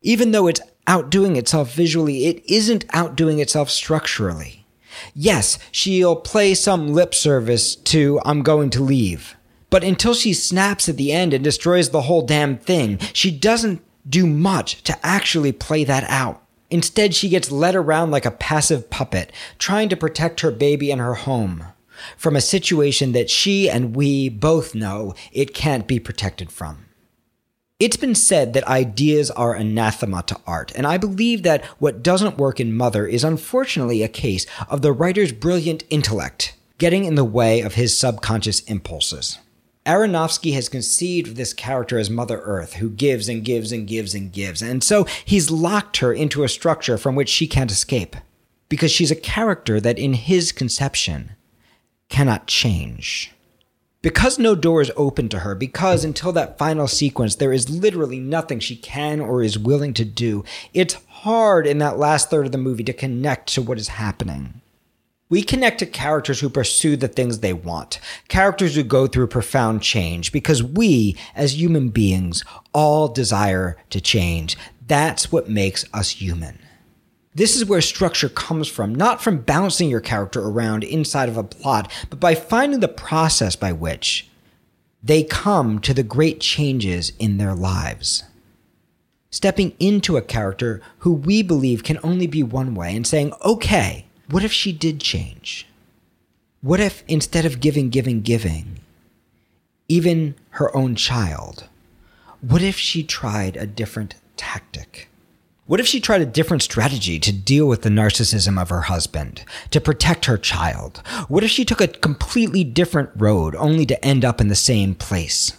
Even 0.00 0.32
though 0.32 0.48
it's 0.48 0.60
outdoing 0.88 1.36
itself 1.36 1.72
visually, 1.72 2.26
it 2.26 2.42
isn't 2.50 2.84
outdoing 2.92 3.38
itself 3.38 3.70
structurally. 3.70 4.61
Yes, 5.14 5.58
she'll 5.70 6.16
play 6.16 6.54
some 6.54 6.92
lip 6.92 7.14
service 7.14 7.74
to 7.76 8.20
I'm 8.24 8.42
going 8.42 8.70
to 8.70 8.82
leave. 8.82 9.36
But 9.70 9.84
until 9.84 10.14
she 10.14 10.34
snaps 10.34 10.88
at 10.88 10.96
the 10.96 11.12
end 11.12 11.32
and 11.32 11.42
destroys 11.42 11.90
the 11.90 12.02
whole 12.02 12.22
damn 12.22 12.58
thing, 12.58 12.98
she 13.12 13.30
doesn't 13.30 13.82
do 14.08 14.26
much 14.26 14.82
to 14.82 14.98
actually 15.06 15.52
play 15.52 15.84
that 15.84 16.04
out. 16.08 16.42
Instead, 16.70 17.14
she 17.14 17.28
gets 17.28 17.50
led 17.50 17.74
around 17.74 18.10
like 18.10 18.26
a 18.26 18.30
passive 18.30 18.90
puppet, 18.90 19.32
trying 19.58 19.88
to 19.88 19.96
protect 19.96 20.40
her 20.40 20.50
baby 20.50 20.90
and 20.90 21.00
her 21.00 21.14
home 21.14 21.66
from 22.16 22.36
a 22.36 22.40
situation 22.40 23.12
that 23.12 23.30
she 23.30 23.68
and 23.68 23.94
we 23.96 24.28
both 24.28 24.74
know 24.74 25.14
it 25.32 25.54
can't 25.54 25.86
be 25.86 25.98
protected 25.98 26.50
from. 26.50 26.86
It's 27.78 27.96
been 27.96 28.14
said 28.14 28.52
that 28.52 28.66
ideas 28.68 29.30
are 29.32 29.54
anathema 29.54 30.22
to 30.28 30.38
art, 30.46 30.72
and 30.76 30.86
I 30.86 30.98
believe 30.98 31.42
that 31.42 31.64
what 31.80 32.02
doesn't 32.02 32.38
work 32.38 32.60
in 32.60 32.76
Mother 32.76 33.06
is 33.06 33.24
unfortunately 33.24 34.02
a 34.02 34.08
case 34.08 34.46
of 34.68 34.82
the 34.82 34.92
writer's 34.92 35.32
brilliant 35.32 35.82
intellect 35.90 36.54
getting 36.78 37.04
in 37.04 37.14
the 37.14 37.24
way 37.24 37.60
of 37.60 37.74
his 37.74 37.96
subconscious 37.96 38.60
impulses. 38.60 39.38
Aronofsky 39.86 40.52
has 40.54 40.68
conceived 40.68 41.34
this 41.34 41.52
character 41.52 41.98
as 41.98 42.08
Mother 42.08 42.40
Earth, 42.40 42.74
who 42.74 42.88
gives 42.88 43.28
and 43.28 43.44
gives 43.44 43.72
and 43.72 43.86
gives 43.86 44.14
and 44.14 44.32
gives, 44.32 44.62
and 44.62 44.82
so 44.84 45.04
he's 45.24 45.50
locked 45.50 45.96
her 45.96 46.12
into 46.12 46.44
a 46.44 46.48
structure 46.48 46.96
from 46.96 47.16
which 47.16 47.28
she 47.28 47.48
can't 47.48 47.70
escape, 47.70 48.14
because 48.68 48.92
she's 48.92 49.10
a 49.10 49.16
character 49.16 49.80
that 49.80 49.98
in 49.98 50.14
his 50.14 50.52
conception 50.52 51.32
cannot 52.08 52.46
change. 52.46 53.32
Because 54.02 54.36
no 54.36 54.56
door 54.56 54.82
is 54.82 54.90
open 54.96 55.28
to 55.28 55.38
her, 55.38 55.54
because 55.54 56.04
until 56.04 56.32
that 56.32 56.58
final 56.58 56.88
sequence, 56.88 57.36
there 57.36 57.52
is 57.52 57.70
literally 57.70 58.18
nothing 58.18 58.58
she 58.58 58.74
can 58.74 59.20
or 59.20 59.44
is 59.44 59.56
willing 59.56 59.94
to 59.94 60.04
do, 60.04 60.44
it's 60.74 60.98
hard 61.08 61.68
in 61.68 61.78
that 61.78 61.98
last 61.98 62.28
third 62.28 62.46
of 62.46 62.52
the 62.52 62.58
movie 62.58 62.82
to 62.82 62.92
connect 62.92 63.54
to 63.54 63.62
what 63.62 63.78
is 63.78 63.88
happening. 63.88 64.60
We 65.28 65.42
connect 65.42 65.78
to 65.78 65.86
characters 65.86 66.40
who 66.40 66.50
pursue 66.50 66.96
the 66.96 67.06
things 67.06 67.38
they 67.38 67.52
want, 67.52 68.00
characters 68.26 68.74
who 68.74 68.82
go 68.82 69.06
through 69.06 69.28
profound 69.28 69.82
change, 69.82 70.32
because 70.32 70.64
we, 70.64 71.16
as 71.36 71.58
human 71.58 71.90
beings, 71.90 72.44
all 72.74 73.06
desire 73.06 73.76
to 73.90 74.00
change. 74.00 74.56
That's 74.88 75.30
what 75.30 75.48
makes 75.48 75.84
us 75.94 76.10
human. 76.10 76.58
This 77.34 77.56
is 77.56 77.64
where 77.64 77.80
structure 77.80 78.28
comes 78.28 78.68
from, 78.68 78.94
not 78.94 79.22
from 79.22 79.40
bouncing 79.40 79.88
your 79.88 80.00
character 80.00 80.40
around 80.40 80.84
inside 80.84 81.28
of 81.28 81.38
a 81.38 81.42
plot, 81.42 81.90
but 82.10 82.20
by 82.20 82.34
finding 82.34 82.80
the 82.80 82.88
process 82.88 83.56
by 83.56 83.72
which 83.72 84.28
they 85.02 85.24
come 85.24 85.78
to 85.80 85.94
the 85.94 86.02
great 86.02 86.40
changes 86.40 87.12
in 87.18 87.38
their 87.38 87.54
lives. 87.54 88.24
Stepping 89.30 89.74
into 89.80 90.16
a 90.18 90.22
character 90.22 90.82
who 90.98 91.12
we 91.12 91.42
believe 91.42 91.82
can 91.82 91.98
only 92.02 92.26
be 92.26 92.42
one 92.42 92.74
way 92.74 92.94
and 92.94 93.06
saying, 93.06 93.32
okay, 93.42 94.04
what 94.30 94.44
if 94.44 94.52
she 94.52 94.72
did 94.72 95.00
change? 95.00 95.66
What 96.60 96.80
if 96.80 97.02
instead 97.08 97.46
of 97.46 97.60
giving, 97.60 97.88
giving, 97.88 98.20
giving, 98.20 98.78
even 99.88 100.34
her 100.50 100.74
own 100.76 100.94
child, 100.94 101.64
what 102.42 102.62
if 102.62 102.76
she 102.76 103.02
tried 103.02 103.56
a 103.56 103.66
different 103.66 104.16
tactic? 104.36 105.08
What 105.66 105.78
if 105.78 105.86
she 105.86 106.00
tried 106.00 106.22
a 106.22 106.26
different 106.26 106.64
strategy 106.64 107.20
to 107.20 107.32
deal 107.32 107.68
with 107.68 107.82
the 107.82 107.88
narcissism 107.88 108.60
of 108.60 108.68
her 108.68 108.82
husband, 108.82 109.44
to 109.70 109.80
protect 109.80 110.24
her 110.24 110.36
child? 110.36 111.00
What 111.28 111.44
if 111.44 111.50
she 111.50 111.64
took 111.64 111.80
a 111.80 111.86
completely 111.86 112.64
different 112.64 113.10
road 113.14 113.54
only 113.54 113.86
to 113.86 114.04
end 114.04 114.24
up 114.24 114.40
in 114.40 114.48
the 114.48 114.56
same 114.56 114.96
place? 114.96 115.52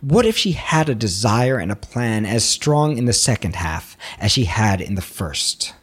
What 0.00 0.24
if 0.24 0.34
she 0.34 0.52
had 0.52 0.88
a 0.88 0.94
desire 0.94 1.58
and 1.58 1.70
a 1.70 1.76
plan 1.76 2.24
as 2.24 2.42
strong 2.42 2.96
in 2.96 3.04
the 3.04 3.12
second 3.12 3.56
half 3.56 3.98
as 4.18 4.32
she 4.32 4.44
had 4.44 4.80
in 4.80 4.94
the 4.94 5.02
first? 5.02 5.74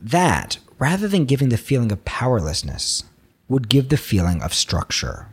That, 0.00 0.56
rather 0.78 1.06
than 1.06 1.26
giving 1.26 1.50
the 1.50 1.58
feeling 1.58 1.92
of 1.92 2.06
powerlessness, 2.06 3.04
would 3.46 3.68
give 3.68 3.90
the 3.90 3.98
feeling 3.98 4.40
of 4.40 4.54
structure. 4.54 5.26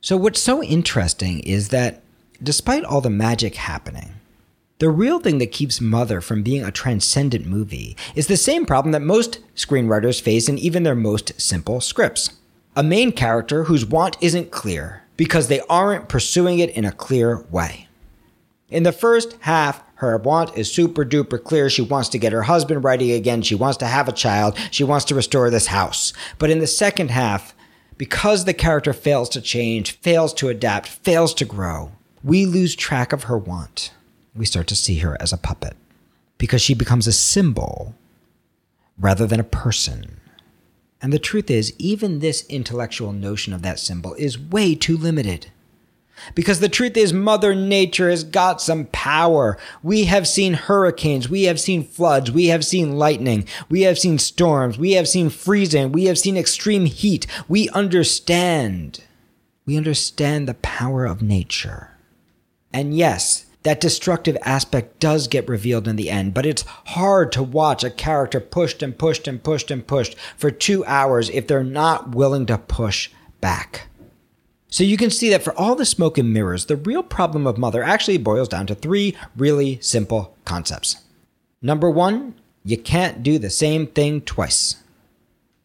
So, 0.00 0.16
what's 0.16 0.40
so 0.40 0.62
interesting 0.62 1.40
is 1.40 1.70
that 1.70 2.00
despite 2.40 2.84
all 2.84 3.00
the 3.00 3.10
magic 3.10 3.56
happening, 3.56 4.19
the 4.80 4.88
real 4.88 5.20
thing 5.20 5.36
that 5.38 5.52
keeps 5.52 5.78
Mother 5.78 6.22
from 6.22 6.42
being 6.42 6.64
a 6.64 6.72
transcendent 6.72 7.44
movie 7.44 7.98
is 8.14 8.28
the 8.28 8.36
same 8.36 8.64
problem 8.64 8.92
that 8.92 9.02
most 9.02 9.38
screenwriters 9.54 10.22
face 10.22 10.48
in 10.48 10.56
even 10.56 10.84
their 10.84 10.94
most 10.94 11.38
simple 11.38 11.82
scripts. 11.82 12.30
A 12.74 12.82
main 12.82 13.12
character 13.12 13.64
whose 13.64 13.84
want 13.84 14.16
isn't 14.22 14.50
clear 14.50 15.02
because 15.18 15.48
they 15.48 15.60
aren't 15.68 16.08
pursuing 16.08 16.60
it 16.60 16.70
in 16.70 16.86
a 16.86 16.92
clear 16.92 17.44
way. 17.50 17.88
In 18.70 18.84
the 18.84 18.90
first 18.90 19.36
half, 19.40 19.82
her 19.96 20.16
want 20.16 20.56
is 20.56 20.72
super 20.72 21.04
duper 21.04 21.42
clear. 21.44 21.68
She 21.68 21.82
wants 21.82 22.08
to 22.08 22.18
get 22.18 22.32
her 22.32 22.44
husband 22.44 22.82
writing 22.82 23.10
again. 23.10 23.42
She 23.42 23.54
wants 23.54 23.76
to 23.78 23.86
have 23.86 24.08
a 24.08 24.12
child. 24.12 24.56
She 24.70 24.82
wants 24.82 25.04
to 25.06 25.14
restore 25.14 25.50
this 25.50 25.66
house. 25.66 26.14
But 26.38 26.48
in 26.48 26.60
the 26.60 26.66
second 26.66 27.10
half, 27.10 27.54
because 27.98 28.46
the 28.46 28.54
character 28.54 28.94
fails 28.94 29.28
to 29.30 29.42
change, 29.42 29.98
fails 29.98 30.32
to 30.34 30.48
adapt, 30.48 30.88
fails 30.88 31.34
to 31.34 31.44
grow, 31.44 31.92
we 32.24 32.46
lose 32.46 32.74
track 32.74 33.12
of 33.12 33.24
her 33.24 33.36
want. 33.36 33.92
We 34.34 34.46
start 34.46 34.66
to 34.68 34.76
see 34.76 34.98
her 34.98 35.16
as 35.20 35.32
a 35.32 35.38
puppet 35.38 35.76
because 36.38 36.62
she 36.62 36.74
becomes 36.74 37.06
a 37.06 37.12
symbol 37.12 37.94
rather 38.98 39.26
than 39.26 39.40
a 39.40 39.44
person. 39.44 40.20
And 41.02 41.12
the 41.12 41.18
truth 41.18 41.50
is, 41.50 41.72
even 41.78 42.18
this 42.18 42.46
intellectual 42.48 43.12
notion 43.12 43.52
of 43.52 43.62
that 43.62 43.78
symbol 43.78 44.14
is 44.14 44.38
way 44.38 44.74
too 44.74 44.96
limited. 44.96 45.50
Because 46.34 46.60
the 46.60 46.68
truth 46.68 46.98
is, 46.98 47.14
Mother 47.14 47.54
Nature 47.54 48.10
has 48.10 48.24
got 48.24 48.60
some 48.60 48.86
power. 48.86 49.56
We 49.82 50.04
have 50.04 50.28
seen 50.28 50.52
hurricanes. 50.52 51.30
We 51.30 51.44
have 51.44 51.58
seen 51.58 51.82
floods. 51.82 52.30
We 52.30 52.46
have 52.46 52.64
seen 52.64 52.96
lightning. 52.96 53.46
We 53.70 53.82
have 53.82 53.98
seen 53.98 54.18
storms. 54.18 54.78
We 54.78 54.92
have 54.92 55.08
seen 55.08 55.30
freezing. 55.30 55.92
We 55.92 56.04
have 56.04 56.18
seen 56.18 56.36
extreme 56.36 56.84
heat. 56.84 57.26
We 57.48 57.70
understand. 57.70 59.02
We 59.64 59.78
understand 59.78 60.46
the 60.46 60.54
power 60.54 61.06
of 61.06 61.22
nature. 61.22 61.92
And 62.72 62.94
yes, 62.94 63.46
that 63.62 63.80
destructive 63.80 64.36
aspect 64.42 65.00
does 65.00 65.28
get 65.28 65.48
revealed 65.48 65.86
in 65.86 65.96
the 65.96 66.10
end, 66.10 66.32
but 66.32 66.46
it's 66.46 66.62
hard 66.86 67.30
to 67.32 67.42
watch 67.42 67.84
a 67.84 67.90
character 67.90 68.40
pushed 68.40 68.82
and 68.82 68.96
pushed 68.96 69.28
and 69.28 69.42
pushed 69.42 69.70
and 69.70 69.86
pushed 69.86 70.16
for 70.36 70.50
two 70.50 70.84
hours 70.86 71.28
if 71.30 71.46
they're 71.46 71.62
not 71.62 72.14
willing 72.14 72.46
to 72.46 72.56
push 72.56 73.10
back. 73.40 73.88
So 74.68 74.84
you 74.84 74.96
can 74.96 75.10
see 75.10 75.28
that 75.30 75.42
for 75.42 75.56
all 75.58 75.74
the 75.74 75.84
smoke 75.84 76.16
and 76.16 76.32
mirrors, 76.32 76.66
the 76.66 76.76
real 76.76 77.02
problem 77.02 77.46
of 77.46 77.58
Mother 77.58 77.82
actually 77.82 78.18
boils 78.18 78.48
down 78.48 78.66
to 78.68 78.74
three 78.74 79.16
really 79.36 79.78
simple 79.82 80.36
concepts. 80.44 81.02
Number 81.60 81.90
one, 81.90 82.36
you 82.64 82.78
can't 82.78 83.22
do 83.22 83.38
the 83.38 83.50
same 83.50 83.86
thing 83.88 84.20
twice. 84.20 84.76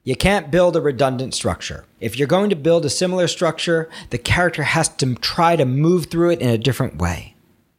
You 0.04 0.16
can't 0.16 0.52
build 0.52 0.76
a 0.76 0.82
redundant 0.82 1.34
structure. 1.34 1.86
If 2.00 2.18
you're 2.18 2.28
going 2.28 2.50
to 2.50 2.56
build 2.56 2.86
a 2.86 2.90
similar 2.90 3.28
structure, 3.28 3.90
the 4.10 4.18
character 4.18 4.64
has 4.64 4.90
to 4.90 5.16
try 5.16 5.56
to 5.56 5.66
move 5.66 6.08
through 6.08 6.32
it 6.32 6.42
in 6.42 6.50
a 6.50 6.58
different 6.58 6.98
way. 6.98 7.35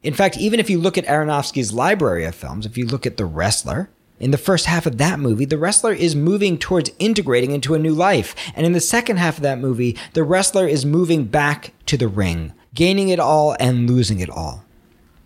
In 0.06 0.14
fact, 0.14 0.38
even 0.38 0.60
if 0.60 0.70
you 0.70 0.78
look 0.78 0.96
at 0.96 1.04
Aronofsky's 1.06 1.72
library 1.72 2.24
of 2.24 2.36
films, 2.36 2.64
if 2.64 2.78
you 2.78 2.86
look 2.86 3.06
at 3.06 3.16
The 3.16 3.24
Wrestler, 3.24 3.90
in 4.20 4.30
the 4.30 4.38
first 4.38 4.66
half 4.66 4.86
of 4.86 4.98
that 4.98 5.18
movie, 5.18 5.46
the 5.46 5.58
wrestler 5.58 5.92
is 5.92 6.14
moving 6.14 6.58
towards 6.58 6.92
integrating 7.00 7.50
into 7.50 7.74
a 7.74 7.78
new 7.80 7.92
life. 7.92 8.36
And 8.54 8.64
in 8.64 8.72
the 8.72 8.80
second 8.80 9.16
half 9.16 9.38
of 9.38 9.42
that 9.42 9.58
movie, 9.58 9.98
the 10.12 10.22
wrestler 10.22 10.68
is 10.68 10.86
moving 10.86 11.24
back 11.24 11.72
to 11.86 11.96
the 11.96 12.06
ring, 12.06 12.52
gaining 12.72 13.08
it 13.08 13.18
all 13.18 13.56
and 13.58 13.90
losing 13.90 14.20
it 14.20 14.30
all. 14.30 14.64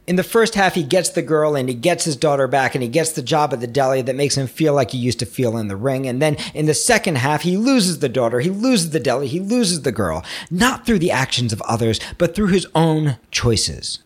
In 0.07 0.17
the 0.17 0.23
first 0.23 0.55
half, 0.55 0.75
he 0.75 0.83
gets 0.83 1.11
the 1.11 1.21
girl 1.21 1.57
and 1.57 1.69
he 1.69 1.75
gets 1.75 2.07
his 2.07 2.17
daughter 2.17 2.49
back 2.49 2.75
and 2.75 2.83
he 2.83 2.89
gets 2.89 3.13
the 3.13 3.23
job 3.23 3.53
at 3.53 3.61
the 3.61 3.67
deli 3.67 4.01
that 4.01 4.17
makes 4.17 4.37
him 4.37 4.47
feel 4.47 4.73
like 4.73 4.93
he 4.93 4.99
used 4.99 5.19
to 5.19 5.27
feel 5.27 5.59
in 5.59 5.69
the 5.69 5.77
ring. 5.77 6.07
And 6.09 6.23
then 6.23 6.37
in 6.55 6.65
the 6.65 6.73
second 6.73 7.19
half, 7.19 7.43
he 7.43 7.59
loses 7.59 7.99
the 7.99 8.09
daughter, 8.09 8.41
he 8.41 8.49
loses 8.49 8.91
the 8.91 8.99
deli, 8.99 9.29
he 9.29 9.41
loses 9.41 9.83
the 9.83 9.93
girl, 9.93 10.25
not 10.51 10.87
through 10.87 11.01
the 11.01 11.13
actions 11.13 11.53
of 11.53 11.61
others, 11.63 12.01
but 12.17 12.35
through 12.35 12.49
his 12.49 12.67
own 12.75 13.19
choices. 13.31 13.99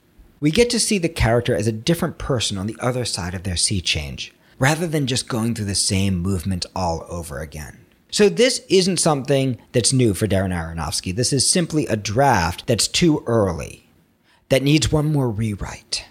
We 0.45 0.51
get 0.51 0.69
to 0.71 0.79
see 0.79 0.99
the 0.99 1.09
character 1.09 1.57
as 1.57 1.67
a 1.67 1.73
different 1.73 2.19
person 2.19 2.59
on 2.59 2.67
the 2.67 2.77
other 2.79 3.07
side 3.07 3.33
of 3.33 3.45
their 3.45 3.57
sea 3.57 3.81
change 3.81 4.31
rather 4.59 4.87
than 4.87 5.07
just 5.07 5.27
going 5.27 5.55
through 5.55 5.65
the 5.65 5.75
same 5.75 6.19
movement 6.19 6.67
all 6.77 7.07
over 7.09 7.39
again. 7.39 7.79
So 8.11 8.29
this 8.29 8.59
isn't 8.69 9.01
something 9.01 9.57
that's 9.73 9.95
new 9.95 10.13
for 10.13 10.27
Darren 10.27 10.53
Aronofsky. 10.53 11.17
This 11.17 11.33
is 11.33 11.49
simply 11.49 11.87
a 11.87 11.97
draft 11.97 12.67
that's 12.67 12.87
too 12.87 13.25
early, 13.27 13.89
that 14.51 14.63
needs 14.63 14.93
one 14.93 15.11
more 15.11 15.31
rewrite. 15.31 16.05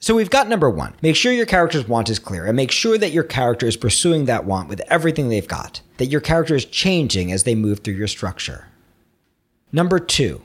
So 0.00 0.14
we've 0.14 0.30
got 0.30 0.48
number 0.48 0.70
one. 0.70 0.94
Make 1.02 1.14
sure 1.14 1.34
your 1.34 1.44
character's 1.44 1.86
want 1.86 2.08
is 2.08 2.18
clear 2.18 2.46
and 2.46 2.56
make 2.56 2.70
sure 2.70 2.96
that 2.96 3.12
your 3.12 3.22
character 3.22 3.66
is 3.66 3.76
pursuing 3.76 4.24
that 4.24 4.46
want 4.46 4.70
with 4.70 4.80
everything 4.88 5.28
they've 5.28 5.46
got, 5.46 5.82
that 5.98 6.06
your 6.06 6.22
character 6.22 6.54
is 6.54 6.64
changing 6.64 7.30
as 7.30 7.44
they 7.44 7.54
move 7.54 7.80
through 7.80 7.96
your 7.96 8.08
structure. 8.08 8.68
Number 9.72 9.98
two, 9.98 10.40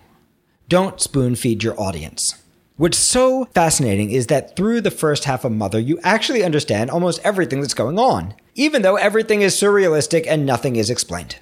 don't 0.68 1.00
spoon 1.00 1.38
feed 1.38 1.64
your 1.64 1.80
audience. 1.80 2.36
What's 2.80 2.98
so 2.98 3.44
fascinating 3.54 4.10
is 4.10 4.28
that 4.28 4.56
through 4.56 4.80
the 4.80 4.90
first 4.90 5.26
half 5.26 5.44
of 5.44 5.52
Mother, 5.52 5.82
you 5.82 6.00
actually 6.02 6.46
understand 6.46 6.90
almost 6.90 7.20
everything 7.26 7.60
that's 7.60 7.74
going 7.74 8.00
on, 8.00 8.36
even 8.56 8.84
though 8.84 8.96
everything 8.96 9.42
is 9.42 9.54
surrealistic 9.54 10.26
and 10.26 10.46
nothing 10.46 10.78
is 10.78 10.90
explained. 10.90 11.40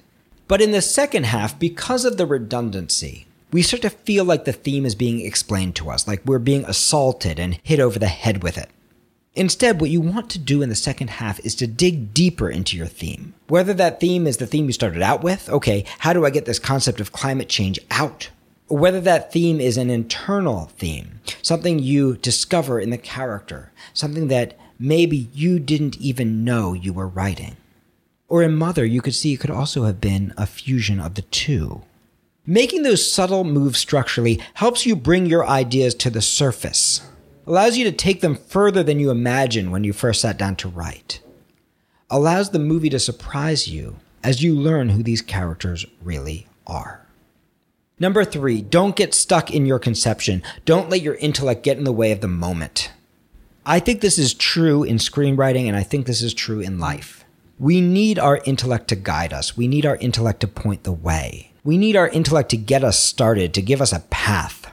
But 0.48 0.60
in 0.60 0.72
the 0.72 0.82
second 0.82 1.26
half, 1.26 1.56
because 1.56 2.04
of 2.04 2.16
the 2.16 2.26
redundancy, 2.26 3.28
we 3.52 3.62
start 3.62 3.82
to 3.82 3.90
feel 3.90 4.24
like 4.24 4.46
the 4.46 4.52
theme 4.52 4.84
is 4.84 4.96
being 4.96 5.20
explained 5.20 5.76
to 5.76 5.90
us, 5.90 6.08
like 6.08 6.26
we're 6.26 6.40
being 6.40 6.64
assaulted 6.64 7.38
and 7.38 7.60
hit 7.62 7.78
over 7.78 8.00
the 8.00 8.08
head 8.08 8.42
with 8.42 8.58
it. 8.58 8.68
Instead, 9.36 9.80
what 9.80 9.90
you 9.90 10.00
want 10.00 10.30
to 10.30 10.40
do 10.40 10.60
in 10.60 10.70
the 10.70 10.74
second 10.74 11.08
half 11.08 11.38
is 11.46 11.54
to 11.54 11.68
dig 11.68 12.12
deeper 12.12 12.50
into 12.50 12.76
your 12.76 12.88
theme. 12.88 13.32
Whether 13.46 13.74
that 13.74 14.00
theme 14.00 14.26
is 14.26 14.38
the 14.38 14.46
theme 14.48 14.66
you 14.66 14.72
started 14.72 15.02
out 15.02 15.22
with, 15.22 15.48
okay, 15.48 15.84
how 16.00 16.12
do 16.12 16.26
I 16.26 16.30
get 16.30 16.46
this 16.46 16.58
concept 16.58 16.98
of 16.98 17.12
climate 17.12 17.48
change 17.48 17.78
out? 17.92 18.30
Whether 18.68 19.00
that 19.00 19.32
theme 19.32 19.60
is 19.60 19.76
an 19.76 19.90
internal 19.90 20.66
theme, 20.76 21.20
something 21.42 21.78
you 21.78 22.16
discover 22.18 22.78
in 22.78 22.90
the 22.90 22.98
character, 22.98 23.72
something 23.94 24.28
that 24.28 24.58
maybe 24.78 25.28
you 25.32 25.58
didn't 25.58 25.96
even 25.98 26.44
know 26.44 26.74
you 26.74 26.92
were 26.92 27.08
writing. 27.08 27.56
Or 28.28 28.42
in 28.42 28.54
Mother, 28.54 28.84
you 28.84 29.00
could 29.00 29.14
see 29.14 29.32
it 29.32 29.40
could 29.40 29.50
also 29.50 29.84
have 29.84 30.00
been 30.00 30.34
a 30.36 30.46
fusion 30.46 31.00
of 31.00 31.14
the 31.14 31.22
two. 31.22 31.82
Making 32.46 32.82
those 32.82 33.10
subtle 33.10 33.44
moves 33.44 33.78
structurally 33.78 34.40
helps 34.54 34.86
you 34.86 34.96
bring 34.96 35.26
your 35.26 35.46
ideas 35.46 35.94
to 35.96 36.10
the 36.10 36.22
surface, 36.22 37.02
allows 37.46 37.76
you 37.76 37.84
to 37.84 37.92
take 37.92 38.20
them 38.20 38.36
further 38.36 38.82
than 38.82 39.00
you 39.00 39.10
imagined 39.10 39.72
when 39.72 39.84
you 39.84 39.92
first 39.92 40.20
sat 40.20 40.38
down 40.38 40.56
to 40.56 40.68
write, 40.68 41.20
allows 42.10 42.50
the 42.50 42.58
movie 42.58 42.90
to 42.90 42.98
surprise 42.98 43.68
you 43.68 43.96
as 44.22 44.42
you 44.42 44.54
learn 44.54 44.90
who 44.90 45.02
these 45.02 45.22
characters 45.22 45.86
really 46.02 46.46
are. 46.66 47.07
Number 48.00 48.24
three, 48.24 48.62
don't 48.62 48.96
get 48.96 49.12
stuck 49.12 49.50
in 49.50 49.66
your 49.66 49.78
conception. 49.78 50.42
Don't 50.64 50.88
let 50.88 51.02
your 51.02 51.16
intellect 51.16 51.62
get 51.62 51.78
in 51.78 51.84
the 51.84 51.92
way 51.92 52.12
of 52.12 52.20
the 52.20 52.28
moment. 52.28 52.92
I 53.66 53.80
think 53.80 54.00
this 54.00 54.18
is 54.18 54.34
true 54.34 54.82
in 54.84 54.96
screenwriting, 54.96 55.66
and 55.66 55.76
I 55.76 55.82
think 55.82 56.06
this 56.06 56.22
is 56.22 56.32
true 56.32 56.60
in 56.60 56.78
life. 56.78 57.24
We 57.58 57.80
need 57.80 58.18
our 58.18 58.40
intellect 58.44 58.88
to 58.88 58.96
guide 58.96 59.32
us. 59.32 59.56
We 59.56 59.66
need 59.66 59.84
our 59.84 59.96
intellect 59.96 60.40
to 60.40 60.48
point 60.48 60.84
the 60.84 60.92
way. 60.92 61.52
We 61.64 61.76
need 61.76 61.96
our 61.96 62.08
intellect 62.08 62.50
to 62.50 62.56
get 62.56 62.84
us 62.84 62.98
started, 62.98 63.52
to 63.54 63.62
give 63.62 63.82
us 63.82 63.92
a 63.92 64.00
path. 64.10 64.72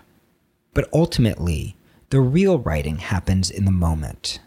But 0.73 0.87
ultimately, 0.93 1.75
the 2.11 2.21
real 2.21 2.59
writing 2.59 2.99
happens 2.99 3.49
in 3.49 3.65
the 3.65 3.71
moment. 3.71 4.39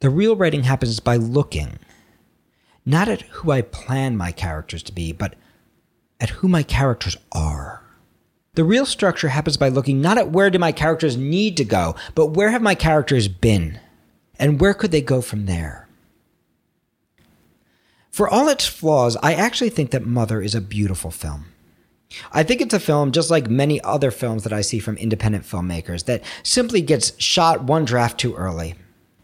The 0.00 0.10
real 0.10 0.36
writing 0.36 0.64
happens 0.64 1.00
by 1.00 1.16
looking, 1.16 1.78
not 2.84 3.08
at 3.08 3.22
who 3.22 3.50
I 3.50 3.62
plan 3.62 4.18
my 4.18 4.32
characters 4.32 4.82
to 4.84 4.92
be, 4.92 5.12
but 5.12 5.34
at 6.24 6.30
who 6.30 6.48
my 6.48 6.62
characters 6.62 7.18
are. 7.32 7.82
The 8.54 8.64
real 8.64 8.86
structure 8.86 9.28
happens 9.28 9.58
by 9.58 9.68
looking 9.68 10.00
not 10.00 10.16
at 10.16 10.30
where 10.30 10.48
do 10.48 10.58
my 10.58 10.72
characters 10.72 11.18
need 11.18 11.54
to 11.58 11.66
go, 11.66 11.96
but 12.14 12.28
where 12.28 12.48
have 12.48 12.62
my 12.62 12.74
characters 12.74 13.28
been? 13.28 13.78
And 14.38 14.58
where 14.58 14.72
could 14.72 14.90
they 14.90 15.02
go 15.02 15.20
from 15.20 15.44
there? 15.44 15.86
For 18.10 18.26
all 18.26 18.48
its 18.48 18.66
flaws, 18.66 19.18
I 19.22 19.34
actually 19.34 19.68
think 19.68 19.90
that 19.90 20.06
Mother 20.06 20.40
is 20.40 20.54
a 20.54 20.62
beautiful 20.62 21.10
film. 21.10 21.44
I 22.32 22.42
think 22.42 22.62
it's 22.62 22.72
a 22.72 22.80
film 22.80 23.12
just 23.12 23.30
like 23.30 23.50
many 23.50 23.78
other 23.82 24.10
films 24.10 24.44
that 24.44 24.52
I 24.52 24.62
see 24.62 24.78
from 24.78 24.96
independent 24.96 25.44
filmmakers 25.44 26.06
that 26.06 26.24
simply 26.42 26.80
gets 26.80 27.20
shot 27.20 27.64
one 27.64 27.84
draft 27.84 28.18
too 28.18 28.34
early 28.34 28.76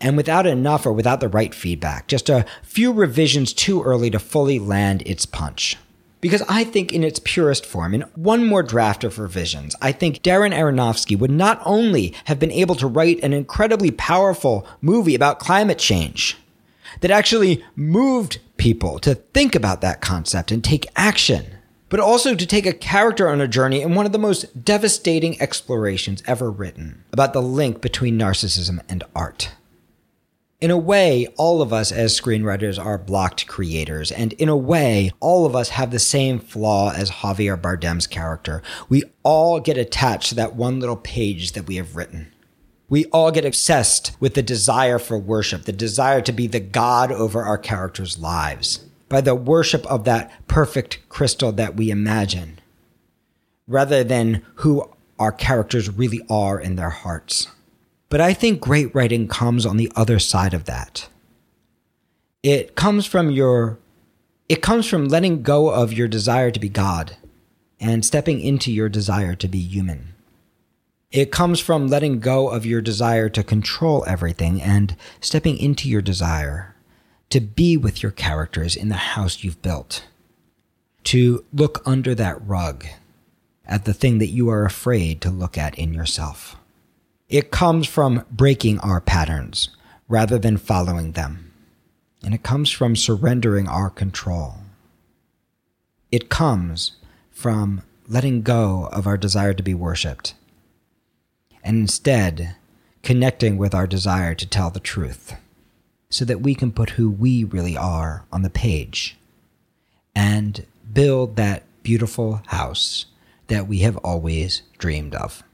and 0.02 0.18
without 0.18 0.46
enough 0.46 0.84
or 0.84 0.92
without 0.92 1.20
the 1.20 1.28
right 1.28 1.54
feedback, 1.54 2.08
just 2.08 2.28
a 2.28 2.44
few 2.62 2.92
revisions 2.92 3.54
too 3.54 3.82
early 3.82 4.10
to 4.10 4.18
fully 4.18 4.58
land 4.58 5.02
its 5.06 5.24
punch. 5.24 5.78
Because 6.20 6.42
I 6.48 6.64
think, 6.64 6.92
in 6.92 7.02
its 7.02 7.20
purest 7.22 7.64
form, 7.64 7.94
in 7.94 8.02
one 8.14 8.44
more 8.44 8.62
draft 8.62 9.04
of 9.04 9.18
revisions, 9.18 9.74
I 9.80 9.92
think 9.92 10.22
Darren 10.22 10.54
Aronofsky 10.54 11.18
would 11.18 11.30
not 11.30 11.62
only 11.64 12.14
have 12.26 12.38
been 12.38 12.50
able 12.50 12.74
to 12.76 12.86
write 12.86 13.22
an 13.22 13.32
incredibly 13.32 13.90
powerful 13.90 14.66
movie 14.82 15.14
about 15.14 15.38
climate 15.40 15.78
change 15.78 16.36
that 17.00 17.10
actually 17.10 17.64
moved 17.74 18.38
people 18.56 18.98
to 18.98 19.14
think 19.14 19.54
about 19.54 19.80
that 19.80 20.02
concept 20.02 20.50
and 20.50 20.62
take 20.62 20.90
action, 20.94 21.46
but 21.88 22.00
also 22.00 22.34
to 22.34 22.46
take 22.46 22.66
a 22.66 22.74
character 22.74 23.28
on 23.28 23.40
a 23.40 23.48
journey 23.48 23.80
in 23.80 23.94
one 23.94 24.04
of 24.04 24.12
the 24.12 24.18
most 24.18 24.64
devastating 24.64 25.40
explorations 25.40 26.22
ever 26.26 26.50
written 26.50 27.02
about 27.12 27.32
the 27.32 27.42
link 27.42 27.80
between 27.80 28.18
narcissism 28.18 28.80
and 28.88 29.04
art. 29.14 29.52
In 30.60 30.70
a 30.70 30.76
way, 30.76 31.26
all 31.38 31.62
of 31.62 31.72
us 31.72 31.90
as 31.90 32.20
screenwriters 32.20 32.78
are 32.78 32.98
blocked 32.98 33.46
creators, 33.46 34.12
and 34.12 34.34
in 34.34 34.50
a 34.50 34.56
way, 34.56 35.10
all 35.18 35.46
of 35.46 35.56
us 35.56 35.70
have 35.70 35.90
the 35.90 35.98
same 35.98 36.38
flaw 36.38 36.92
as 36.92 37.10
Javier 37.10 37.58
Bardem's 37.58 38.06
character. 38.06 38.62
We 38.90 39.04
all 39.22 39.58
get 39.58 39.78
attached 39.78 40.28
to 40.28 40.34
that 40.34 40.56
one 40.56 40.78
little 40.78 40.98
page 40.98 41.52
that 41.52 41.66
we 41.66 41.76
have 41.76 41.96
written. 41.96 42.34
We 42.90 43.06
all 43.06 43.30
get 43.30 43.46
obsessed 43.46 44.14
with 44.20 44.34
the 44.34 44.42
desire 44.42 44.98
for 44.98 45.16
worship, 45.16 45.62
the 45.62 45.72
desire 45.72 46.20
to 46.20 46.32
be 46.32 46.46
the 46.46 46.60
God 46.60 47.10
over 47.10 47.42
our 47.42 47.56
characters' 47.56 48.18
lives, 48.18 48.84
by 49.08 49.22
the 49.22 49.34
worship 49.34 49.86
of 49.86 50.04
that 50.04 50.46
perfect 50.46 51.08
crystal 51.08 51.52
that 51.52 51.74
we 51.74 51.90
imagine, 51.90 52.58
rather 53.66 54.04
than 54.04 54.42
who 54.56 54.90
our 55.18 55.32
characters 55.32 55.88
really 55.88 56.20
are 56.28 56.60
in 56.60 56.76
their 56.76 56.90
hearts. 56.90 57.46
But 58.10 58.20
I 58.20 58.34
think 58.34 58.60
great 58.60 58.94
writing 58.94 59.28
comes 59.28 59.64
on 59.64 59.78
the 59.78 59.90
other 59.96 60.18
side 60.18 60.52
of 60.52 60.66
that. 60.66 61.08
It 62.42 62.74
comes 62.74 63.06
from 63.06 63.30
your 63.30 63.78
it 64.48 64.62
comes 64.62 64.86
from 64.86 65.06
letting 65.06 65.42
go 65.42 65.70
of 65.70 65.92
your 65.92 66.08
desire 66.08 66.50
to 66.50 66.58
be 66.58 66.68
God 66.68 67.16
and 67.78 68.04
stepping 68.04 68.40
into 68.40 68.72
your 68.72 68.88
desire 68.88 69.36
to 69.36 69.46
be 69.46 69.60
human. 69.60 70.08
It 71.12 71.30
comes 71.30 71.60
from 71.60 71.86
letting 71.86 72.18
go 72.18 72.48
of 72.48 72.66
your 72.66 72.80
desire 72.80 73.28
to 73.28 73.44
control 73.44 74.04
everything 74.08 74.60
and 74.60 74.96
stepping 75.20 75.56
into 75.56 75.88
your 75.88 76.02
desire 76.02 76.74
to 77.30 77.40
be 77.40 77.76
with 77.76 78.02
your 78.02 78.10
characters 78.10 78.74
in 78.74 78.88
the 78.88 78.96
house 79.14 79.44
you've 79.44 79.62
built. 79.62 80.04
To 81.04 81.44
look 81.52 81.80
under 81.86 82.14
that 82.16 82.44
rug 82.44 82.86
at 83.64 83.84
the 83.84 83.94
thing 83.94 84.18
that 84.18 84.28
you 84.30 84.48
are 84.50 84.64
afraid 84.64 85.20
to 85.20 85.30
look 85.30 85.56
at 85.56 85.78
in 85.78 85.94
yourself. 85.94 86.56
It 87.30 87.52
comes 87.52 87.86
from 87.86 88.24
breaking 88.28 88.80
our 88.80 89.00
patterns 89.00 89.68
rather 90.08 90.36
than 90.36 90.56
following 90.56 91.12
them. 91.12 91.52
And 92.24 92.34
it 92.34 92.42
comes 92.42 92.72
from 92.72 92.96
surrendering 92.96 93.68
our 93.68 93.88
control. 93.88 94.56
It 96.10 96.28
comes 96.28 96.96
from 97.30 97.82
letting 98.08 98.42
go 98.42 98.88
of 98.90 99.06
our 99.06 99.16
desire 99.16 99.54
to 99.54 99.62
be 99.62 99.74
worshiped 99.74 100.34
and 101.62 101.76
instead 101.76 102.56
connecting 103.04 103.56
with 103.56 103.76
our 103.76 103.86
desire 103.86 104.34
to 104.34 104.46
tell 104.46 104.70
the 104.70 104.80
truth 104.80 105.34
so 106.08 106.24
that 106.24 106.40
we 106.40 106.56
can 106.56 106.72
put 106.72 106.90
who 106.90 107.08
we 107.08 107.44
really 107.44 107.76
are 107.76 108.24
on 108.32 108.42
the 108.42 108.50
page 108.50 109.16
and 110.16 110.66
build 110.92 111.36
that 111.36 111.62
beautiful 111.84 112.42
house 112.48 113.06
that 113.46 113.68
we 113.68 113.78
have 113.78 113.96
always 113.98 114.62
dreamed 114.78 115.14
of. 115.14 115.44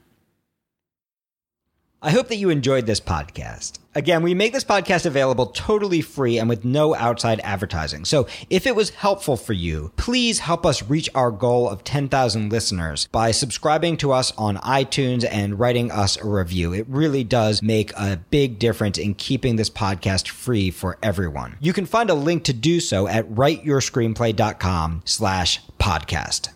I 2.06 2.10
hope 2.10 2.28
that 2.28 2.36
you 2.36 2.50
enjoyed 2.50 2.86
this 2.86 3.00
podcast. 3.00 3.80
Again, 3.96 4.22
we 4.22 4.32
make 4.32 4.52
this 4.52 4.62
podcast 4.62 5.06
available 5.06 5.46
totally 5.46 6.00
free 6.02 6.38
and 6.38 6.48
with 6.48 6.64
no 6.64 6.94
outside 6.94 7.40
advertising. 7.42 8.04
So 8.04 8.28
if 8.48 8.64
it 8.64 8.76
was 8.76 8.90
helpful 8.90 9.36
for 9.36 9.54
you, 9.54 9.90
please 9.96 10.38
help 10.38 10.64
us 10.64 10.84
reach 10.84 11.10
our 11.16 11.32
goal 11.32 11.68
of 11.68 11.82
10,000 11.82 12.48
listeners 12.48 13.08
by 13.10 13.32
subscribing 13.32 13.96
to 13.96 14.12
us 14.12 14.32
on 14.38 14.58
iTunes 14.58 15.26
and 15.28 15.58
writing 15.58 15.90
us 15.90 16.16
a 16.16 16.28
review. 16.28 16.72
It 16.72 16.86
really 16.88 17.24
does 17.24 17.60
make 17.60 17.92
a 17.94 18.20
big 18.30 18.60
difference 18.60 18.98
in 18.98 19.14
keeping 19.14 19.56
this 19.56 19.68
podcast 19.68 20.28
free 20.28 20.70
for 20.70 20.98
everyone. 21.02 21.56
You 21.58 21.72
can 21.72 21.86
find 21.86 22.08
a 22.08 22.14
link 22.14 22.44
to 22.44 22.52
do 22.52 22.78
so 22.78 23.08
at 23.08 23.28
writeyourscreenplay.com 23.30 25.02
slash 25.04 25.60
podcast. 25.80 26.50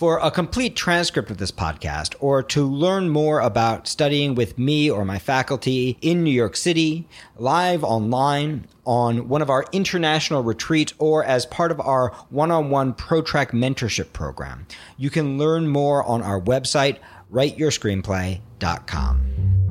For 0.00 0.18
a 0.18 0.30
complete 0.30 0.76
transcript 0.76 1.30
of 1.30 1.36
this 1.36 1.52
podcast, 1.52 2.14
or 2.20 2.42
to 2.44 2.64
learn 2.64 3.10
more 3.10 3.40
about 3.40 3.86
studying 3.86 4.34
with 4.34 4.56
me 4.56 4.90
or 4.90 5.04
my 5.04 5.18
faculty 5.18 5.98
in 6.00 6.24
New 6.24 6.30
York 6.30 6.56
City, 6.56 7.06
live 7.36 7.84
online, 7.84 8.66
on 8.86 9.28
one 9.28 9.42
of 9.42 9.50
our 9.50 9.66
international 9.72 10.42
retreats, 10.42 10.94
or 10.98 11.22
as 11.22 11.44
part 11.44 11.70
of 11.70 11.78
our 11.80 12.14
one 12.30 12.50
on 12.50 12.70
one 12.70 12.94
ProTrack 12.94 13.50
mentorship 13.50 14.14
program, 14.14 14.66
you 14.96 15.10
can 15.10 15.36
learn 15.36 15.68
more 15.68 16.02
on 16.04 16.22
our 16.22 16.40
website, 16.40 16.96
writeyourscreenplay.com. 17.30 19.69